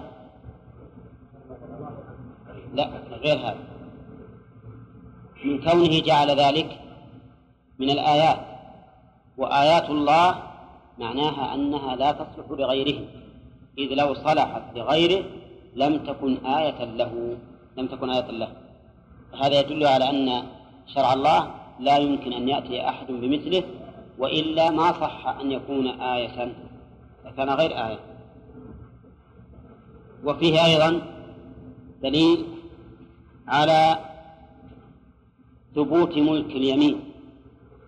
لا 2.73 2.85
غير 3.23 3.37
هذا. 3.37 3.63
من 5.45 5.61
كونه 5.61 5.99
جعل 5.99 6.29
ذلك 6.29 6.79
من 7.79 7.89
الآيات 7.89 8.39
وآيات 9.37 9.89
الله 9.89 10.43
معناها 10.97 11.53
أنها 11.55 11.95
لا 11.95 12.11
تصلح 12.11 12.47
لغيره. 12.49 12.99
إذ 13.77 13.89
لو 13.93 14.13
صلحت 14.13 14.63
لغيره 14.75 15.23
لم 15.75 15.97
تكن 15.97 16.45
آية 16.45 16.83
له 16.83 17.37
لم 17.77 17.87
تكن 17.87 18.09
آية 18.09 18.31
له. 18.31 18.51
هذا 19.41 19.59
يدل 19.59 19.85
على 19.87 20.09
أن 20.09 20.43
شرع 20.87 21.13
الله 21.13 21.51
لا 21.79 21.97
يمكن 21.97 22.33
أن 22.33 22.49
يأتي 22.49 22.89
أحد 22.89 23.07
بمثله 23.07 23.63
وإلا 24.19 24.69
ما 24.69 24.91
صح 24.91 25.27
أن 25.41 25.51
يكون 25.51 25.87
آية 25.87 26.53
كان 27.37 27.49
غير 27.49 27.71
آية. 27.71 27.99
وفيه 30.23 30.65
أيضا 30.65 31.01
دليل 32.03 32.45
على 33.47 33.97
ثبوت 35.75 36.17
ملك 36.17 36.51
اليمين 36.59 36.95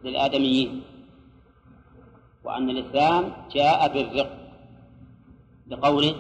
للآدميين 0.03 0.81
وأن 2.43 2.69
الإسلام 2.69 3.31
جاء 3.55 3.93
بالرق 3.93 4.31
بقوله 5.67 6.15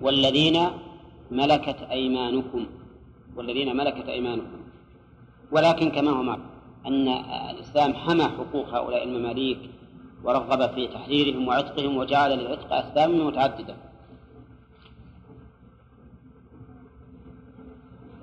والذين 0.00 0.58
ملكت 1.30 1.76
أيمانكم 1.90 2.66
والذين 3.36 3.76
ملكت 3.76 4.08
أيمانكم. 4.08 4.60
ولكن 5.52 5.90
كما 5.90 6.10
هو 6.10 6.22
معلوم 6.22 6.49
أن 6.86 7.08
الإسلام 7.50 7.94
حمى 7.94 8.24
حقوق 8.24 8.68
هؤلاء 8.68 9.04
المماليك 9.04 9.70
ورغب 10.24 10.74
في 10.74 10.86
تحريرهم 10.88 11.48
وعتقهم 11.48 11.96
وجعل 11.96 12.38
للعتق 12.38 12.72
أسباب 12.72 13.10
متعددة. 13.10 13.76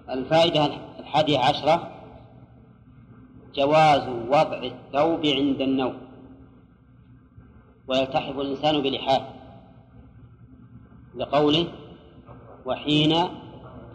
الفائدة 0.10 0.66
الحادية 0.99 1.39
عشرة 1.39 1.91
جواز 3.55 4.08
وضع 4.28 4.64
الثوب 4.64 5.26
عند 5.26 5.62
النوم. 5.62 5.97
ويلتحف 7.88 8.39
الإنسان 8.39 8.82
بلحاف 8.82 9.22
لقوله 11.16 11.68
وحين 12.66 13.16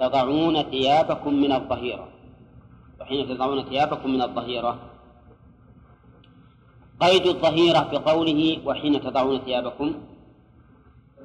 تضعون 0.01 0.63
ثيابكم 0.63 1.35
من 1.35 1.53
الظهيرة 1.53 2.12
وحين 3.03 3.29
تضعون 3.29 3.65
ثيابكم 3.65 4.11
من 4.11 4.23
الظهيرة. 4.23 4.79
قيد 7.01 7.27
الظهيرة 7.27 7.83
بقوله 7.93 8.59
وحين 8.67 9.01
تضعون 9.03 9.39
ثيابكم. 9.39 9.95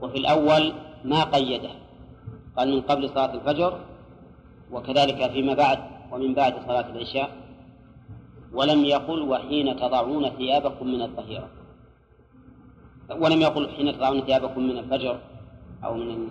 وفي 0.01 0.17
الأول 0.17 0.73
ما 1.05 1.23
قيده. 1.23 1.69
قال 2.57 2.67
من 2.75 2.81
قبل 2.81 3.09
صلاة 3.09 3.33
الفجر 3.33 3.79
وكذلك 4.71 5.31
فيما 5.31 5.53
بعد 5.53 5.79
ومن 6.11 6.33
بعد 6.33 6.53
صلاة 6.67 6.89
العشاء. 6.89 7.29
ولم 8.53 8.85
يقل 8.85 9.21
وحين 9.21 9.75
تضعون 9.75 10.29
ثيابكم 10.29 10.87
من 10.87 11.01
الظهيرة. 11.01 11.49
ولم 13.09 13.41
يقل 13.41 13.69
حين 13.69 13.97
تضعون 13.97 14.21
ثيابكم 14.21 14.61
من 14.63 14.77
الفجر 14.77 15.19
أو 15.83 15.93
من 15.93 16.29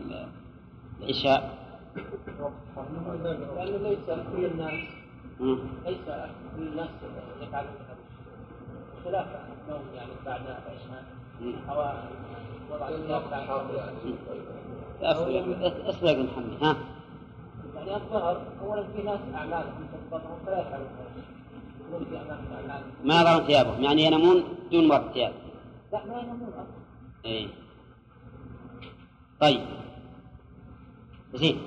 العشاء. 1.00 1.40
لأنه 3.56 3.76
ليس 3.88 4.06
كل 4.06 4.44
الناس. 4.44 5.05
ليس 5.40 6.06
كل 6.56 6.62
الناس 6.62 6.88
يفعلون 7.42 7.70
هذا 7.88 7.96
خلاف 9.04 9.26
النوم 9.66 9.82
يعني 9.94 10.10
بعد 10.26 10.40
العشاء. 10.40 11.04
أو 11.68 11.78
وضع 12.70 12.88
اصبر 15.88 16.08
يا 16.08 16.22
محمد 16.22 16.62
ها؟ 16.62 16.76
يعني 17.76 17.96
الظهر 17.96 18.42
اولا 18.62 18.84
في 18.96 19.02
ناس 19.02 19.20
اعمالهم 19.34 19.86
تتبطل 19.92 20.46
فلا 20.46 20.60
يفعلون 20.60 20.86
ما 23.04 23.20
يضعون 23.20 23.46
ثيابهم؟ 23.46 23.82
يعني 23.84 24.02
ينامون 24.04 24.44
دون 24.72 24.90
وقت 24.90 25.12
ثياب 25.12 25.32
لا 25.92 26.04
ما 26.04 26.18
ينامون 26.18 26.48
أصلا. 26.48 26.64
اي 27.26 27.48
طيب. 29.40 29.60
زين. 31.34 31.58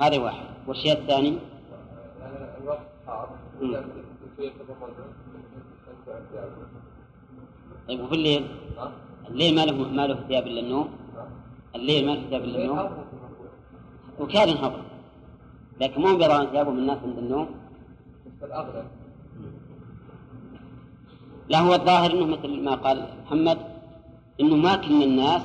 هذا 0.00 0.18
واحد. 0.18 0.44
والشيء 0.66 0.92
الثاني؟ 0.92 1.38
طيب 7.88 8.00
وفي 8.00 8.14
الليل؟ 8.14 8.46
الليل 9.28 9.54
ما 9.54 9.64
له 9.66 9.76
ما 9.88 10.06
له 10.06 10.14
ثياب 10.28 10.46
إلا 10.46 10.60
النوم؟ 10.60 10.88
الليل 11.74 12.06
ما 12.06 12.12
له 12.12 12.28
ثياب 12.28 12.44
إلا 12.44 12.58
النوم؟ 12.62 12.90
وكان 14.20 14.48
ينحضر؟ 14.48 14.82
لكن 15.80 16.00
مو 16.00 16.16
بيضعون 16.16 16.46
ثيابهم 16.46 16.78
الناس 16.78 16.98
عند 17.02 17.18
النوم؟ 17.18 17.48
الأغلب. 18.42 18.86
لا 21.48 21.58
هو 21.60 21.74
الظاهر 21.74 22.10
إنه 22.12 22.26
مثل 22.26 22.60
ما 22.62 22.74
قال 22.74 23.08
محمد 23.24 23.58
إنه 24.40 24.56
ما 24.56 24.76
كل 24.76 25.02
الناس 25.02 25.42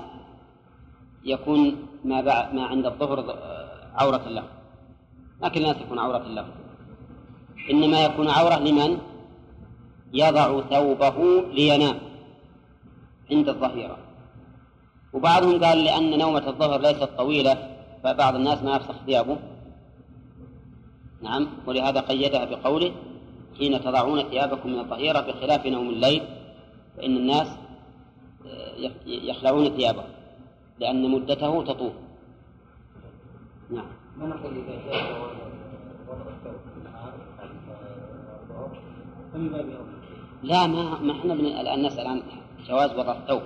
يكون 1.23 1.75
ما 2.05 2.21
بعد 2.21 2.53
ما 2.53 2.65
عند 2.65 2.85
الظهر 2.85 3.17
عورة 3.95 4.25
له 4.29 4.43
ما 5.41 5.47
كل 5.49 5.59
الناس 5.61 5.77
يكون 5.81 5.99
عورة 5.99 6.17
له 6.17 6.45
إنما 7.71 8.05
يكون 8.05 8.27
عورة 8.29 8.59
لمن؟ 8.59 8.97
يضع 10.13 10.61
ثوبه 10.61 11.41
لينام 11.51 11.99
عند 13.31 13.49
الظهيرة. 13.49 13.97
وبعضهم 15.13 15.63
قال 15.63 15.83
لأن 15.83 16.19
نومة 16.19 16.47
الظهر 16.47 16.81
ليست 16.81 17.03
طويلة 17.17 17.77
فبعض 18.03 18.35
الناس 18.35 18.63
ما 18.63 18.75
يفسخ 18.75 18.95
ثيابه. 19.05 19.37
نعم 21.21 21.47
ولهذا 21.67 21.99
قيدها 21.99 22.45
بقوله 22.45 22.91
حين 23.57 23.81
تضعون 23.81 24.23
ثيابكم 24.23 24.69
من 24.69 24.79
الظهيرة 24.79 25.21
بخلاف 25.21 25.65
نوم 25.65 25.89
الليل 25.89 26.23
فإن 26.97 27.17
الناس 27.17 27.47
يخلعون 29.05 29.69
ثيابهم 29.69 30.09
لأن 30.79 31.11
مدته 31.11 31.63
تطول. 31.63 31.93
نعم. 33.69 33.87
لا 40.43 40.67
ما 40.67 40.99
ما 40.99 41.11
إحنا 41.11 41.33
الآن 41.33 41.85
نسأل 41.85 42.07
عن 42.07 42.21
جواز 42.67 42.91
وضع 42.91 43.11
الثوب. 43.17 43.41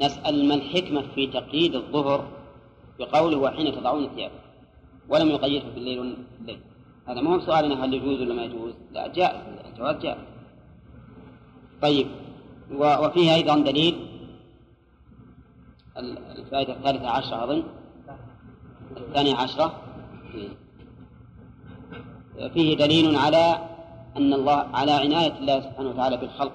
نسأل 0.00 0.48
ما 0.48 0.54
الحكمة 0.54 1.02
في 1.14 1.26
تقييد 1.26 1.74
الظهر 1.74 2.28
بقوله 2.98 3.36
وحين 3.36 3.72
تضعون 3.74 4.04
الثياب؟ 4.04 4.30
ولم 5.08 5.28
يقيده 5.28 5.64
بالليل 5.74 5.98
والليل 5.98 6.60
هذا 7.08 7.20
ما 7.20 7.34
هو 7.34 7.40
سؤالنا 7.40 7.84
هل 7.84 7.94
يجوز 7.94 8.20
ولا 8.20 8.34
ما 8.34 8.42
يجوز؟ 8.44 8.72
لا 8.92 9.06
جائز. 9.08 9.40
الجواز 9.72 9.96
جائز. 9.96 10.18
طيب 11.82 12.06
وفيه 12.72 13.34
أيضا 13.34 13.58
دليل. 13.58 14.06
ال- 15.98 16.18
الفائدة 16.38 16.72
الثالثة 16.72 17.08
عشرة 17.08 17.44
أظن. 17.44 17.62
الثانية 18.96 19.34
عشرة. 19.36 19.82
فيه 22.54 22.76
دليل 22.76 23.16
على 23.16 23.69
أن 24.16 24.32
الله 24.32 24.66
على 24.74 24.92
عناية 24.92 25.38
الله 25.38 25.60
سبحانه 25.60 25.88
وتعالى 25.88 26.16
بالخلق 26.16 26.52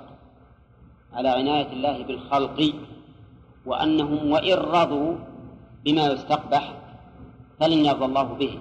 على 1.13 1.29
عناية 1.29 1.73
الله 1.73 2.03
بالخلق 2.03 2.73
وأنهم 3.65 4.31
وإن 4.31 4.53
رضوا 4.53 5.15
بما 5.85 6.07
يستقبح 6.07 6.73
فلن 7.59 7.85
يرضى 7.85 8.05
الله 8.05 8.23
به. 8.23 8.59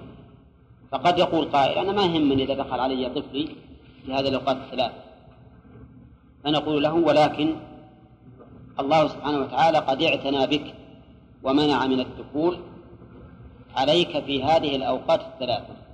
فقد 0.91 1.19
يقول 1.19 1.45
قائل 1.45 1.77
أنا 1.77 1.91
ما 1.91 2.03
يهمني 2.03 2.43
إذا 2.43 2.53
دخل 2.53 2.79
علي 2.79 3.09
طفلي 3.09 3.49
في 4.05 4.13
هذه 4.13 4.27
الأوقات 4.27 4.57
الثلاث. 4.57 4.91
فنقول 6.43 6.83
له 6.83 6.93
ولكن 6.93 7.55
الله 8.79 9.07
سبحانه 9.07 9.39
وتعالى 9.39 9.77
قد 9.77 10.01
اعتنى 10.01 10.47
بك 10.47 10.73
ومنع 11.43 11.87
من 11.87 11.99
الدخول 11.99 12.57
عليك 13.75 14.23
في 14.23 14.43
هذه 14.43 14.75
الأوقات 14.75 15.21
الثلاثة 15.21 15.84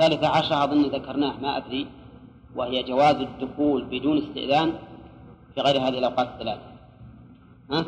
الثالثة 0.00 0.28
عشر 0.28 0.64
أظن 0.64 0.82
ذكرناه 0.82 1.40
ما 1.40 1.56
أدري 1.56 1.86
وهي 2.56 2.82
جواز 2.82 3.16
الدخول 3.16 3.84
بدون 3.84 4.18
استئذان 4.18 4.72
في 5.54 5.60
غير 5.60 5.76
هذه 5.76 5.98
الأوقات 5.98 6.28
الثلاثة 6.28 6.62
ها؟ 7.70 7.84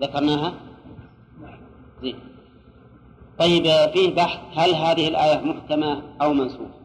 ذكرناها؟ 0.00 0.54
زين 2.02 2.18
طيب 3.38 3.64
فيه 3.64 4.14
بحث 4.14 4.40
هل 4.58 4.74
هذه 4.74 5.08
الآية 5.08 5.40
محكمة 5.40 6.02
أو 6.22 6.32
منسوخة 6.32 6.80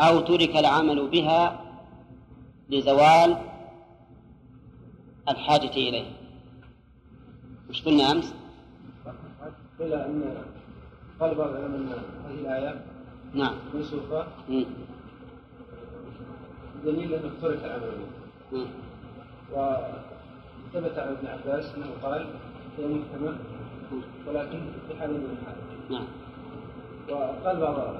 أو 0.00 0.20
ترك 0.20 0.56
العمل 0.56 1.08
بها 1.08 1.60
لزوال 2.68 3.36
الحاجة 5.28 5.70
إليها 5.70 6.12
وش 7.70 7.82
قلنا 7.84 8.12
أمس؟ 8.12 8.34
قال 11.20 11.34
بعض 11.34 11.50
العلماء 11.50 11.98
هذه 12.26 12.34
الآية 12.40 12.84
نعم 13.34 13.54
منسوخة. 13.74 14.26
دليل 16.84 17.14
أنه 17.14 17.30
ترك 17.42 17.64
العمل. 17.64 17.92
وثبت 19.52 20.98
عن 20.98 21.08
ابن 21.08 21.26
عباس 21.26 21.74
أنه 21.74 21.90
قال 22.02 22.26
هي 22.78 22.86
محكمة 22.86 23.38
ولكن 24.26 24.60
في 24.88 24.94
حال 25.00 25.10
من 25.10 25.38
الحال 25.40 25.56
نعم 25.90 26.06
وقال 27.08 27.60
بعض 27.60 27.94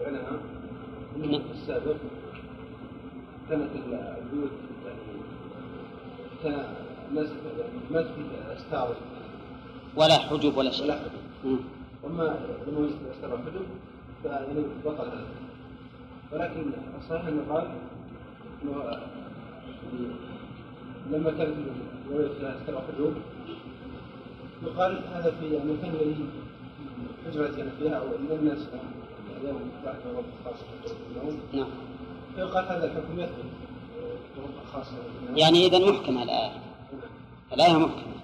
العلماء 0.00 0.40
أنه 1.16 1.26
نعم. 1.26 1.42
في 1.42 1.52
السابق 1.52 1.96
كانت 3.50 3.70
البيوت 3.76 4.50
يعني 4.86 5.00
كان 6.42 6.64
الناس 7.10 7.28
ما 7.90 8.04
أستار 8.56 8.96
ولا 9.96 10.18
حجب 10.18 10.44
ولا 10.44 10.58
ولا 10.58 10.70
شيء 10.70 10.92
حدود 10.92 11.10
مم. 11.44 11.58
أما 12.06 12.38
وجدت 12.76 12.94
أستار 13.16 13.34
الحدود 13.34 13.66
فيعني 14.22 14.64
بطل 14.84 15.10
ولكن 16.32 16.70
الصحيح 16.98 17.26
أنه 17.26 17.42
قال 17.50 17.68
يعني 18.64 20.06
لما 21.10 21.30
كانت 21.30 21.54
فيها 22.38 22.56
أستار 22.56 22.82
حدود 22.94 23.14
يقال 24.62 25.00
هذا 25.14 25.34
في 25.40 25.46
المكان 25.46 25.90
الذي 25.90 26.16
حجرت 27.26 27.58
يعني 27.58 27.70
فيها 27.78 27.94
أو 27.94 28.06
أن 28.06 28.38
الناس 28.38 28.68
اليوم 29.40 29.70
بعد 29.84 29.96
وقت 30.14 30.24
خاص 30.44 30.54
في 30.84 30.92
النوم 31.10 31.40
نعم. 31.52 31.68
فيقال 32.36 32.64
هذا 32.64 32.84
الحكم 32.84 33.20
يثبت. 33.20 33.44
يعني 35.36 35.66
إذا 35.66 35.78
محكمة 35.78 36.22
الآية. 36.22 36.52
الآية 37.52 37.72
محكمة. 37.72 38.14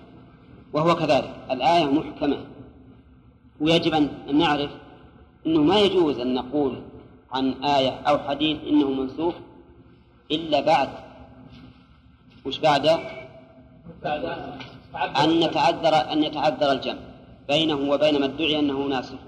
وهو 0.72 0.94
كذلك. 0.94 1.30
الآية 1.50 1.84
محكمة. 1.84 2.36
ويجب 3.60 3.94
أن 3.94 4.38
نعرف 4.38 4.70
أنه 5.46 5.62
ما 5.62 5.80
يجوز 5.80 6.18
أن 6.18 6.34
نقول 6.34 6.82
عن 7.32 7.64
آية 7.64 7.90
أو 7.90 8.18
حديث 8.18 8.58
إنه 8.66 8.90
منسوخ 8.90 9.34
إلا 10.30 10.60
بعد. 10.60 10.88
وش 12.46 12.58
بعد؟ 12.58 13.00
بعد 14.02 15.16
أن 15.16 15.40
نتعذر 15.40 16.12
أن 16.12 16.22
يتعذر 16.24 16.72
الجمع 16.72 16.98
بينه 17.48 17.90
وبين 17.90 18.20
ما 18.20 18.26
ادعي 18.26 18.58
أنه 18.58 18.78
ناسخ. 18.78 19.18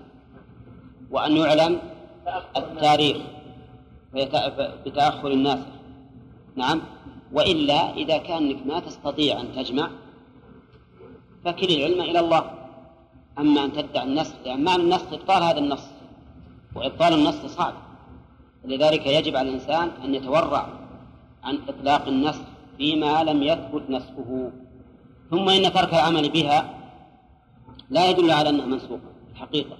وأن 1.10 1.36
يعلم 1.36 1.78
التاريخ 2.56 3.16
بتأخر 4.86 5.30
الناسخ 5.30 5.66
نعم. 6.56 6.80
وإلا 7.32 7.94
إذا 7.94 8.18
كانك 8.18 8.66
ما 8.66 8.80
تستطيع 8.80 9.40
أن 9.40 9.52
تجمع 9.56 9.90
فكل 11.44 11.66
العلم 11.66 12.00
إلى 12.00 12.20
الله. 12.20 12.61
أما 13.38 13.64
أن 13.64 13.72
تدعي 13.72 14.04
النسخ 14.04 14.34
لأن 14.44 14.64
معنى 14.64 14.82
النسخ 14.82 15.12
إبطال 15.12 15.42
هذا 15.42 15.58
النص 15.58 15.86
وإبطال 16.74 17.14
النص 17.14 17.46
صعب. 17.46 17.74
لذلك 18.64 19.06
يجب 19.06 19.36
على 19.36 19.48
الإنسان 19.48 19.90
أن 20.04 20.14
يتورع 20.14 20.66
عن 21.44 21.58
إطلاق 21.68 22.08
النسخ 22.08 22.40
فيما 22.78 23.24
لم 23.24 23.42
يثبت 23.42 23.90
نسخه 23.90 24.50
ثم 25.30 25.48
إن 25.48 25.72
ترك 25.72 25.94
العمل 25.94 26.28
بها 26.28 26.74
لا 27.90 28.10
يدل 28.10 28.30
على 28.30 28.48
أنها 28.48 28.66
منسوخة 28.66 29.10
الحقيقة 29.32 29.76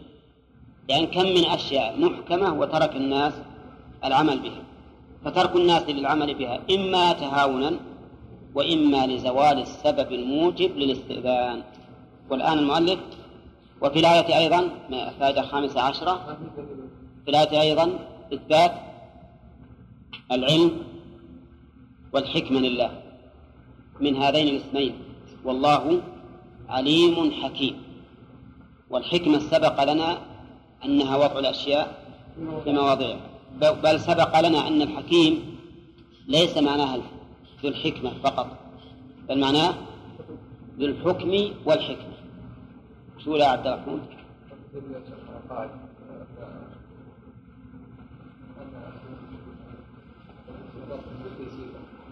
لأن 0.88 1.07
كم 1.07 1.26
من 1.26 1.44
أشياء 1.44 2.00
محكمة 2.00 2.55
وترك 2.55 2.96
الناس 2.96 3.32
العمل 4.05 4.38
بها. 4.38 4.62
فترك 5.24 5.57
الناس 5.57 5.82
للعمل 5.88 6.34
بها 6.34 6.61
إما 6.70 7.12
تهاونا 7.12 7.72
وإما 8.55 9.07
لزوال 9.07 9.59
السبب 9.59 10.12
الموجب 10.12 10.76
للاستئذان. 10.76 11.62
والآن 12.30 12.59
المؤلف 12.59 12.98
وفي 13.83 13.99
الآية 13.99 14.39
أيضا 14.39 14.70
الفائدة 14.93 15.41
الخامسة 15.41 15.80
عشرة 15.80 16.37
في 17.24 17.30
الآية 17.30 17.61
أيضا 17.61 17.99
إثبات 18.35 18.72
العلم 20.33 20.70
والحكمة 22.12 22.61
لله 22.61 23.03
من 24.01 24.16
هذين 24.16 24.49
الاسمين 24.49 24.95
والله 25.45 26.01
عليم 26.68 27.30
حكيم. 27.30 27.83
والحكمة 28.91 29.39
سبق 29.39 29.85
لنا 29.85 30.18
أنها 30.85 31.16
وضع 31.16 31.39
الأشياء 31.39 32.03
في 32.64 32.72
مواضعها. 32.72 33.20
بل 33.61 34.01
سبق 34.01 34.41
لنا 34.41 34.68
أن 34.68 34.83
الحكيم 34.83 35.57
ليس 36.28 36.57
معناها 36.57 36.97
ذو 37.62 37.68
الحكمة 37.68 38.11
فقط 38.24 38.47
بل 39.28 39.41
معناه 39.41 39.74
ذو 40.78 40.87
الحكم 40.87 41.30
والحكمة. 41.64 42.12
شو 43.25 43.37
يا 43.37 43.47
عبد 43.47 43.66
الرحمن؟ 43.66 44.01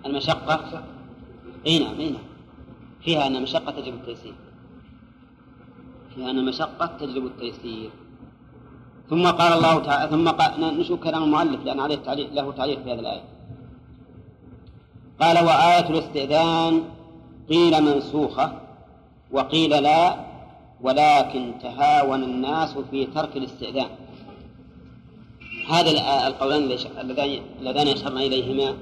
المشقة؟ 0.07 0.83
إي 1.67 1.79
نعم 1.79 2.01
إي 2.01 2.11
نعم. 2.11 2.23
فيها 3.01 3.27
أن 3.27 3.37
المشقة 3.37 3.71
تجلب 3.71 3.95
التيسير. 3.95 4.35
فيها 6.15 6.31
أن 6.31 6.39
المشقة 6.39 6.87
تجلب 6.87 7.27
التيسير. 7.27 7.91
ثم 9.11 9.27
قال 9.27 9.53
الله 9.53 9.79
تعالى 9.79 10.11
ثم 10.11 10.29
قال 10.29 10.79
نشوف 10.79 11.01
كلام 11.01 11.23
المؤلف 11.23 11.65
لأن 11.65 11.81
عليه 11.81 11.97
تعليق 11.97 12.33
له 12.33 12.53
تعليق 12.53 12.83
في 12.83 12.93
هذه 12.93 13.01
الآية. 13.01 13.25
قال 15.21 15.45
وآية 15.45 15.91
الاستئذان 15.91 16.85
قيل 17.49 17.83
منسوخة 17.83 18.61
وقيل 19.33 19.83
لا 19.83 20.30
ولكن 20.83 21.53
تهاون 21.62 22.22
الناس 22.22 22.78
في 22.91 23.07
ترك 23.07 23.37
الاستئذان. 23.37 23.89
هذا 25.70 25.91
القولان 26.26 26.62
اللذان 27.61 27.89
أشرنا 27.89 28.20
إليهما. 28.20 28.74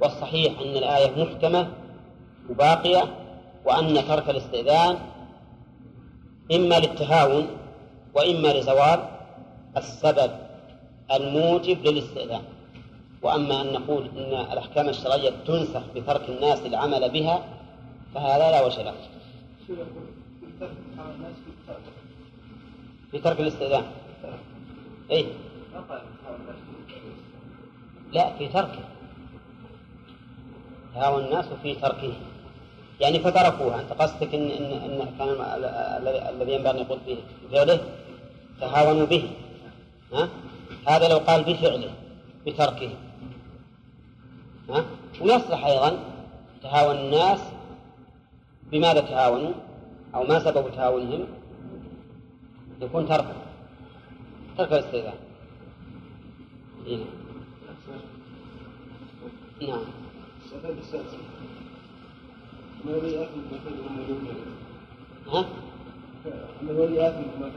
والصحيح 0.00 0.60
أن 0.60 0.76
الآية 0.76 1.24
محكمة 1.24 1.68
وباقية 2.50 3.14
وأن 3.64 4.06
ترك 4.08 4.30
الاستئذان 4.30 4.98
إما 6.52 6.74
للتهاون 6.80 7.46
وإما 8.14 8.48
لزوال 8.48 9.00
السبب 9.76 10.30
الموجب 11.12 11.86
للاستئذان. 11.86 12.42
وأما 13.22 13.60
أن 13.60 13.72
نقول 13.72 14.10
إن 14.16 14.52
الأحكام 14.52 14.88
الشرعية 14.88 15.30
تنسخ 15.46 15.82
بترك 15.94 16.28
الناس 16.28 16.66
العمل 16.66 17.10
بها 17.10 17.44
فهذا 18.14 18.50
لا 18.50 18.66
وجه 18.66 18.82
له. 18.82 18.94
في 23.10 23.18
ترك 23.18 23.40
الاستئذان. 23.40 23.84
اي 25.10 25.26
لا 28.12 28.36
في 28.38 28.48
تركه. 28.48 28.84
تهاون 30.94 31.24
الناس 31.24 31.44
في 31.62 31.74
تركه. 31.74 32.12
يعني 33.00 33.18
فتركوها. 33.18 33.80
أنت 33.80 33.92
قصدك 33.92 34.34
ان 34.34 34.50
ان, 34.50 34.72
إن 34.72 35.14
كان 35.18 35.28
الذي 36.34 36.52
ينبغي 36.52 36.70
أن 36.70 36.78
يقول 36.78 36.98
فيه 37.06 37.16
بفعله 37.48 37.80
تهاونوا 38.60 39.06
به. 39.06 39.30
ها؟ 40.12 40.28
هذا 40.86 41.08
لو 41.08 41.18
قال 41.18 41.44
بفعله 41.44 41.90
بتركه. 42.46 42.90
ها؟ 44.70 44.84
ويصلح 45.20 45.66
أيضا 45.66 45.98
تهاون 46.62 46.96
الناس 46.96 47.40
بماذا 48.72 49.00
تهاونوا؟ 49.00 49.52
أو 50.14 50.24
ما 50.24 50.38
سبب 50.38 50.70
تهاونهم؟ 50.70 51.26
يكون 52.80 53.08
تركه 53.08 53.34
ترك 54.58 54.72
الاستئذان. 54.72 55.14
إيه. 56.86 57.04
نعم. 59.60 59.84
ما 62.84 62.92
ها؟ 65.32 65.46
ما 66.62 66.72
يأكل 66.72 67.24
ما 67.40 67.52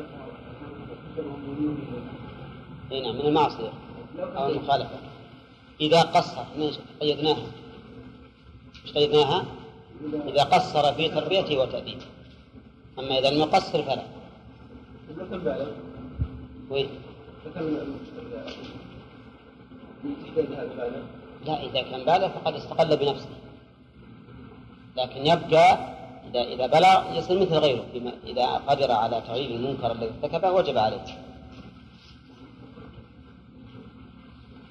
نعم 2.91 3.15
من 3.15 3.21
المعصية 3.21 3.73
أو 4.19 4.49
المخالفة. 4.49 4.97
إذا 5.81 6.01
قصر 6.01 6.43
من 6.57 6.71
قيدناها. 7.01 7.47
قيدناها؟ 8.95 9.45
إذا 10.27 10.43
قصر 10.43 10.93
في 10.93 11.09
تربيته 11.09 11.57
وتأديبه. 11.57 12.05
أما 12.99 13.19
إذا 13.19 13.29
لم 13.29 13.39
يقصر 13.39 13.83
فلا 13.83 14.03
ما 15.17 15.25
كان 15.29 15.39
بالغ 15.39 15.67
وين 16.69 16.89
لا 21.45 21.63
إذا 21.63 21.81
كان 21.81 22.03
بالغ 22.05 22.27
فقد 22.29 22.53
استقل 22.53 22.97
بنفسه. 22.97 23.29
لكن 24.97 25.25
يبقى 25.25 25.77
إذا 26.29 26.41
إذا 26.41 26.67
بلغ 26.67 27.17
يصير 27.17 27.41
مثل 27.41 27.53
غيره. 27.53 27.83
بما 27.93 28.11
إذا 28.27 28.45
قدر 28.45 28.91
على 28.91 29.21
تغيير 29.27 29.49
المنكر 29.55 29.91
الذي 29.91 30.11
ارتكبه 30.23 30.51
وجب 30.51 30.77
عليه. 30.77 31.01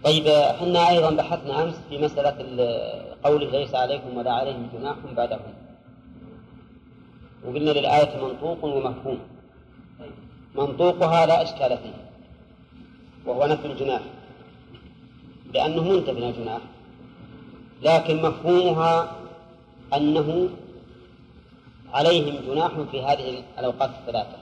طيب 0.04 0.26
إحنا 0.26 0.88
أيضا 0.88 1.10
بحثنا 1.10 1.62
أمس 1.62 1.74
في 1.88 1.98
ال- 2.40 3.22
قوله 3.24 3.50
ليس 3.50 3.74
عليكم 3.74 4.16
ولا 4.16 4.32
عليهم 4.32 4.68
جناح 4.74 4.96
بعدهم 5.16 5.40
وقلنا 7.44 7.70
للآية 7.70 8.16
منطوق 8.24 8.64
ومفهوم. 8.64 9.18
منطوقها 10.54 11.26
لا 11.26 11.42
إشكال 11.42 11.78
فيه 11.78 11.94
وهو 13.26 13.46
نفي 13.46 13.66
الجناح 13.66 14.00
لأنه 15.54 15.82
منتف 15.82 16.10
من 16.10 16.22
الجناح 16.22 16.60
لكن 17.82 18.22
مفهومها 18.22 19.16
أنه 19.94 20.48
عليهم 21.92 22.36
جناح 22.46 22.70
في 22.90 23.02
هذه 23.02 23.42
الأوقات 23.58 23.90
الثلاثة 23.90 24.36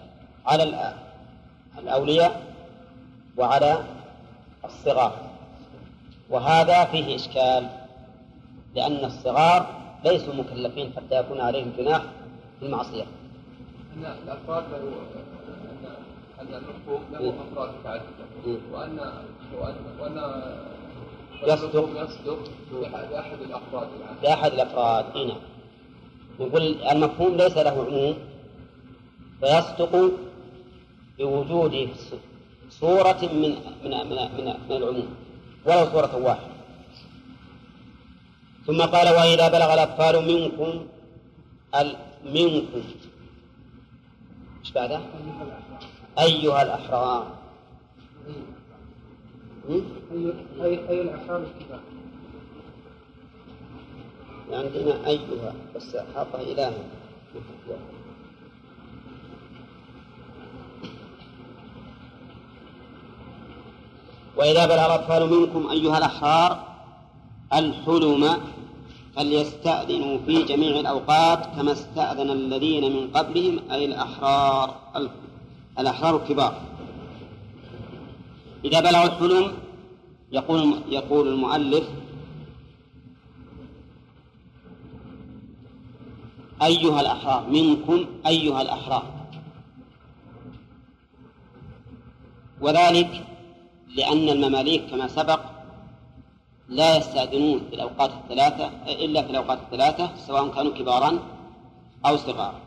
على 0.47 0.63
الأ- 0.65 1.79
الأولياء 1.79 2.43
وعلى 3.37 3.85
الصغار. 4.65 5.13
وهذا 6.31 6.85
فيه 6.85 7.17
إشكال 7.17 7.67
لأن 8.75 9.05
الصغار 9.05 9.67
ليسوا 10.05 10.35
مكلفين 10.35 10.93
حتى 10.97 11.21
يكون 11.21 11.41
عليهم 11.41 11.73
جناح 11.79 12.03
في 12.61 12.67
المعصية 12.67 13.05
أن 13.97 14.05
الأفراد 14.25 14.65
له 14.71 14.79
أن 14.79 15.87
أن 16.41 16.55
المحكوم 16.55 17.03
له 17.13 17.19
إيه. 17.21 17.31
أفراد 17.53 17.71
متعددة 17.81 18.05
إيه. 18.47 18.59
وأن 18.73 18.99
وأن 19.61 19.75
وأن 20.01 20.17
يصدق. 21.43 21.89
يصدق 21.97 22.39
بأحد 22.73 23.09
بأحد 23.11 23.39
الأفراد 23.41 23.89
لأحد 24.23 24.53
الأفراد. 24.53 25.05
إيه 25.17 25.27
نعم. 25.27 25.37
نقول 26.41 26.63
المفهوم 26.91 27.37
ليس 27.37 27.57
له 27.57 27.87
عموم. 27.89 28.15
فيصدق 29.41 30.11
بوجود 31.19 31.89
صورة 32.71 33.21
من 33.23 33.57
من 33.85 33.91
من 33.91 34.19
من, 34.37 34.55
من 34.69 34.77
العموم. 34.77 35.09
ولو 35.67 35.87
صورة 35.93 36.17
واحدة. 36.17 36.51
ثم 38.67 38.83
قال 38.83 39.09
وإذا 39.09 39.49
بلغ 39.49 39.75
الأطفال 39.75 40.27
منكم 40.29 40.87
ال 41.75 41.97
منكم 42.25 42.83
إيش 44.61 44.73
بعده؟ 44.73 45.01
أيها 46.19 46.63
الأحرار؟ 46.63 47.27
أي 49.71 50.89
أي 50.89 51.01
الأحرار 51.01 51.43
الكبار 51.43 51.81
عندنا 54.53 55.07
أيها 55.09 55.55
بس 55.77 55.97
حاطها 56.15 56.41
إلها 56.43 56.73
وإذا 64.37 64.67
بلغ 64.67 64.87
الأطفال 64.87 65.31
منكم 65.31 65.71
أيها 65.71 65.99
الأحرار 65.99 66.65
الحلم 67.53 68.41
فليستأذنوا 69.21 70.19
في 70.27 70.43
جميع 70.43 70.81
الأوقات 70.81 71.47
كما 71.57 71.73
استأذن 71.73 72.31
الذين 72.31 72.93
من 72.93 73.11
قبلهم 73.11 73.71
أي 73.71 73.85
الأحرار 73.85 74.77
الأحرار 75.79 76.17
الكبار. 76.17 76.63
إذا 78.65 78.81
بلغوا 78.81 79.05
الحلم 79.05 79.53
يقول 80.33 80.75
يقول 80.89 81.29
المؤلف 81.29 81.85
أيها 86.63 87.01
الأحرار 87.01 87.51
منكم 87.51 88.07
أيها 88.27 88.63
الأحرار. 88.63 89.05
وذلك 92.61 93.25
لأن 93.97 94.29
المماليك 94.29 94.91
كما 94.91 95.09
سبق 95.09 95.41
لا 96.71 96.97
يستأذنون 96.97 97.61
في 97.71 97.77
الأوقات 97.77 98.11
الثلاثة 98.11 98.71
إلا 98.89 99.23
في 99.23 99.31
الأوقات 99.31 99.59
الثلاثة 99.59 100.11
سواء 100.27 100.49
كانوا 100.49 100.73
كبارا 100.73 101.19
أو 102.07 102.17
صغارا. 102.17 102.61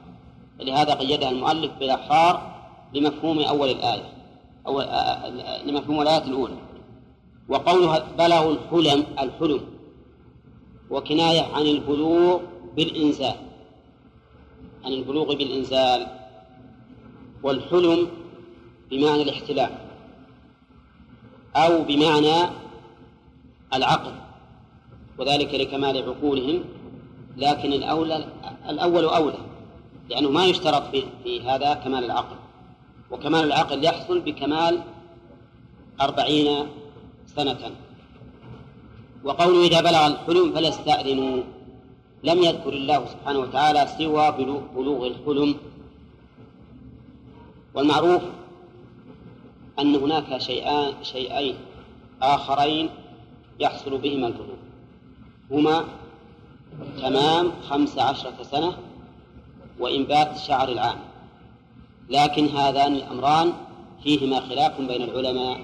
لهذا 0.60 0.94
قيدها 0.94 1.30
المؤلف 1.30 1.72
بالأحرار 1.80 2.54
لمفهوم 2.94 3.40
أول 3.40 3.70
الآية 3.70 4.14
أو 4.68 4.82
لمفهوم 5.66 6.02
الآية 6.02 6.24
الأولى. 6.24 6.56
وقولها 7.50 8.06
بلغوا 8.18 8.54
الحلم 8.54 9.06
الحلم 9.20 9.62
وكناية 10.90 11.42
عن 11.42 11.62
البلوغ 11.62 12.42
بالإنزال 12.76 13.36
عن 14.86 14.92
البلوغ 14.92 15.36
بالإنزال 15.36 16.08
والحلم 17.44 18.08
بمعنى 18.92 19.22
الاحتلام 19.22 19.72
أو 21.56 21.84
بمعنى 21.84 22.63
العقل 23.74 24.12
وذلك 25.18 25.54
لكمال 25.54 26.10
عقولهم 26.10 26.64
لكن 27.38 27.74
الأولى 27.74 28.26
الأول 28.70 29.06
أولى 29.06 29.38
لأنه 30.10 30.30
ما 30.30 30.46
يشترط 30.46 30.84
في, 30.92 31.04
في 31.24 31.42
هذا 31.42 31.74
كمال 31.74 32.04
العقل. 32.04 32.36
وكمال 33.12 33.44
العقل 33.44 33.86
يحصل 33.86 34.20
بكمال 34.20 34.80
أربعين 36.02 36.68
سنة. 37.26 37.72
وقوله 39.24 39.68
إذا 39.68 39.82
بلغ 39.82 40.08
الحلم 40.08 40.54
فليستأذنوا. 40.54 41.44
لم 42.24 42.44
يذكر 42.44 42.74
الله 42.74 43.06
سبحانه 43.06 43.40
وتعالى 43.40 43.88
سوى 43.98 44.32
بلوغ 44.76 45.08
الحلم. 45.08 45.56
والمعروف 47.76 48.22
أن 49.80 49.96
هناك 49.96 50.38
شيئان 50.38 50.94
شيئين 51.04 51.56
آخرين 52.22 52.90
يحصل 53.60 53.98
بهما 53.98 54.28
البلوغ 54.28 54.64
هما 55.52 55.86
تمام 57.02 57.52
خمس 57.70 57.98
عشرة 57.98 58.44
سنة 58.44 58.74
وإنبات 59.80 60.38
شعر 60.38 60.70
العام. 60.70 60.98
لكن 62.10 62.48
هذان 62.48 62.96
الأمران 62.96 63.54
فيهما 64.04 64.40
خلاف 64.40 64.82
بين 64.82 65.02
العلماء. 65.02 65.60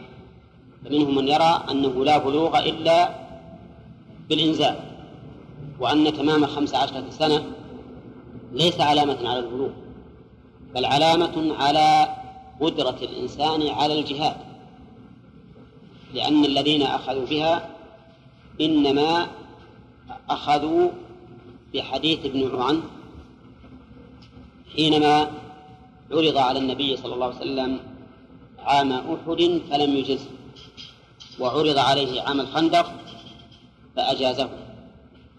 فمنهم 0.86 1.16
من 1.16 1.28
يرى 1.28 1.64
أنه 1.72 2.06
لا 2.06 2.18
بلوغ 2.18 2.60
إلا 2.60 3.10
بالإنزال 4.30 4.76
وأن 5.80 6.14
تمام 6.14 6.46
خمس 6.46 6.76
عشرة 6.76 7.04
سنة 7.10 7.44
ليس 8.54 8.82
علامة 8.82 9.30
على 9.30 9.40
البلوغ 9.40 9.70
بل 10.76 10.86
علامة 10.86 11.56
على 11.60 12.16
قدرة 12.62 12.98
الإنسان 13.02 13.68
على 13.68 14.00
الجهاد 14.00 14.36
لأن 16.14 16.46
الذين 16.46 16.82
أخذوا 16.82 17.26
بها 17.26 17.69
إنما 18.62 19.28
أخذوا 20.30 20.90
بحديث 21.74 22.26
ابن 22.26 22.62
عن 22.62 22.82
حينما 24.76 25.32
عرض 26.12 26.38
على 26.38 26.60
النبي 26.60 26.98
صلى 26.98 27.14
الله 27.14 27.26
عليه 27.26 27.36
وسلم 27.36 27.80
عام 28.60 28.92
أحد 28.92 29.62
فلم 29.70 29.96
يجزه 29.96 30.30
وعرض 31.40 31.78
عليه 31.78 32.22
عام 32.22 32.40
الخندق 32.40 32.92
فأجازه 33.96 34.50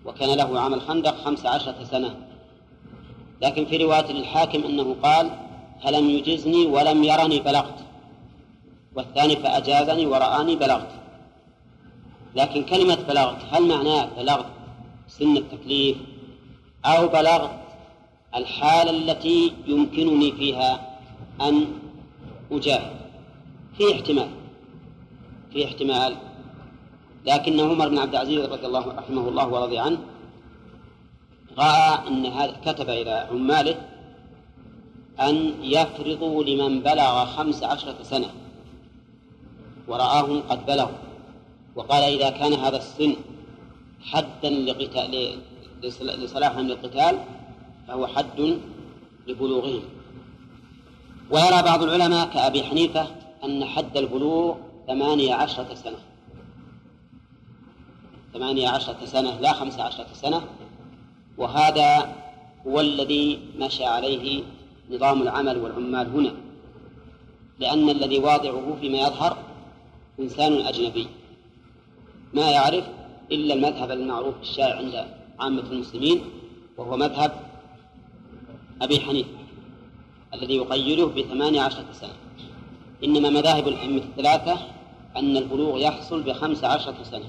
وكان 0.04 0.36
له 0.36 0.60
عام 0.60 0.74
الخندق 0.74 1.16
خمس 1.24 1.46
عشرة 1.46 1.84
سنة. 1.84 2.16
لكن 3.42 3.64
في 3.64 3.76
رواية 3.76 4.12
للحاكم 4.12 4.64
أنه 4.64 4.96
قال 5.02 5.30
فلم 5.82 6.10
يجزني 6.10 6.66
ولم 6.66 7.04
يرني 7.04 7.40
بلغت 7.40 7.78
والثاني 8.94 9.36
فأجازني 9.36 10.06
ورآني 10.06 10.56
بلغت. 10.56 10.99
لكن 12.34 12.62
كلمة 12.62 12.98
بلغت 13.08 13.38
هل 13.50 13.68
معناه 13.68 14.08
بلغت 14.16 14.46
سن 15.08 15.36
التكليف 15.36 15.96
أو 16.84 17.08
بلغت 17.08 17.50
الحالة 18.34 18.90
التي 18.90 19.52
يمكنني 19.66 20.32
فيها 20.32 20.98
أن 21.40 21.66
أجاهد؟ 22.52 23.00
في 23.78 23.92
احتمال 23.92 24.28
في 25.52 25.64
احتمال. 25.64 26.16
لكن 27.26 27.60
عمر 27.60 27.88
بن 27.88 27.98
عبد 27.98 28.14
العزيز 28.14 28.44
رضي 28.44 28.66
الله 28.66 28.94
رحمه 28.98 29.28
الله 29.28 29.46
ورضي 29.48 29.78
عنه 29.78 29.98
رأى 31.58 32.08
أن 32.08 32.26
هذا 32.26 32.56
كتب 32.64 32.90
إلى 32.90 33.28
عماله 33.30 33.76
أن 35.20 35.54
يفرضوا 35.62 36.44
لمن 36.44 36.80
بلغ 36.80 37.24
خمس 37.24 37.62
عشرة 37.62 37.96
سنة 38.02 38.30
ورآهم 39.88 40.42
قد 40.48 40.66
بلغوا. 40.66 41.09
وقال 41.76 42.02
إذا 42.02 42.30
كان 42.30 42.52
هذا 42.52 42.76
السن 42.76 43.16
حدا 44.00 44.50
لقتال 44.50 45.38
لصلاحهم 46.02 46.68
للقتال 46.68 47.18
فهو 47.88 48.06
حد 48.06 48.58
لبلوغهم. 49.26 49.82
ويرى 51.30 51.62
بعض 51.62 51.82
العلماء 51.82 52.28
كأبي 52.28 52.64
حنيفة 52.64 53.06
أن 53.44 53.64
حد 53.64 53.96
البلوغ 53.96 54.56
ثمانية 54.86 55.34
عشرة 55.34 55.74
سنة. 55.74 55.98
ثمانية 58.32 58.68
عشرة 58.68 59.04
سنة 59.04 59.40
لا 59.40 59.52
خمسة 59.52 59.82
عشرة 59.82 60.06
سنة. 60.12 60.42
وهذا 61.38 62.16
هو 62.66 62.80
الذي 62.80 63.38
مشى 63.58 63.84
عليه 63.84 64.42
نظام 64.90 65.22
العمل 65.22 65.58
والعمال 65.58 66.06
هنا. 66.06 66.34
لأن 67.58 67.90
الذي 67.90 68.18
واضعه 68.18 68.76
فيما 68.80 68.98
يظهر 68.98 69.36
إنسان 70.20 70.52
أجنبي. 70.52 71.06
ما 72.34 72.50
يعرف 72.50 72.84
إلا 73.32 73.54
المذهب 73.54 73.90
المعروف 73.90 74.34
الشائع 74.42 74.76
عند 74.76 75.06
عامة 75.40 75.64
المسلمين 75.72 76.20
وهو 76.78 76.96
مذهب 76.96 77.32
أبي 78.82 79.00
حنيفة 79.00 79.28
الذي 80.34 80.56
يقيده 80.56 81.06
بثمانية 81.06 81.60
عشرة 81.60 81.86
سنة. 81.92 82.16
إنما 83.04 83.30
مذاهب 83.30 83.68
الأئمة 83.68 84.02
الثلاثة 84.02 84.58
أن 85.16 85.36
البلوغ 85.36 85.78
يحصل 85.78 86.22
بخمس 86.22 86.64
عشرة 86.64 86.96
سنة. 87.02 87.24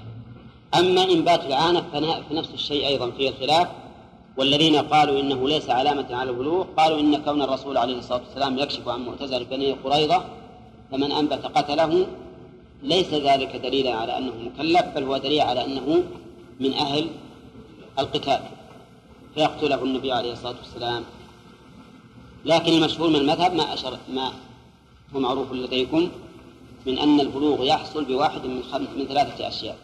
أما 0.75 1.03
إنبات 1.03 1.45
العانة 1.45 1.83
فنفس 2.29 2.53
الشيء 2.53 2.87
أيضا 2.87 3.11
فيه 3.11 3.29
الخلاف. 3.29 3.67
والذين 4.37 4.75
قالوا 4.75 5.19
إنه 5.19 5.49
ليس 5.49 5.69
علامة 5.69 6.07
على 6.11 6.29
البلوغ 6.29 6.65
قالوا 6.77 6.99
إن 6.99 7.17
كون 7.17 7.41
الرسول 7.41 7.77
عليه 7.77 7.97
الصلاة 7.97 8.21
والسلام 8.27 8.57
يكشف 8.57 8.87
عن 8.87 9.05
معتزل 9.05 9.45
بني 9.45 9.71
قريظة 9.71 10.23
فمن 10.91 11.11
أنبت 11.11 11.45
قتله 11.45 12.07
ليس 12.83 13.13
ذلك 13.13 13.55
دليلا 13.55 13.93
على 13.95 14.17
أنه 14.17 14.33
مكلف 14.35 14.85
بل 14.95 15.03
هو 15.03 15.17
دليل 15.17 15.41
على 15.41 15.65
أنه 15.65 16.03
من 16.59 16.73
أهل 16.73 17.07
القتال. 17.99 18.41
فيقتله 19.35 19.83
النبي 19.83 20.11
عليه 20.11 20.33
الصلاة 20.33 20.55
والسلام. 20.57 21.03
لكن 22.45 22.73
المشهور 22.73 23.09
من 23.09 23.15
المذهب 23.15 23.53
ما 23.53 23.73
أشر 23.73 23.97
ما 24.13 24.31
هو 25.15 25.19
معروف 25.19 25.51
لديكم 25.51 26.09
من 26.85 26.97
أن 26.97 27.19
البلوغ 27.19 27.63
يحصل 27.65 28.05
بواحد 28.05 28.45
من 28.45 28.63
خمس 28.71 28.87
من 28.97 29.05
ثلاثة 29.05 29.47
أشياء. 29.47 29.77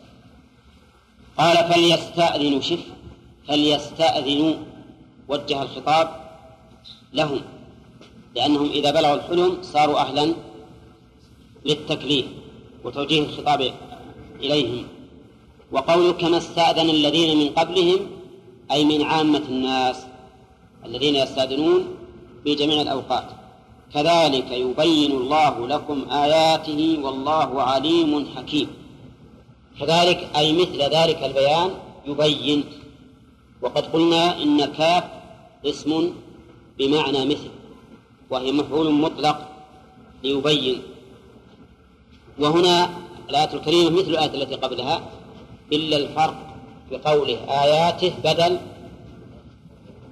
قال 1.38 1.74
فليستأذنوا 1.74 2.62
شف 2.62 2.84
فليستأذنوا 3.48 4.54
وجه 5.28 5.62
الخطاب 5.62 6.10
لهم 7.14 7.42
لأنهم 8.36 8.70
إذا 8.70 8.92
بلغوا 8.92 9.16
الحلم 9.16 9.58
صاروا 9.62 10.00
أهلا 10.00 10.34
للتكليف. 11.66 12.26
وتوجيه 12.84 13.22
الخطاب 13.22 13.74
إليهم 14.40 14.88
وقوله 15.72 16.12
كما 16.12 16.38
استأذن 16.38 16.90
الذين 16.90 17.38
من 17.38 17.50
قبلهم 17.50 18.00
أي 18.72 18.86
من 18.86 19.02
عامة 19.02 19.44
الناس 19.50 20.06
الذين 20.86 21.16
يستأذنون 21.16 21.88
في 22.44 22.56
جميع 22.56 22.82
الأوقات. 22.82 23.24
كذلك 23.94 24.52
يبين 24.52 25.12
الله 25.12 25.68
لكم 25.68 26.12
آياته 26.12 27.00
والله 27.04 27.62
عليم 27.62 28.28
حكيم. 28.36 28.68
كذلك 29.80 30.30
أي 30.36 30.54
مثل 30.54 30.82
ذلك 30.82 31.24
البيان 31.24 31.70
يبين. 32.08 32.64
وقد 33.62 33.86
قلنا 33.86 34.44
إن 34.44 34.66
كاف 34.66 35.04
اسم 35.66 36.14
بمعنى 36.78 37.26
مثل 37.26 37.50
وهي 38.30 38.52
مفعول 38.52 38.92
مطلق 38.92 39.38
ليبين. 40.24 40.82
وهنا 42.40 42.90
الآية 43.30 43.54
الكريمة 43.54 43.90
مثل 43.90 44.10
الآية 44.10 44.34
التي 44.44 44.56
قبلها 44.56 45.02
إلا 45.74 45.98
الفرق 45.98 46.36
بقوله 46.92 47.38
آياته 47.64 48.14
بدل 48.24 48.58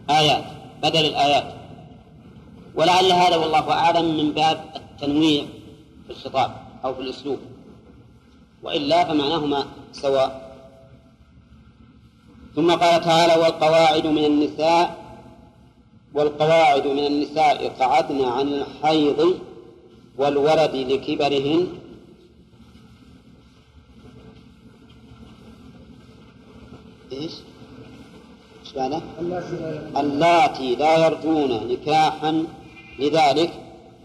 آيات 0.09 0.43
بدل 0.83 1.05
الآيات. 1.05 1.53
ولعل 2.75 3.11
هذا 3.11 3.35
والله 3.35 3.71
أعلم 3.71 4.17
من 4.17 4.31
باب 4.31 4.65
التنويع 4.75 5.43
في 6.07 6.09
الخطاب 6.09 6.51
أو 6.85 6.93
في 6.93 7.01
الأسلوب. 7.01 7.39
وإلا 8.63 9.03
فمعناهما 9.03 9.65
سواء. 9.91 10.55
ثم 12.55 12.71
قال 12.71 13.01
تعالى 13.01 13.41
والقواعد 13.41 14.07
من 14.07 14.25
النساء 14.25 15.05
والقواعد 16.13 16.87
من 16.87 17.05
النساء 17.05 17.69
قعدن 17.79 18.25
عن 18.25 18.47
الحيض 18.47 19.39
والولد 20.17 20.75
لكبرهن 20.75 21.67
إيش؟ 27.21 27.31
إيش 28.65 28.73
بعده؟ 28.75 29.01
اللاتي 29.97 30.75
لا 30.75 31.05
يرجون 31.05 31.67
نكاحا 31.67 32.45
لذلك 32.99 33.51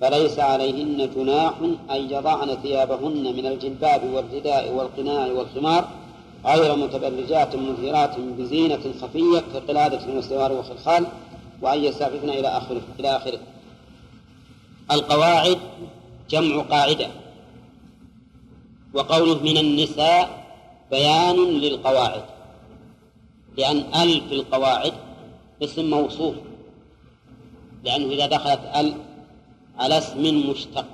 فليس 0.00 0.38
عليهن 0.38 1.10
جناح 1.16 1.52
أن 1.90 2.10
يضعن 2.10 2.56
ثيابهن 2.62 3.36
من 3.36 3.46
الجلباب 3.46 4.04
والرداء 4.12 4.72
والقناع 4.72 5.26
والخمار 5.26 5.88
غير 6.46 6.76
متبرجات 6.76 7.56
مظهرات 7.56 8.18
بزينة 8.18 8.80
خفية 9.02 9.42
كقلادة 9.54 10.14
والسوار 10.14 10.52
والخلخال 10.52 11.06
وأن 11.62 11.84
يستعففن 11.84 12.30
إلى 12.30 12.48
آخره 12.48 12.80
إلى 13.00 13.16
آخره 13.16 13.38
القواعد 14.90 15.58
جمع 16.30 16.62
قاعدة 16.62 17.08
وقوله 18.94 19.42
من 19.42 19.56
النساء 19.58 20.44
بيان 20.90 21.36
للقواعد 21.36 22.22
لأن 23.58 23.76
أل 23.76 24.20
في 24.28 24.34
القواعد 24.34 24.92
اسم 25.62 25.90
موصوف 25.90 26.34
لأنه 27.84 28.12
إذا 28.12 28.26
دخلت 28.26 28.60
أل 28.76 28.94
على 29.78 29.98
اسم 29.98 30.50
مشتق 30.50 30.86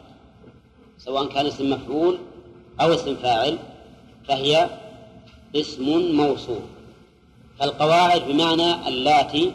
سواء 0.98 1.26
كان 1.26 1.46
اسم 1.46 1.70
مفعول 1.70 2.18
أو 2.80 2.94
اسم 2.94 3.16
فاعل 3.16 3.58
فهي 4.28 4.70
اسم 5.56 6.16
موصول 6.16 6.60
فالقواعد 7.58 8.22
بمعنى 8.28 8.88
اللاتي 8.88 9.52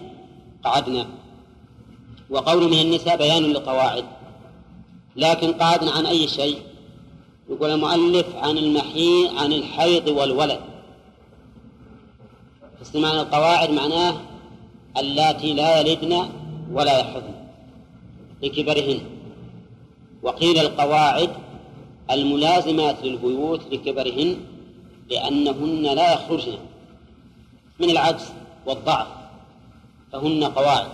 قعدنا. 0.64 1.08
وقول 2.30 2.72
من 2.72 2.80
النساء 2.80 3.18
بيان 3.18 3.44
للقواعد 3.44 4.06
لكن 5.16 5.54
قعدنا 5.54 5.92
عن 5.92 6.06
أي 6.06 6.28
شيء؟ 6.28 6.62
يقول 7.50 7.70
المؤلف 7.70 8.36
عن 8.36 8.58
المحيط 8.58 9.32
عن 9.38 9.54
الحيض 9.54 10.08
والولد. 10.08 10.60
معنى 12.96 13.22
القواعد 13.22 13.70
معناه 13.70 14.22
اللاتي 14.98 15.54
لا 15.54 15.80
يلدن 15.80 16.30
ولا 16.72 17.00
يحضن. 17.00 17.34
لكبرهن 18.44 19.00
وقيل 20.24 20.58
القواعد 20.58 21.30
الملازمات 22.12 23.04
للبيوت 23.04 23.62
لكبرهن 23.74 24.38
لأنهن 25.10 25.84
لا 25.84 26.14
يخرجن. 26.14 26.58
من 27.80 27.90
العجز 27.90 28.26
والضعف 28.66 29.08
فهن 30.12 30.44
قواعد. 30.44 30.90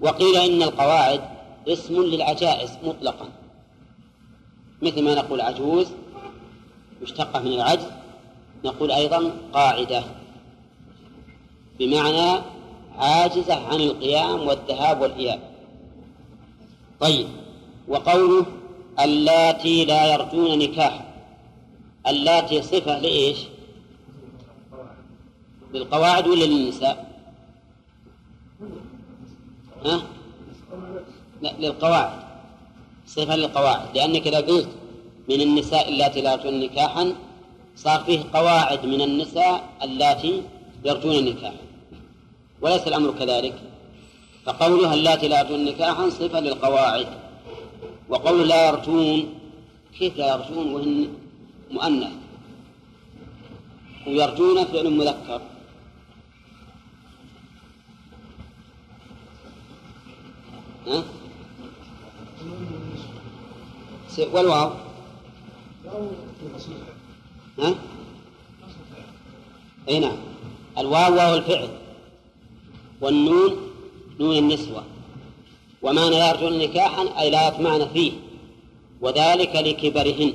وقيل 0.00 0.36
إن 0.36 0.62
القواعد 0.62 1.20
اسم 1.68 2.02
للعجائز 2.02 2.70
مطلقا. 2.84 3.28
مثل 4.82 5.02
ما 5.02 5.14
نقول 5.14 5.40
عجوز 5.40 5.86
مشتقة 7.02 7.40
من 7.40 7.52
العجز 7.52 7.86
نقول 8.64 8.92
أيضا 8.92 9.32
قاعدة 9.52 10.04
بمعنى 11.78 12.42
عاجزة 12.98 13.54
عن 13.68 13.80
القيام 13.80 14.46
والذهاب 14.46 15.00
والإياب 15.00 15.40
طيب 17.00 17.28
وقوله 17.88 18.46
اللاتي 19.00 19.84
لا 19.84 20.12
يرجون 20.12 20.58
نكاحا 20.58 21.04
اللاتي 22.06 22.62
صفة 22.62 22.98
لإيش؟ 22.98 23.38
للقواعد 25.74 26.28
ولا 26.28 26.44
للنساء؟ 26.44 27.08
ها؟ 29.84 30.02
لا 31.42 31.52
للقواعد 31.58 32.20
صفة 33.06 33.36
للقواعد 33.36 33.96
لأنك 33.96 34.26
إذا 34.26 34.40
قلت 34.40 34.68
من 35.28 35.40
النساء 35.40 35.88
اللاتي 35.88 36.20
لا 36.20 36.32
يرجون 36.32 36.60
نكاحا 36.60 37.14
صار 37.84 38.00
فيه 38.06 38.20
قواعد 38.34 38.86
من 38.86 39.00
النساء 39.00 39.68
اللاتي 39.82 40.42
يرجون 40.84 41.14
النكاح 41.14 41.54
وليس 42.60 42.88
الأمر 42.88 43.10
كذلك؟ 43.18 43.54
فقولها 44.44 44.94
اللاتي 44.94 45.28
لا 45.28 45.40
يرجون 45.40 45.64
نكاحا 45.64 46.10
صفة 46.10 46.40
للقواعد 46.40 47.06
وقول 48.08 48.48
لا 48.48 48.68
يرجون 48.68 49.34
كيف 49.98 50.16
لا 50.16 50.26
يرجون 50.34 50.72
وهن 50.72 51.08
مؤنث؟ 51.70 52.12
ويرجون 54.06 54.64
فعل 54.64 54.90
مذكر. 54.90 55.40
ها؟ 60.86 61.04
والواو. 64.32 64.70
ها؟ 67.58 67.74
أي 69.88 69.98
نعم. 69.98 70.16
الواو 70.78 71.14
واو 71.14 71.34
الفعل. 71.34 71.68
والنون 73.00 73.56
نون 74.20 74.36
النسوة. 74.36 74.84
وما 75.82 76.10
لا 76.10 76.30
يرجون 76.30 76.58
نكاحا 76.58 77.20
أي 77.20 77.30
لا 77.30 77.48
يطمعن 77.48 77.88
فيه. 77.88 78.12
وذلك 79.00 79.56
لكبرهن. 79.56 80.32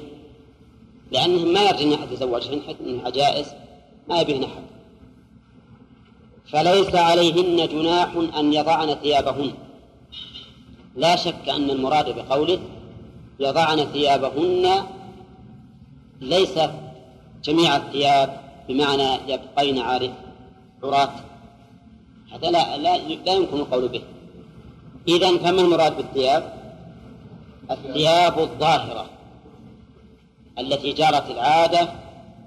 لأنهم 1.12 1.54
ما 1.54 1.62
يرجون 1.62 1.94
أحد 1.94 2.12
يزوجهن 2.12 2.62
حتى 2.68 2.84
من 2.84 3.02
عجائز 3.06 3.48
ما 4.10 4.22
يبيهن 4.22 4.44
أحد. 4.44 4.64
فليس 6.52 6.96
عليهن 6.96 7.68
جناح 7.68 8.16
أن 8.38 8.54
يضعن 8.54 8.96
ثيابهن. 8.96 9.54
لا 10.96 11.16
شك 11.16 11.50
أن 11.50 11.70
المراد 11.70 12.16
بقوله 12.16 12.60
يضعن 13.40 13.86
ثيابهن 13.86 14.84
ليس 16.22 16.60
جميع 17.44 17.76
الثياب 17.76 18.42
بمعنى 18.68 19.10
يبقين 19.28 19.80
عراة 20.84 21.10
هذا 22.34 22.52
لا 22.52 22.78
لا 22.78 22.98
لا 22.98 23.34
يمكن 23.34 23.58
القول 23.60 23.88
به. 23.88 24.02
إذا 25.08 25.38
فما 25.38 25.62
المراد 25.62 25.98
بالثياب؟ 25.98 26.54
الثياب 27.72 28.40
الظاهرة 28.40 29.06
التي 30.60 30.94
جرت 30.94 31.32
العادة 31.32 31.90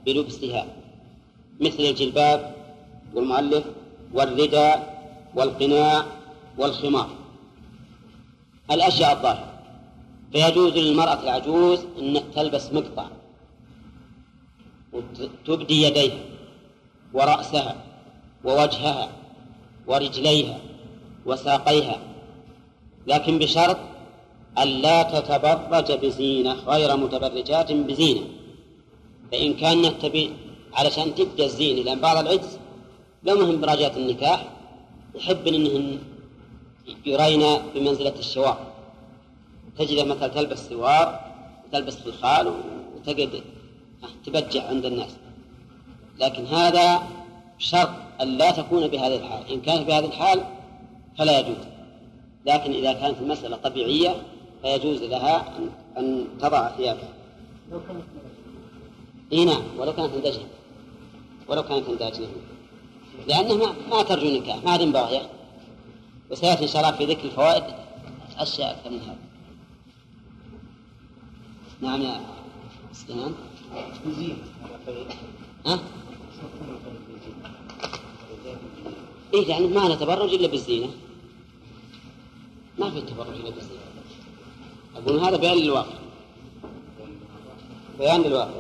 بلبسها 0.07 0.67
مثل 1.61 1.81
الجلباب 1.81 2.55
والمؤلف 3.15 3.65
والرداء 4.15 5.03
والقناع 5.35 6.05
والخمار. 6.59 7.09
الأشياء 8.71 9.13
الظاهرة. 9.13 9.53
فيجوز 10.33 10.73
للمرأة 10.73 11.21
العجوز 11.23 11.79
أن 11.99 12.23
تلبس 12.35 12.73
مقطع. 12.73 13.07
وتبدي 14.97 15.83
يديها 15.83 16.19
ورأسها 17.15 17.77
ووجهها 18.45 19.09
ورجليها 19.87 20.59
وساقيها. 21.27 21.99
لكن 23.07 23.39
بشرط 23.39 23.77
ألا 24.59 25.03
تتبرج 25.03 25.93
بزينة 25.93 26.53
غير 26.53 26.97
متبرجات 26.97 27.73
بزينة. 27.73 28.27
فإن 29.33 29.55
كانت 29.55 30.03
تبي 30.03 30.31
علشان 30.75 31.15
تبدأ 31.15 31.45
الزينة 31.45 31.83
لأن 31.83 32.01
بعض 32.01 32.17
العجز 32.17 32.59
لا 33.23 33.35
مهم 33.35 33.61
براجات 33.61 33.97
النكاح 33.97 34.41
يحب 35.15 35.47
أنهن 35.47 35.99
يرين 37.07 37.43
بمنزلة 37.75 38.15
الشوار 38.19 38.59
تجد 39.79 40.07
مثلا 40.07 40.29
تلبس 40.29 40.69
سوار 40.69 41.21
وتلبس 41.65 41.97
خلخال 41.97 42.55
وتجد 42.97 43.43
تبجع 44.27 44.69
عند 44.69 44.85
الناس. 44.85 45.17
لكن 46.19 46.47
هذا 46.47 47.03
شرط 47.59 47.91
أن 48.21 48.29
لا 48.29 48.51
تكون 48.51 48.89
بهذه 48.89 49.17
الحال. 49.17 49.53
إن 49.53 49.61
كانت 49.61 49.87
بهذه 49.87 50.05
الحال 50.05 50.45
فلا 51.19 51.41
يجوز. 51.41 51.65
لكن 52.47 52.73
إذا 52.73 52.93
كانت 52.93 53.19
المسألة 53.21 53.57
طبيعية 53.57 54.15
فيجوز 54.63 55.03
لها 55.03 55.59
أن 55.99 56.25
تضع 56.41 56.77
ثيابها. 56.77 57.09
إي 59.33 59.45
نعم 59.45 59.63
ولو 59.79 59.93
كانت 59.93 60.13
عند 60.15 60.41
ولو 61.49 61.63
كانت 61.63 61.89
عند 61.89 62.31
لأنه 63.29 63.55
ما, 63.55 63.75
ما 63.91 64.03
ترجو 64.03 64.29
نكاح 64.29 64.65
ما 64.65 64.71
عاد 64.71 64.83
باغية 64.93 65.31
وسيأتي 66.31 66.63
إن 66.63 66.69
شاء 66.69 66.83
الله 66.83 66.97
في 66.97 67.05
ذكر 67.05 67.25
الفوائد 67.25 67.65
أشياء 68.39 68.71
أكثر 68.71 68.91
من 68.91 69.01
هذا. 69.01 69.17
نعم 71.81 72.03
يا 72.03 72.21
سليمان 72.93 73.35
ها؟ 75.67 75.81
إيه 79.35 79.49
يعني 79.49 79.67
ما 79.67 79.95
نتبرج 79.95 80.35
إلا 80.35 80.49
بالزينة 80.49 80.91
ما 82.79 82.91
في 82.91 83.01
تبرج 83.01 83.29
إلا 83.29 83.51
بالزينة 83.51 83.81
أقول 84.97 85.19
هذا 85.19 85.37
بيان 85.37 85.59
للواقع 85.59 85.99
بيان 87.99 88.23
للواقع 88.23 88.51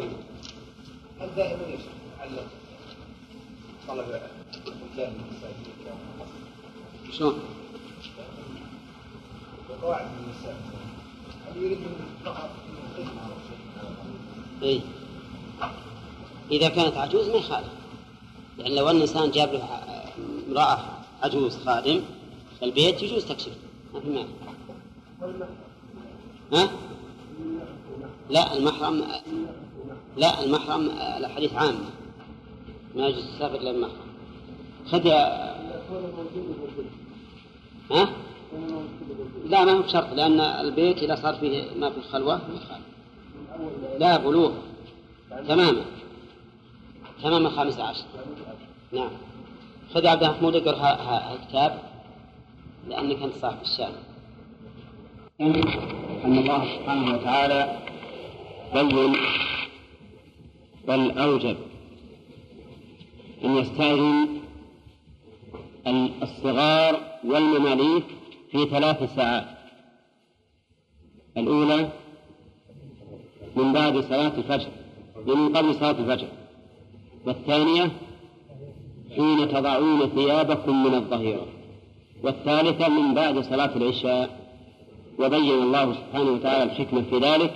هل 1.21 1.29
دائما 1.37 1.63
يتعلق 1.63 2.47
طلب 3.89 4.21
شلون؟ 7.13 7.41
وقواعد 9.71 10.07
النساء 10.07 10.57
هل 11.47 11.63
يريد 11.63 11.79
فقط 12.25 12.51
إيه؟ 14.63 14.81
إذا 16.51 16.69
كانت 16.69 16.97
عجوز 16.97 17.29
ما 17.29 17.35
يخالف. 17.35 17.69
يعني 18.59 18.77
لو 18.77 18.91
أن 18.91 18.97
الإنسان 18.97 19.31
جاب 19.31 19.53
له 19.53 19.69
امرأة 20.49 20.79
عجوز 21.23 21.57
خادم 21.57 22.03
البيت 22.63 23.03
يجوز 23.03 23.25
تكشف. 23.25 23.53
ما 23.95 24.01
في 24.01 24.09
مانع. 24.09 24.29
ها؟ 26.53 26.71
لا 28.31 28.57
المحرم 28.57 29.05
لا 30.17 30.45
المحرم 30.45 30.91
الحديث 31.19 31.55
عام. 31.55 31.77
ما 32.95 33.07
يجوز 33.07 33.25
تسافر 33.37 33.55
إلا 33.55 33.71
المحرم. 33.71 34.07
خذ 34.91 35.07
ها؟ 37.91 38.09
لا 39.47 39.65
ما 39.65 39.73
هو 39.73 39.83
بشرط 39.83 40.13
لأن 40.13 40.41
البيت 40.41 40.99
إذا 41.03 41.17
صار 41.17 41.35
فيه 41.35 41.65
ما 41.79 41.91
في 41.91 41.99
الخلوة 41.99 42.41
لا 43.99 44.17
بلوغ. 44.17 44.53
تماما. 45.49 45.85
تمام 47.23 47.47
الخامس 47.47 47.81
عشر. 47.81 48.05
نعم. 48.93 49.11
خذ 49.95 50.07
عبد 50.07 50.25
محمود 50.25 50.57
اقرا 50.57 51.35
الكتاب 51.35 51.83
لأنك 52.89 53.23
أنت 53.23 53.35
صاحب 53.35 53.63
الشأن. 53.63 53.93
أن 56.25 56.39
الله 56.39 56.77
سبحانه 56.77 57.15
وتعالى 57.15 57.79
بين 58.75 59.17
بل 60.89 61.19
أوجب 61.19 61.57
أن 63.45 63.57
يستأذن 63.57 64.29
الصغار 66.23 67.01
والمماليك 67.25 68.05
في 68.51 68.67
ثلاث 68.67 69.15
ساعات. 69.17 69.47
الأولى 71.37 71.89
من 73.57 73.73
بعد 73.73 74.01
صلاة 74.01 74.33
الفجر 74.39 74.71
ومن 75.27 75.57
قبل 75.57 75.75
صلاة 75.75 75.91
الفجر. 75.91 76.29
والثانية 77.27 77.91
حين 79.17 79.49
تضعون 79.49 80.09
ثيابكم 80.09 80.85
من 80.85 80.95
الظهيرة. 80.95 81.47
والثالثة 82.23 82.89
من 82.89 83.15
بعد 83.15 83.41
صلاة 83.41 83.77
العشاء. 83.77 84.47
وبين 85.19 85.63
الله 85.63 85.95
سبحانه 85.95 86.31
وتعالى 86.31 86.63
الحكمة 86.63 87.03
في 87.11 87.19
ذلك 87.19 87.55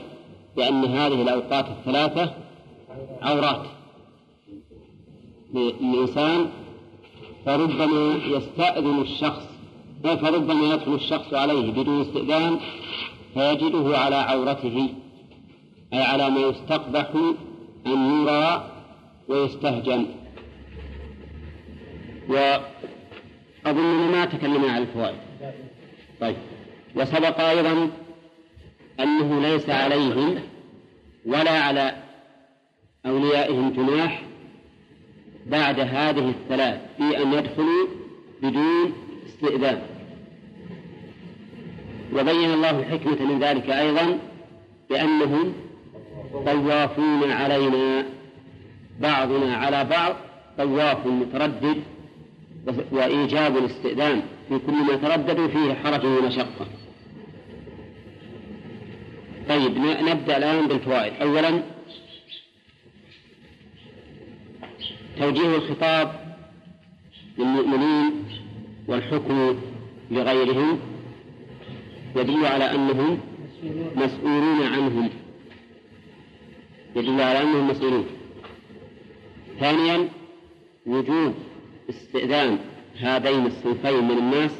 بأن 0.56 0.84
هذه 0.84 1.22
الأوقات 1.22 1.66
الثلاثة 1.68 2.34
عورات. 3.22 3.62
للإنسان 5.54 6.46
فربما 7.46 8.14
يستأذن 8.26 9.00
الشخص 9.00 9.50
فربما 10.04 10.74
يدخل 10.74 10.94
الشخص 10.94 11.34
عليه 11.34 11.70
بدون 11.70 12.00
استئذان 12.00 12.58
فيجده 13.34 13.98
على 13.98 14.16
عورته 14.16 14.88
أي 15.92 16.02
على 16.02 16.30
ما 16.30 16.40
يستقبح 16.40 17.06
أن 17.86 18.22
يرى 18.22 18.64
ويستهجن. 19.30 20.06
وأظننا 22.28 24.10
ما 24.10 24.24
تكلمنا 24.24 24.72
عن 24.72 24.82
الفوائد. 24.82 25.18
طيب. 26.20 26.36
وسبق 26.96 27.40
أيضا 27.40 27.90
أنه 29.00 29.40
ليس 29.40 29.70
عليهم 29.70 30.38
ولا 31.26 31.50
على 31.50 31.96
أوليائهم 33.06 33.72
جناح 33.72 34.22
بعد 35.46 35.80
هذه 35.80 36.28
الثلاث 36.28 36.80
في 36.96 37.22
أن 37.22 37.32
يدخلوا 37.32 37.86
بدون 38.42 38.92
استئذان. 39.26 39.82
وبين 42.12 42.50
الله 42.50 42.78
الحكمة 42.78 43.32
من 43.32 43.38
ذلك 43.40 43.70
أيضا 43.70 44.18
بأنهم 44.90 45.52
طوافون 46.46 47.30
علينا 47.30 48.19
بعضنا 49.00 49.56
على 49.56 49.84
بعض 49.84 50.16
طواف 50.58 51.06
متردد 51.06 51.82
وإيجاب 52.92 53.56
الاستئذان 53.56 54.22
في 54.48 54.58
كل 54.58 54.72
ما 54.72 54.96
ترددوا 54.96 55.48
فيه 55.48 55.74
حرج 55.74 56.06
ومشقة. 56.06 56.66
طيب 59.48 59.78
نبدأ 59.78 60.36
الآن 60.36 60.68
بالفوائد. 60.68 61.12
أولا 61.22 61.62
توجيه 65.18 65.56
الخطاب 65.56 66.36
للمؤمنين 67.38 68.12
والحكم 68.88 69.58
لغيرهم 70.10 70.80
يدل 72.16 72.46
على 72.46 72.74
أنهم 72.74 73.18
مسؤولون 73.96 74.62
عنهم. 74.62 75.10
يدل 76.96 77.20
على 77.20 77.42
أنهم 77.42 77.68
مسؤولون. 77.68 78.06
ثانيا 79.60 80.08
وجوب 80.86 81.34
استئذان 81.90 82.58
هذين 83.00 83.46
الصنفين 83.46 84.04
من 84.04 84.18
الناس 84.18 84.50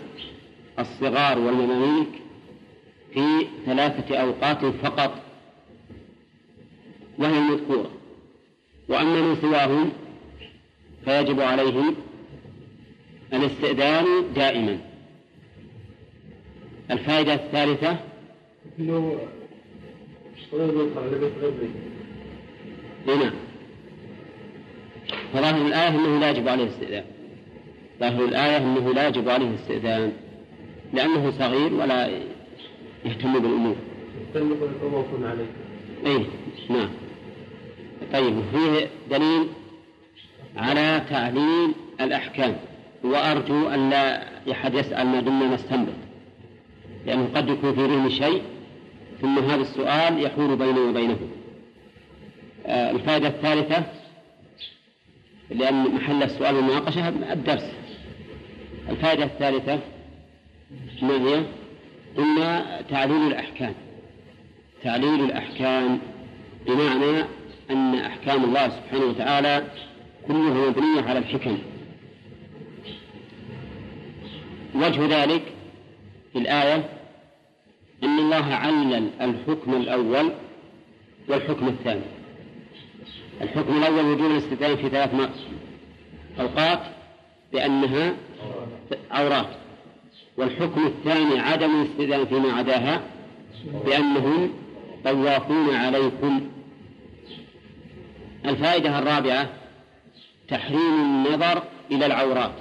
الصغار 0.79 1.39
والمماليك 1.39 2.09
في 3.15 3.47
ثلاثة 3.67 4.17
أوقات 4.17 4.65
فقط 4.65 5.23
وهي 7.19 7.39
المذكورة. 7.39 7.91
وأما 8.89 9.21
من 9.23 9.37
سواهم 9.41 9.93
فيجب 11.05 11.41
عليهم 11.41 11.97
الاستئذان 13.33 14.33
دائما. 14.35 14.79
الفائدة 16.91 17.35
الثالثة 17.35 17.97
هنا. 23.07 23.33
فظاهر 25.33 25.67
الآية 25.67 25.89
أنه 25.89 26.19
لا 26.19 26.31
يجب 26.31 26.49
عليه 26.49 26.65
الاستئذان. 26.65 27.05
ظاهر 28.01 28.25
الآية 28.25 28.57
أنه 28.57 28.93
لا 28.93 29.09
يجب 29.09 29.29
عليه 29.29 29.47
الاستئذان. 29.49 30.13
لأنه 30.93 31.31
صغير 31.31 31.75
ولا 31.75 32.09
يهتم 33.05 33.33
بالأمور. 33.33 33.77
أي 36.07 36.27
نعم. 36.71 36.89
طيب 38.13 38.43
فيه 38.53 38.89
دليل 39.11 39.47
على 40.57 41.03
تعليل 41.11 41.73
الأحكام. 42.01 42.57
وأرجو 43.05 43.69
أن 43.69 43.91
لا 43.91 44.23
أحد 44.53 44.75
يسأل 44.75 45.07
ما 45.07 45.21
دمنا 45.21 45.55
نستنبط. 45.55 45.93
لأنه 47.07 47.29
قد 47.35 47.49
يكون 47.49 47.75
في 47.75 47.81
ذهن 47.81 48.11
شيء 48.11 48.43
ثم 49.21 49.39
هذا 49.39 49.63
السؤال 49.63 50.23
يحول 50.23 50.57
بيني 50.57 50.81
وبينه. 50.81 51.19
آه 52.67 52.91
الفائدة 52.91 53.29
الثالثة 53.29 54.00
لأن 55.51 55.95
محل 55.95 56.23
السؤال 56.23 56.55
والمناقشة 56.55 57.09
الدرس. 57.09 57.73
الفائدة 58.89 59.25
الثالثة 59.25 59.79
ما 61.03 61.15
هي؟ 61.15 61.45
قلنا 62.17 62.81
تعليل 62.91 63.27
الأحكام. 63.27 63.75
تعليل 64.83 65.25
الأحكام 65.25 65.99
بمعنى 66.67 67.25
أن 67.71 67.95
أحكام 67.95 68.45
الله 68.45 68.69
سبحانه 68.69 69.05
وتعالى 69.05 69.65
كلها 70.27 70.71
مبنية 70.71 71.03
على 71.09 71.19
الحكم. 71.19 71.59
وجه 74.75 75.23
ذلك 75.23 75.43
في 76.33 76.39
الآية 76.39 76.89
أن 78.03 78.19
الله 78.19 78.55
علل 78.55 79.11
الحكم 79.21 79.75
الأول 79.75 80.33
والحكم 81.29 81.69
الثاني. 81.69 82.20
الحكم 83.41 83.77
الأول 83.79 84.05
وجوب 84.05 84.31
الاستئذان 84.31 84.77
في 84.77 84.89
ثلاث 84.89 85.31
أوقات 86.41 86.81
بأنها 87.53 88.15
عورات. 89.11 89.47
والحكم 90.37 90.87
الثاني 90.87 91.41
عدم 91.41 91.83
الاستئذان 91.83 92.27
فيما 92.27 92.53
عداها 92.53 93.03
بأنهم 93.85 94.51
طوافون 95.05 95.75
عليكم. 95.75 96.51
الفائدة 98.45 98.99
الرابعة 98.99 99.49
تحريم 100.49 101.01
النظر 101.03 101.63
إلى 101.91 102.07
العورات. 102.07 102.55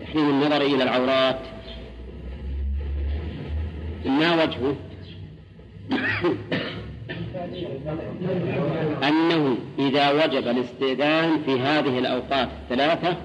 تحريم 0.00 0.30
النظر 0.30 0.62
إلى 0.62 0.82
العورات. 0.82 1.40
ما 4.04 4.42
وجهه؟ 4.42 4.76
أنه 9.08 9.56
إذا 9.78 10.10
وجب 10.10 10.48
الاستئذان 10.48 11.42
في 11.46 11.60
هذه 11.60 11.98
الأوقات 11.98 12.48
الثلاثة 12.62 13.16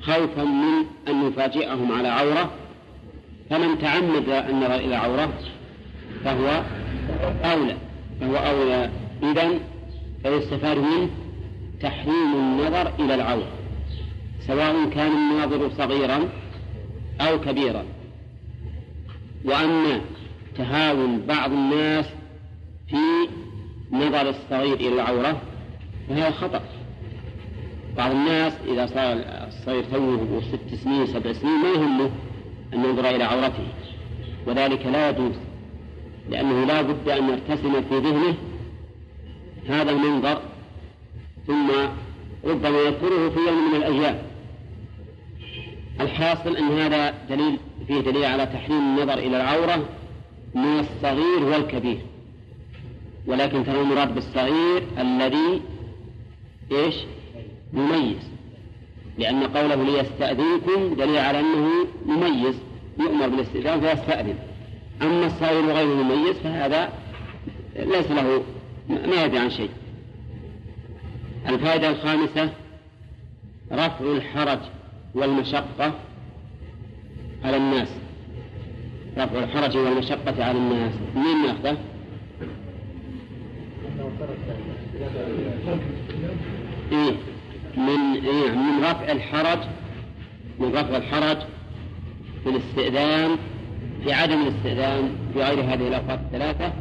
خوفا 0.00 0.44
من 0.44 0.84
أن 1.08 1.28
يفاجئهم 1.28 1.92
على 1.92 2.08
عورة. 2.08 2.50
فمن 3.50 3.78
تعمد 3.78 4.28
النظر 4.28 4.74
إلى 4.74 4.94
عورة 4.94 5.32
فهو 6.24 6.62
أولى 7.44 7.76
فهو 8.20 8.36
أولى. 8.36 8.90
إذا 9.22 9.48
فيستفاد 10.22 10.78
منه 10.78 11.08
تحريم 11.80 12.34
النظر 12.34 12.92
إلى 12.98 13.14
العورة 13.14 13.48
سواء 14.46 14.88
كان 14.90 15.12
الناظر 15.12 15.70
صغيرا 15.70 16.28
أو 17.20 17.40
كبيرا. 17.40 17.84
وأما 19.44 20.00
تهاون 20.56 21.20
بعض 21.28 21.52
الناس 21.52 22.04
في 22.88 23.28
نظر 23.94 24.28
الصغير 24.28 24.74
إلى 24.74 24.88
العورة 24.88 25.40
فهذا 26.08 26.30
خطأ. 26.30 26.60
بعض 27.96 28.10
الناس 28.10 28.52
إذا 28.68 28.86
صار 28.86 29.16
الصغير 29.48 29.84
توه 29.84 30.42
ست 30.52 30.74
سنين 30.74 31.06
سبع 31.06 31.32
سنين 31.32 31.54
ما 31.54 31.68
يهمه 31.68 32.10
أن 32.74 32.84
ينظر 32.84 33.10
إلى 33.10 33.24
عورته. 33.24 33.66
وذلك 34.46 34.86
لا 34.86 35.10
يجوز 35.10 35.34
لأنه 36.30 36.64
لا 36.64 36.82
بد 36.82 37.08
أن 37.08 37.28
يرتسم 37.28 37.82
في 37.82 37.98
ذهنه 37.98 38.34
هذا 39.68 39.90
المنظر 39.90 40.40
ثم 41.46 41.70
ربما 42.44 42.78
يذكره 42.78 43.28
في 43.28 43.38
يوم 43.48 43.70
من 43.70 43.76
الأيام. 43.76 44.18
الحاصل 46.00 46.56
أن 46.56 46.78
هذا 46.78 47.14
دليل 47.30 47.58
فيه 47.86 48.00
دليل 48.00 48.24
على 48.24 48.46
تحريم 48.46 48.78
النظر 48.78 49.18
إلى 49.18 49.36
العورة 49.36 49.84
من 50.54 50.78
الصغير 50.80 51.44
والكبير. 51.44 51.98
ولكن 53.26 53.64
ترى 53.64 53.80
المراد 53.80 54.14
بالصغير 54.14 54.82
الذي 54.98 55.62
إيش؟ 56.72 56.94
مميز. 57.72 58.30
لأن 59.18 59.42
قوله 59.42 59.74
ليستأذنكم 59.74 60.94
دليل 60.94 61.18
على 61.18 61.40
أنه 61.40 61.68
مميز 62.06 62.54
يؤمر 63.00 63.28
بالاستئذان 63.28 63.80
فيستأذن. 63.80 64.34
أما 65.02 65.26
الصغير 65.26 65.64
غير 65.72 65.86
مميز 65.86 66.36
فهذا 66.36 66.92
ليس 67.76 68.10
له 68.10 68.42
ما 68.88 69.24
يدري 69.24 69.38
عن 69.38 69.50
شيء. 69.50 69.70
الفائدة 71.48 71.90
الخامسة 71.90 72.52
رفع 73.72 74.04
الحرج 74.04 74.58
والمشقة 75.14 75.92
على 77.44 77.56
الناس. 77.56 77.88
رفع 79.18 79.38
الحرج 79.38 79.76
والمشقة 79.76 80.44
على 80.44 80.58
الناس. 80.58 80.92
منين 81.14 81.42
ناخذه؟ 81.42 81.78
إيه 86.92 87.14
من 87.76 88.24
إيه 88.24 88.50
من 88.50 88.84
رفع 88.84 89.12
الحرج 89.12 89.58
من 90.58 90.68
رفع 90.74 90.96
الحرج 90.96 91.36
في 92.44 92.50
الاستئذان 92.50 93.36
في 94.04 94.12
عدم 94.12 94.42
الاستئذان 94.42 95.16
في 95.32 95.42
غير 95.42 95.60
هذه 95.60 95.88
الأوقات 95.88 96.18
الثلاثة 96.18 96.72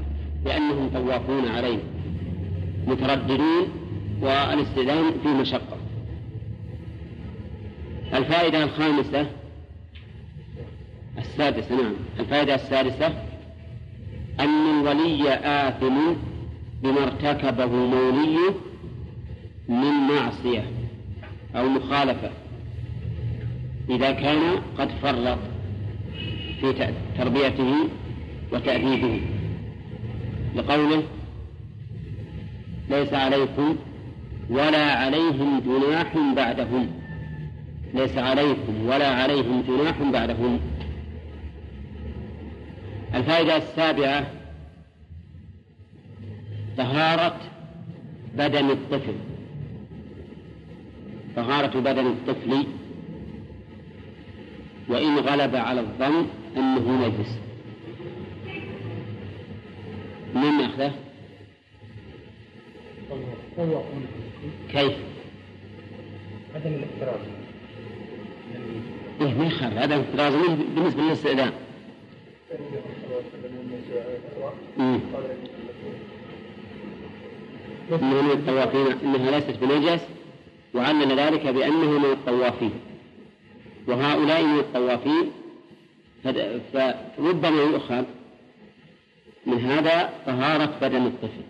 لأنهم 0.46 0.90
طوافون 0.90 1.48
عليه 1.48 1.80
مترددون 2.88 3.68
والاستئذان 4.22 5.04
فيه 5.24 5.30
مشقة. 5.30 5.78
الفائدة 8.14 8.64
الخامسة 8.64 9.28
السادسة 11.18 11.76
نعم 11.76 11.94
الفائدة 12.20 12.56
السادسة 12.56 13.08
أن 14.40 14.80
الولي 14.80 15.34
آثم 15.34 16.14
بما 16.84 17.04
ارتكبه 17.04 17.66
موليه 17.66 18.50
من 19.70 19.92
معصية 19.92 20.66
أو 21.56 21.70
مخالفة 21.70 22.32
إذا 23.90 24.12
كان 24.12 24.62
قد 24.78 24.90
فرط 25.02 25.40
في 26.62 26.94
تربيته 27.18 27.76
وتأديبه. 28.52 29.22
لقوله 30.56 31.04
ليس 32.90 33.14
عليكم 33.14 33.76
ولا 34.50 34.92
عليهم 34.92 35.60
جناح 35.60 36.18
بعدهم. 36.36 36.88
ليس 37.94 38.18
عليكم 38.18 38.86
ولا 38.86 39.08
عليهم 39.08 39.64
جناح 39.68 40.02
بعدهم. 40.14 40.60
الفائدة 43.16 43.58
السابعة 43.58 44.43
طهارة 46.78 47.40
بدن 48.38 48.70
الطفل. 48.70 49.14
طهارة 51.36 51.80
بدن 51.80 52.08
الطفل 52.08 52.66
وإن 54.90 55.18
غلب 55.18 55.56
على 55.56 55.80
الظن 55.82 56.28
أنه 56.58 57.08
نجس. 57.08 57.38
من 60.36 60.62
أخذه؟ 60.62 60.94
كيف؟ 64.72 64.94
عدم 66.56 66.74
الاحتراز 66.74 67.20
إيه 69.22 69.34
ما 69.34 69.46
يخالف 69.46 69.78
عدم 69.78 69.96
الاحتراز 69.96 70.34
بالنسبة 70.76 71.02
للاستئذان 71.04 71.52
إنه 77.92 78.22
من 78.22 78.32
الطوافين 78.32 78.88
إنها 79.04 79.32
ليست 79.32 79.60
بنجس 79.62 80.02
وعلل 80.74 81.20
ذلك 81.20 81.48
بأنه 81.48 82.00
من 82.00 82.12
الطوافين. 82.12 82.72
وهؤلاء 83.88 84.44
من 84.44 84.60
الطوافين 84.60 85.32
فربما 87.18 87.62
يؤخذ 87.62 88.04
من 89.46 89.60
هذا 89.60 90.10
طهارة 90.26 90.78
بدن 90.82 91.06
الطفل. 91.06 91.44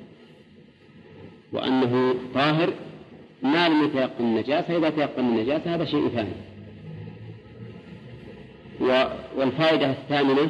وأنه 1.54 2.16
طاهر 2.36 2.74
ما 3.44 3.70
لم 3.70 3.84
يتيقن 3.84 4.24
النجاسة 4.24 4.78
إذا 4.78 4.90
تيقن 4.90 5.26
النجاسة 5.26 5.76
هذا 5.76 5.86
شيء 5.86 6.10
ثاني. 6.10 6.34
والفائدة 9.38 9.92
الثامنة 9.92 10.50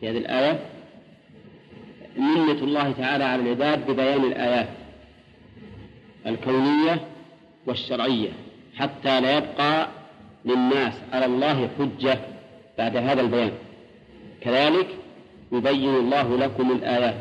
في 0.00 0.10
هذه 0.10 0.18
الآية 0.18 0.60
منة 2.16 2.52
الله 2.52 2.92
تعالى 2.92 3.24
على 3.24 3.42
العباد 3.42 3.90
ببيان 3.90 4.24
الآيات. 4.24 4.81
الكونية 6.26 7.00
والشرعية 7.66 8.30
حتى 8.76 9.20
لا 9.20 9.36
يبقى 9.36 9.88
للناس 10.44 10.94
على 11.12 11.26
الله 11.26 11.70
حجة 11.78 12.18
بعد 12.78 12.96
هذا 12.96 13.20
البيان. 13.20 13.52
كذلك 14.40 14.86
يبين 15.52 15.94
الله 15.94 16.36
لكم 16.36 16.70
الآيات. 16.72 17.16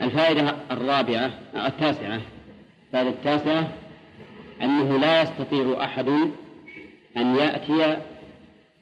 الفائدة 0.00 0.56
الرابعة 0.70 1.30
التاسعة. 1.54 2.20
الفائدة 2.86 3.10
التاسعة 3.10 3.72
أنه 4.62 4.96
لا 4.96 5.22
يستطيع 5.22 5.84
أحد 5.84 6.08
أن 7.16 7.36
يأتي 7.36 7.96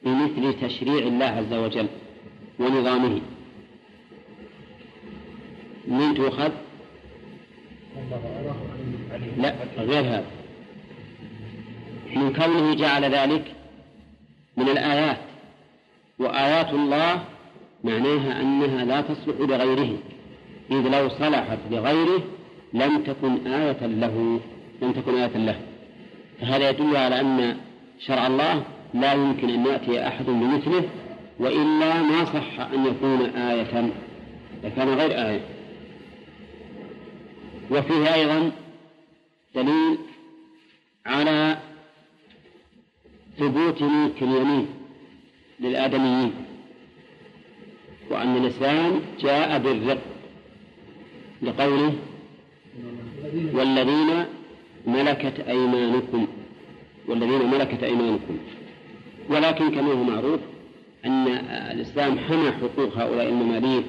بمثل 0.03 0.53
تشريع 0.61 1.07
الله 1.07 1.25
عز 1.25 1.53
وجل 1.53 1.87
ونظامه. 2.59 3.21
من 5.87 6.13
تؤخذ؟ 6.15 6.51
لا 9.37 9.53
غير 9.77 10.01
هذا. 10.01 10.25
من 12.15 12.33
كونه 12.33 12.75
جعل 12.75 13.03
ذلك 13.03 13.43
من 14.57 14.69
الآيات 14.69 15.17
وآيات 16.19 16.69
الله 16.69 17.23
معناها 17.83 18.41
أنها 18.41 18.85
لا 18.85 19.01
تصلح 19.01 19.35
لغيره 19.39 19.97
إذ 20.71 20.87
لو 20.87 21.09
صلحت 21.09 21.57
لغيره 21.71 22.23
لم 22.73 23.03
تكن 23.03 23.47
آية 23.47 23.85
له 23.85 24.39
لم 24.81 24.91
تكن 24.91 25.15
آية 25.15 25.37
له. 25.37 25.55
فهذا 26.41 26.69
يدل 26.69 26.97
على 26.97 27.21
أن 27.21 27.57
شرع 27.99 28.27
الله 28.27 28.63
لا 28.93 29.13
يمكن 29.13 29.49
أن 29.49 29.65
يأتي 29.65 30.07
أحد 30.07 30.25
بمثله 30.25 30.83
وإلا 31.39 32.01
ما 32.01 32.25
صح 32.25 32.59
أن 32.73 32.85
يكون 32.85 33.21
آية 33.25 33.91
لكان 34.63 34.89
غير 34.89 35.27
آية. 35.27 35.41
وفيه 37.71 38.13
أيضا 38.13 38.51
دليل 39.55 39.97
على 41.05 41.57
ثبوت 43.37 43.81
ملك 43.81 44.23
اليمين 44.23 44.67
للآدميين 45.59 46.33
وأن 48.09 48.37
الإسلام 48.37 49.01
جاء 49.19 49.59
بالرق 49.59 50.01
لقوله 51.41 51.93
والذين 53.53 54.25
ملكت 54.87 55.39
أيمانكم 55.39 56.27
والذين 57.07 57.49
ملكت 57.51 57.83
أيمانكم. 57.83 58.37
ولكن 59.29 59.71
كما 59.71 59.91
هو 59.91 60.03
معروف 60.03 60.39
أن 61.05 61.27
الإسلام 61.71 62.19
حمى 62.19 62.51
حقوق 62.51 62.97
هؤلاء 62.97 63.29
المماليك 63.29 63.85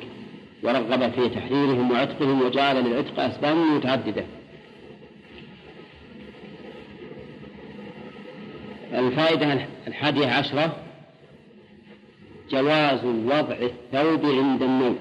ورغب 0.63 1.11
في 1.11 1.29
تحريرهم 1.29 1.91
وعتقهم 1.91 2.43
وجعل 2.43 2.85
للعتق 2.85 3.21
أسبابا 3.21 3.61
متعددة. 3.61 4.25
الفائدة 8.95 9.67
الحادية 9.87 10.27
عشرة 10.27 10.77
جواز 12.51 13.05
وضع 13.05 13.57
الثوب 13.57 14.27
عند 14.27 14.63
النوم. 14.63 14.99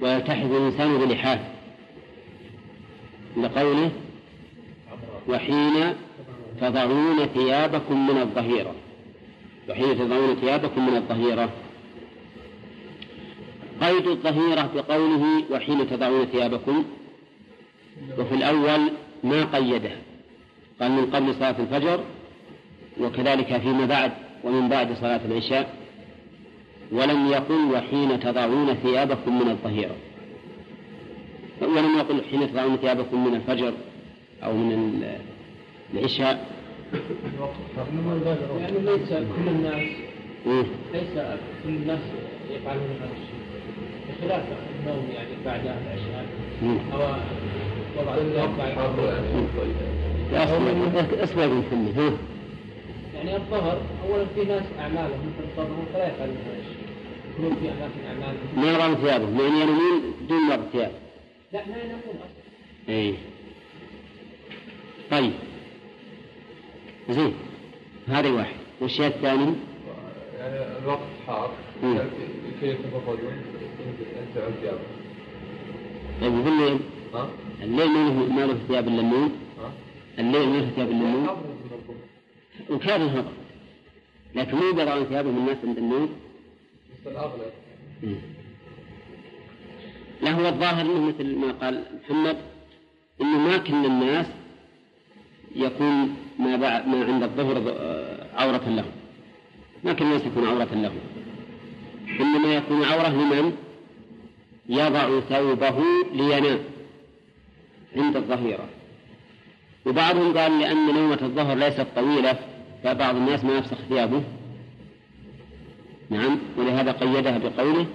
ويلتحف 0.00 0.44
الإنسان 0.44 0.98
بلحافه 0.98 1.44
لقوله 3.36 3.90
وحين 5.28 5.94
تضعون 6.60 7.26
ثيابكم 7.26 8.06
من 8.06 8.20
الظهيرة. 8.20 8.74
وحين 9.68 9.98
تضعون 9.98 10.34
ثيابكم 10.34 10.86
من 10.86 10.96
الظهيرة. 10.96 11.50
قيد 13.80 14.06
الظهيرة 14.06 14.70
بقوله 14.74 15.44
وحين 15.50 15.90
تضعون 15.90 16.24
ثيابكم. 16.24 16.84
وفي 18.18 18.34
الأول 18.34 18.90
ما 19.24 19.44
قيده. 19.44 19.90
قال 20.80 20.92
من 20.92 21.10
قبل 21.10 21.34
صلاة 21.34 21.56
الفجر 21.58 22.00
وكذلك 23.00 23.56
فيما 23.56 23.86
بعد 23.86 24.12
ومن 24.44 24.68
بعد 24.68 24.92
صلاة 24.92 25.20
العشاء. 25.24 25.74
ولم 26.92 27.26
يقل 27.26 27.74
وحين 27.74 28.20
تضعون 28.20 28.74
ثيابكم 28.74 29.38
من 29.38 29.50
الظهيرة. 29.50 29.96
ولم 31.62 31.98
يقل 31.98 32.22
حين 32.30 32.52
تضعون 32.52 32.76
ثيابكم 32.76 33.26
من 33.26 33.34
الفجر 33.34 33.72
أو 34.44 34.52
من 34.52 35.02
العشاء. 35.94 36.46
يعني 38.60 38.78
ليس 38.78 39.08
كل 39.08 39.48
الناس 39.48 39.82
ليس 40.92 41.14
كل 41.64 41.68
الناس 41.68 42.00
يفعلون 42.50 42.82
هذا 43.00 43.10
الشيء. 43.12 43.37
النوم 44.22 45.08
يعني 45.14 45.28
بعد 45.44 45.60
العشاء. 45.60 46.26
أو 46.92 47.00
وضع 47.96 48.12
من 48.12 48.32
يعني 53.14 53.36
الظهر 53.36 53.80
اولا 54.08 54.24
في 54.34 54.44
ناس 54.44 54.62
اعمالهم 54.78 55.32
مثل 55.38 55.48
الظهر 55.48 55.84
فلا 55.94 56.06
يفعلون 56.08 56.36
هذا 56.46 56.58
الشيء. 56.58 56.88
يكونون 57.32 57.56
في 57.60 57.68
اماكن 57.68 58.00
اعمالهم 58.08 58.56
ما 58.56 58.72
يرون 58.72 58.94
ثيابهم 58.94 59.40
يعني 59.40 59.60
ينامون 59.60 60.14
دون 60.28 60.68
ثياب 60.72 60.92
لا 61.52 61.60
ما 61.66 61.76
ينامون 61.76 62.02
أصلا. 62.04 62.94
اي 62.96 63.14
طيب. 65.10 65.32
زين. 67.10 67.34
هذا 68.08 68.30
واحد. 68.30 68.56
والشيء 68.80 69.06
الثاني؟ 69.06 69.54
يعني 70.38 70.78
الوقت 70.82 71.00
حار. 71.26 71.50
مم. 71.82 71.98
كي 72.60 72.76
ثيابه 74.34 74.78
طيب 76.20 76.32
وبالليل 76.34 76.78
ها؟ 77.14 77.28
الليل 77.62 77.88
ما 77.88 78.08
له 78.08 78.32
ما 78.32 78.40
له 78.40 78.58
ثياب 78.68 78.88
إلا 78.88 79.00
النوم. 79.00 79.32
ها؟ 79.58 79.72
الليل 80.18 80.48
ما 80.48 80.56
له 80.56 80.70
ثياب 80.70 80.90
إلا 80.90 80.96
النوم. 80.96 81.28
وكان 82.70 83.00
هذا 83.02 83.32
لكن 84.34 84.56
مو 84.56 84.64
يضعون 84.68 85.04
ثيابهم 85.04 85.36
الناس 85.36 85.56
عند 85.64 85.78
النوم. 85.78 86.08
بس 86.92 87.12
الأغلب. 87.12 87.52
لا 90.22 90.30
هو 90.30 90.48
الظاهر 90.48 90.80
إنه 90.80 91.06
مثل 91.06 91.36
ما 91.36 91.52
قال 91.52 91.82
محمد 92.04 92.36
إنه 93.20 93.38
ما 93.38 93.56
كل 93.56 93.86
الناس 93.86 94.26
يكون 95.56 96.16
ما 96.38 96.56
ما 96.86 97.04
عند 97.04 97.22
الظهر 97.22 97.62
آه، 97.68 98.26
عورة 98.34 98.68
له 98.68 98.84
ما 99.84 99.92
كل 99.92 100.04
الناس 100.04 100.22
يكون 100.26 100.46
عورة 100.48 100.74
له 100.74 100.92
إنما 102.20 102.54
يكون 102.54 102.84
عورة 102.84 103.08
لمن؟ 103.08 103.56
يضع 104.68 105.20
ثوبه 105.20 105.74
لينام 106.14 106.58
عند 107.96 108.16
الظهيرة. 108.16 108.68
وبعضهم 109.86 110.38
قال 110.38 110.58
لأن 110.58 110.94
نومة 110.94 111.18
الظهر 111.22 111.56
ليست 111.56 111.86
طويلة 111.96 112.38
فبعض 112.84 113.16
الناس 113.16 113.44
ما 113.44 113.58
يفسخ 113.58 113.76
ثيابه. 113.88 114.22
نعم 116.10 116.38
ولهذا 116.56 116.92
قيدها 116.92 117.38
بقوله 117.38 117.86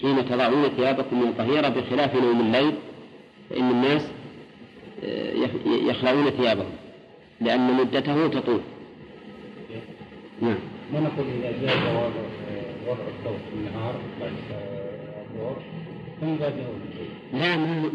حين 0.00 0.28
تضعون 0.28 0.68
ثيابكم 0.68 1.20
من 1.20 1.28
الظهيرة 1.28 1.68
بخلاف 1.68 2.14
نوم 2.14 2.40
الليل 2.40 2.72
فإن 3.50 3.70
الناس 3.70 4.02
آه، 5.04 5.32
يخلعون 5.66 6.30
ثيابهم 6.30 6.70
لأن 7.40 7.74
مدته 7.74 8.28
تطول. 8.28 8.60
نعم. 10.42 10.58
ما 10.92 11.00
نقول 11.00 11.26
إذا 11.26 11.62
جاء 11.62 12.12
وضع 12.86 13.02
الثوب 13.08 13.36
في 13.50 13.54
النهار 13.54 13.94
بعد 14.20 14.32
الظهر 14.32 14.76
ثم 15.34 15.40
إذا 15.40 15.85
لا 16.22 17.56
ما 17.56 17.90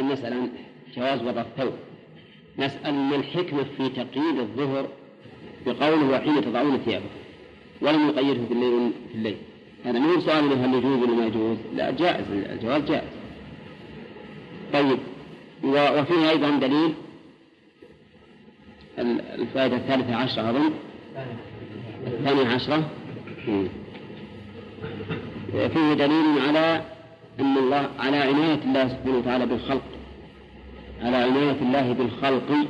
ما 0.00 0.16
عن 0.24 0.50
جواز 0.96 1.22
وضع 1.22 1.40
الثوب. 1.40 1.72
نسأل 2.58 2.94
ما 2.94 3.16
الحكمة 3.16 3.64
في 3.76 3.88
تقييد 3.88 4.38
الظهر 4.38 4.88
بقوله 5.66 6.10
وحين 6.10 6.44
تضعون 6.44 6.78
ثيابكم 6.78 7.08
ولم 7.80 8.08
يقيده 8.08 8.40
بالليل 8.48 8.90
في 9.12 9.18
الليل. 9.18 9.36
هذا 9.84 9.98
مو 9.98 10.20
سؤال 10.20 10.52
هل 10.52 10.74
يجوز 10.74 11.02
ولا 11.02 11.12
ما 11.12 11.26
يجوز؟ 11.26 11.56
لا 11.74 11.90
جائز 11.90 12.24
الجواز 12.30 12.82
جائز. 12.82 13.08
طيب 14.72 14.98
وفيه 15.64 16.30
أيضا 16.30 16.50
دليل 16.50 16.94
الفائدة 18.98 19.76
الثالثة 19.76 20.14
عشرة 20.14 20.50
أظن. 20.50 20.72
الثانية 22.06 22.46
عشرة. 22.46 22.90
فيه 25.52 25.94
دليل 25.94 26.38
على 26.48 26.82
أن 27.40 27.56
الله 27.56 27.88
على 27.98 28.16
عناية 28.16 28.60
الله 28.64 28.88
سبحانه 28.88 29.18
وتعالى 29.18 29.46
بالخلق. 29.46 29.82
على 31.02 31.16
عناية 31.16 31.56
الله 31.62 31.92
بالخلق 31.92 32.66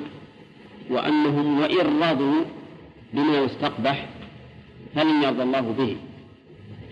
وأنهم 0.90 1.60
وإن 1.60 2.02
رضوا 2.02 2.44
بما 3.14 3.38
يستقبح 3.38 4.06
فلن 4.94 5.22
يرضى 5.22 5.42
الله 5.42 5.74
به. 5.78 5.96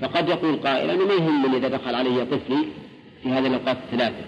فقد 0.00 0.28
يقول 0.28 0.56
قائل 0.56 0.90
أنا 0.90 1.04
ما 1.04 1.14
يهمني 1.14 1.56
إذا 1.56 1.68
دخل 1.68 1.94
علي 1.94 2.24
طفلي 2.24 2.64
في 3.22 3.28
هذه 3.28 3.46
الأوقات 3.46 3.76
الثلاثة. 3.76 4.24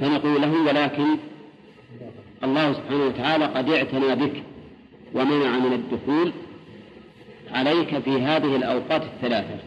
فنقول 0.00 0.42
له 0.42 0.62
ولكن 0.62 1.16
الله 2.44 2.72
سبحانه 2.72 3.04
وتعالى 3.04 3.44
قد 3.44 3.70
اعتنى 3.70 4.14
بك 4.14 4.42
ومنع 5.14 5.58
من 5.58 5.72
الدخول 5.72 6.32
عليك 7.52 7.98
في 7.98 8.10
هذه 8.10 8.56
الأوقات 8.56 9.02
الثلاثة. 9.02 9.58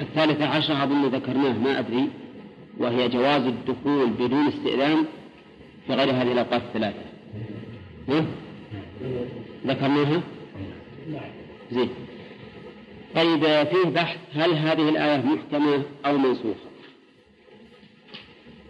الثالثة 0.00 0.46
عشر 0.46 0.82
أظن 0.84 1.06
ذكرناه 1.06 1.58
ما 1.58 1.78
أدري 1.78 2.08
وهي 2.78 3.08
جواز 3.08 3.42
الدخول 3.42 4.10
بدون 4.10 4.46
استئذان 4.46 5.04
في 5.86 5.92
غير 5.94 6.10
هذه 6.10 6.32
الأوقات 6.32 6.62
الثلاثة 6.62 7.02
ها؟ 8.08 8.24
ذكرناها؟ 9.66 10.22
زين 11.72 11.88
طيب 13.14 13.44
فيه 13.44 13.84
بحث 13.94 14.18
هل 14.34 14.52
هذه 14.52 14.88
الآية 14.88 15.22
محكمة 15.26 15.82
أو 16.06 16.18
منسوخة 16.18 16.70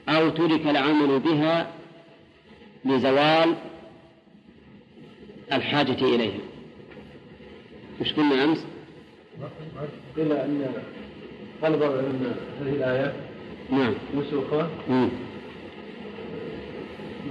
أو 0.08 0.28
ترك 0.28 0.66
العمل 0.66 1.18
بها 1.18 1.70
لزوال 2.84 3.54
الحاجة 5.52 6.04
إليها 6.04 6.40
وش 8.00 8.12
قلنا 8.12 8.44
أمس؟ 8.44 8.64
قيل 10.16 10.32
أن 10.32 10.72
قال 11.62 11.76
بعض 11.78 11.90
العلماء 11.90 12.36
هذه 12.62 12.72
الآية 12.74 13.12
نعم. 13.70 13.92
منسوخة 14.14 14.68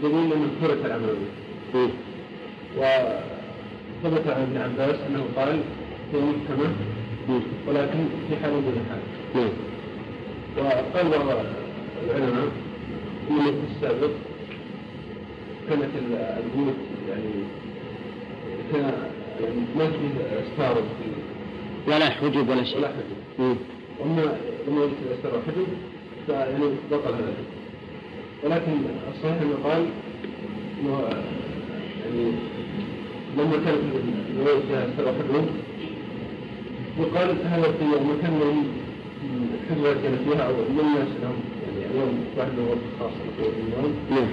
بدليل 0.03 0.33
أنه 0.33 0.49
ترك 0.61 0.85
العمل. 0.85 1.15
بها 1.73 1.89
وثبت 2.77 4.27
عن 4.27 4.41
ابن 4.41 4.57
عباس 4.57 4.95
أنه 5.09 5.25
قال 5.35 5.59
هي 6.13 6.19
محكمة 6.19 6.71
ولكن 7.67 8.05
في 8.29 8.35
حال 8.41 8.51
دون 8.51 8.85
حال. 8.89 9.01
نعم. 9.35 9.49
وقال 10.57 11.09
بعض 11.09 11.45
العلماء 12.05 12.47
في 13.27 13.75
السابق 13.75 14.09
كانت 15.69 15.89
البيوت 15.95 16.75
يعني 17.09 17.31
كان 18.73 18.93
يعني 19.41 19.61
ما 19.77 19.85
فيه 19.85 20.41
استار 20.43 20.83
ولا 21.87 22.09
حجب 22.09 22.49
ولا 22.49 22.63
شيء. 22.63 22.77
ولا 22.77 22.87
حجب 22.87 23.57
وأما 23.99 24.37
لما 24.67 24.83
يجي 24.83 24.93
استار 25.17 25.37
وحجب 25.37 25.67
فيعني 26.27 26.65
بطل 26.91 27.13
هذا 27.13 27.33
ولكن 28.43 28.71
الصحيح 29.11 29.41
انه 29.41 29.57
قال 29.63 29.85
إنه 30.81 30.99
يعني 32.05 32.31
لما 33.37 33.65
كانت 33.65 33.79
الرواية 34.35 34.59
فيها 34.67 35.05
وحجب 35.05 35.45
وقال 36.99 37.47
هذا 37.47 37.71
في 37.71 37.85
مكان 37.85 38.33
من 38.33 38.79
الحجرة 39.53 39.93
كانت 40.03 40.21
فيها 40.29 40.47
أو 40.47 40.53
من 40.53 40.79
الناس 40.79 41.07
لهم 41.21 41.39
يعني 41.63 41.91
اليوم 41.91 42.25
واحد 42.37 42.49
له 42.57 42.63
غرفه 42.63 42.99
خاصه 42.99 43.21
اليوم 43.39 43.95
نعم. 44.11 44.27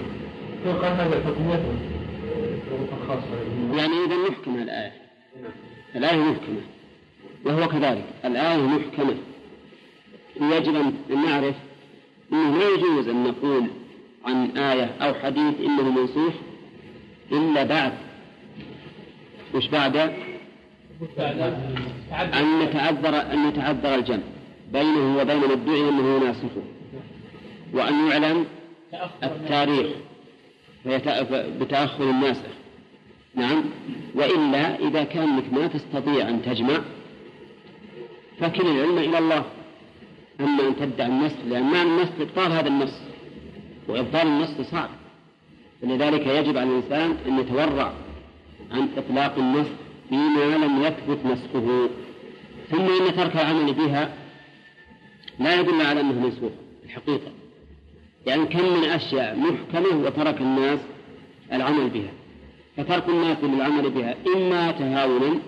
فقال 0.64 0.92
هذا 0.92 1.22
حكميته 1.26 1.72
غرفه 2.70 3.06
خاصه 3.08 3.76
يعني 3.76 3.92
إذا 4.06 4.16
محكمه 4.30 4.62
الآية. 4.62 4.92
الآية 5.96 6.16
محكمة. 6.16 6.60
وهو 7.44 7.68
كذلك. 7.68 8.04
الآية 8.24 8.62
محكمة. 8.62 9.14
يجب 10.40 10.76
أن 11.10 11.24
نعرف 11.24 11.54
إنه 12.32 12.58
لا 12.58 12.68
يجوز 12.68 13.08
أن 13.08 13.24
نقول 13.24 13.66
عن 14.26 14.56
آية 14.56 14.90
أو 15.00 15.14
حديث 15.14 15.54
إنه 15.60 15.90
منسوخ 15.90 16.32
إلا 17.32 17.62
بعد. 17.62 17.92
وش 19.54 19.68
بعد؟ 19.68 19.96
أن 22.10 22.58
نتعذر 22.58 23.32
أن 23.32 23.48
يتعذر 23.48 23.94
الجمع 23.94 24.22
بينه 24.72 25.18
وبين 25.18 25.36
من 25.36 25.50
ادعي 25.50 25.88
أنه 25.88 26.18
ناسخه 26.18 26.62
وأن 27.72 28.06
يعلم 28.06 28.46
التاريخ 29.22 29.86
بتأخر 31.60 32.10
الناسخ 32.10 32.56
نعم. 33.34 33.64
وإلا 34.14 34.78
إذا 34.78 35.04
كان 35.04 35.42
ما 35.52 35.66
تستطيع 35.66 36.28
أن 36.28 36.42
تجمع. 36.42 36.78
فكل 38.40 38.66
العلم 38.66 38.98
إلى 38.98 39.18
الله. 39.18 39.44
أما 40.40 40.68
أن 40.68 40.76
تدعي 40.76 41.08
النسخ 41.08 41.36
لأن 41.48 41.62
ما 41.62 41.82
النسخ 41.82 42.12
إبطال 42.20 42.52
هذا 42.52 42.68
النص 42.68 43.00
وإبطال 43.88 44.26
النص 44.26 44.60
صعب. 44.70 44.90
فلذلك 45.82 46.26
يجب 46.26 46.58
على 46.58 46.70
الإنسان 46.70 47.16
أن 47.26 47.38
يتورع 47.40 47.92
عن 48.70 48.88
إطلاق 48.96 49.38
النص 49.38 49.66
فيما 50.08 50.56
لم 50.56 50.82
يثبت 50.82 51.18
نسخه 51.26 51.88
ثم 52.70 53.06
إن 53.06 53.16
ترك 53.16 53.36
العمل 53.36 53.72
بها 53.72 54.14
لا 55.38 55.60
يدل 55.60 55.82
على 55.82 56.00
أنه 56.00 56.20
منسوخ 56.20 56.52
الحقيقة 56.84 57.30
يعني 58.26 58.46
كم 58.46 58.80
من 58.80 58.84
أشياء 58.84 59.36
محكمة 59.36 60.06
وترك 60.06 60.40
الناس 60.40 60.78
العمل 61.52 61.90
بها. 61.90 62.12
فترك 62.76 63.08
الناس 63.08 63.44
للعمل 63.44 63.90
بها 63.90 64.14
إما 64.36 64.70
تهاونا 64.70 65.38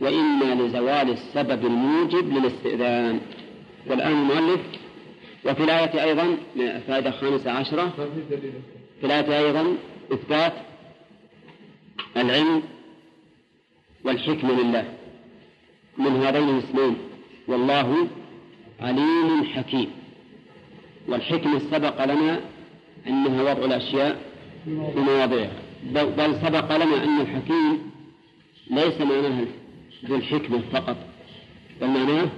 وإما 0.00 0.54
لزوال 0.54 1.10
السبب 1.10 1.66
الموجب 1.66 2.32
للاستئذان. 2.32 3.20
والآن 3.86 4.12
المؤلف 4.12 4.60
وفي 5.46 5.64
الآية 5.64 6.04
أيضا 6.04 6.36
فائدة 6.86 7.10
خامسة 7.10 7.50
عشرة. 7.50 7.92
في 9.00 9.06
الآية 9.06 9.46
أيضا 9.46 9.74
إثبات 10.12 10.52
العلم 12.16 12.62
والحكمة 14.04 14.62
لله. 14.62 14.84
من 15.98 16.06
هذين 16.06 16.48
الاسمين. 16.48 16.96
والله 17.48 18.06
عليم 18.80 19.44
حكيم. 19.44 19.90
والحكمة 21.08 21.58
سبق 21.70 22.04
لنا 22.04 22.40
أنها 23.06 23.42
وضع 23.42 23.64
الأشياء 23.64 24.20
في 24.64 25.00
مواضعها. 25.00 25.52
بل 25.92 26.34
سبق 26.42 26.76
لنا 26.76 27.04
أن 27.04 27.20
الحكيم 27.20 27.90
ليس 28.70 29.00
معناه 29.00 29.44
ذو 30.04 30.16
الحكمة 30.16 30.60
فقط. 30.72 30.96
بل 31.80 31.86
معناه 31.86 32.28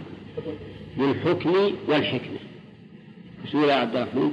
بالحكم 0.96 1.54
والحكمة. 1.88 2.38
بسم 3.44 3.58
الله 3.58 3.72
عبد 3.74 3.96
الرحمن. 3.96 4.32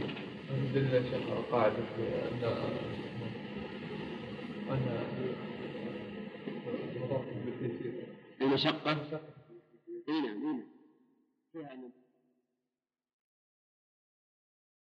القاعدة 1.38 1.76
أن 2.32 2.44
أن 4.72 4.88
المشقة 8.42 8.92
إيه 10.10 10.22
نعم 10.22 10.26
إيه 10.26 10.54
نعم. 10.54 10.64
فيها 11.54 11.74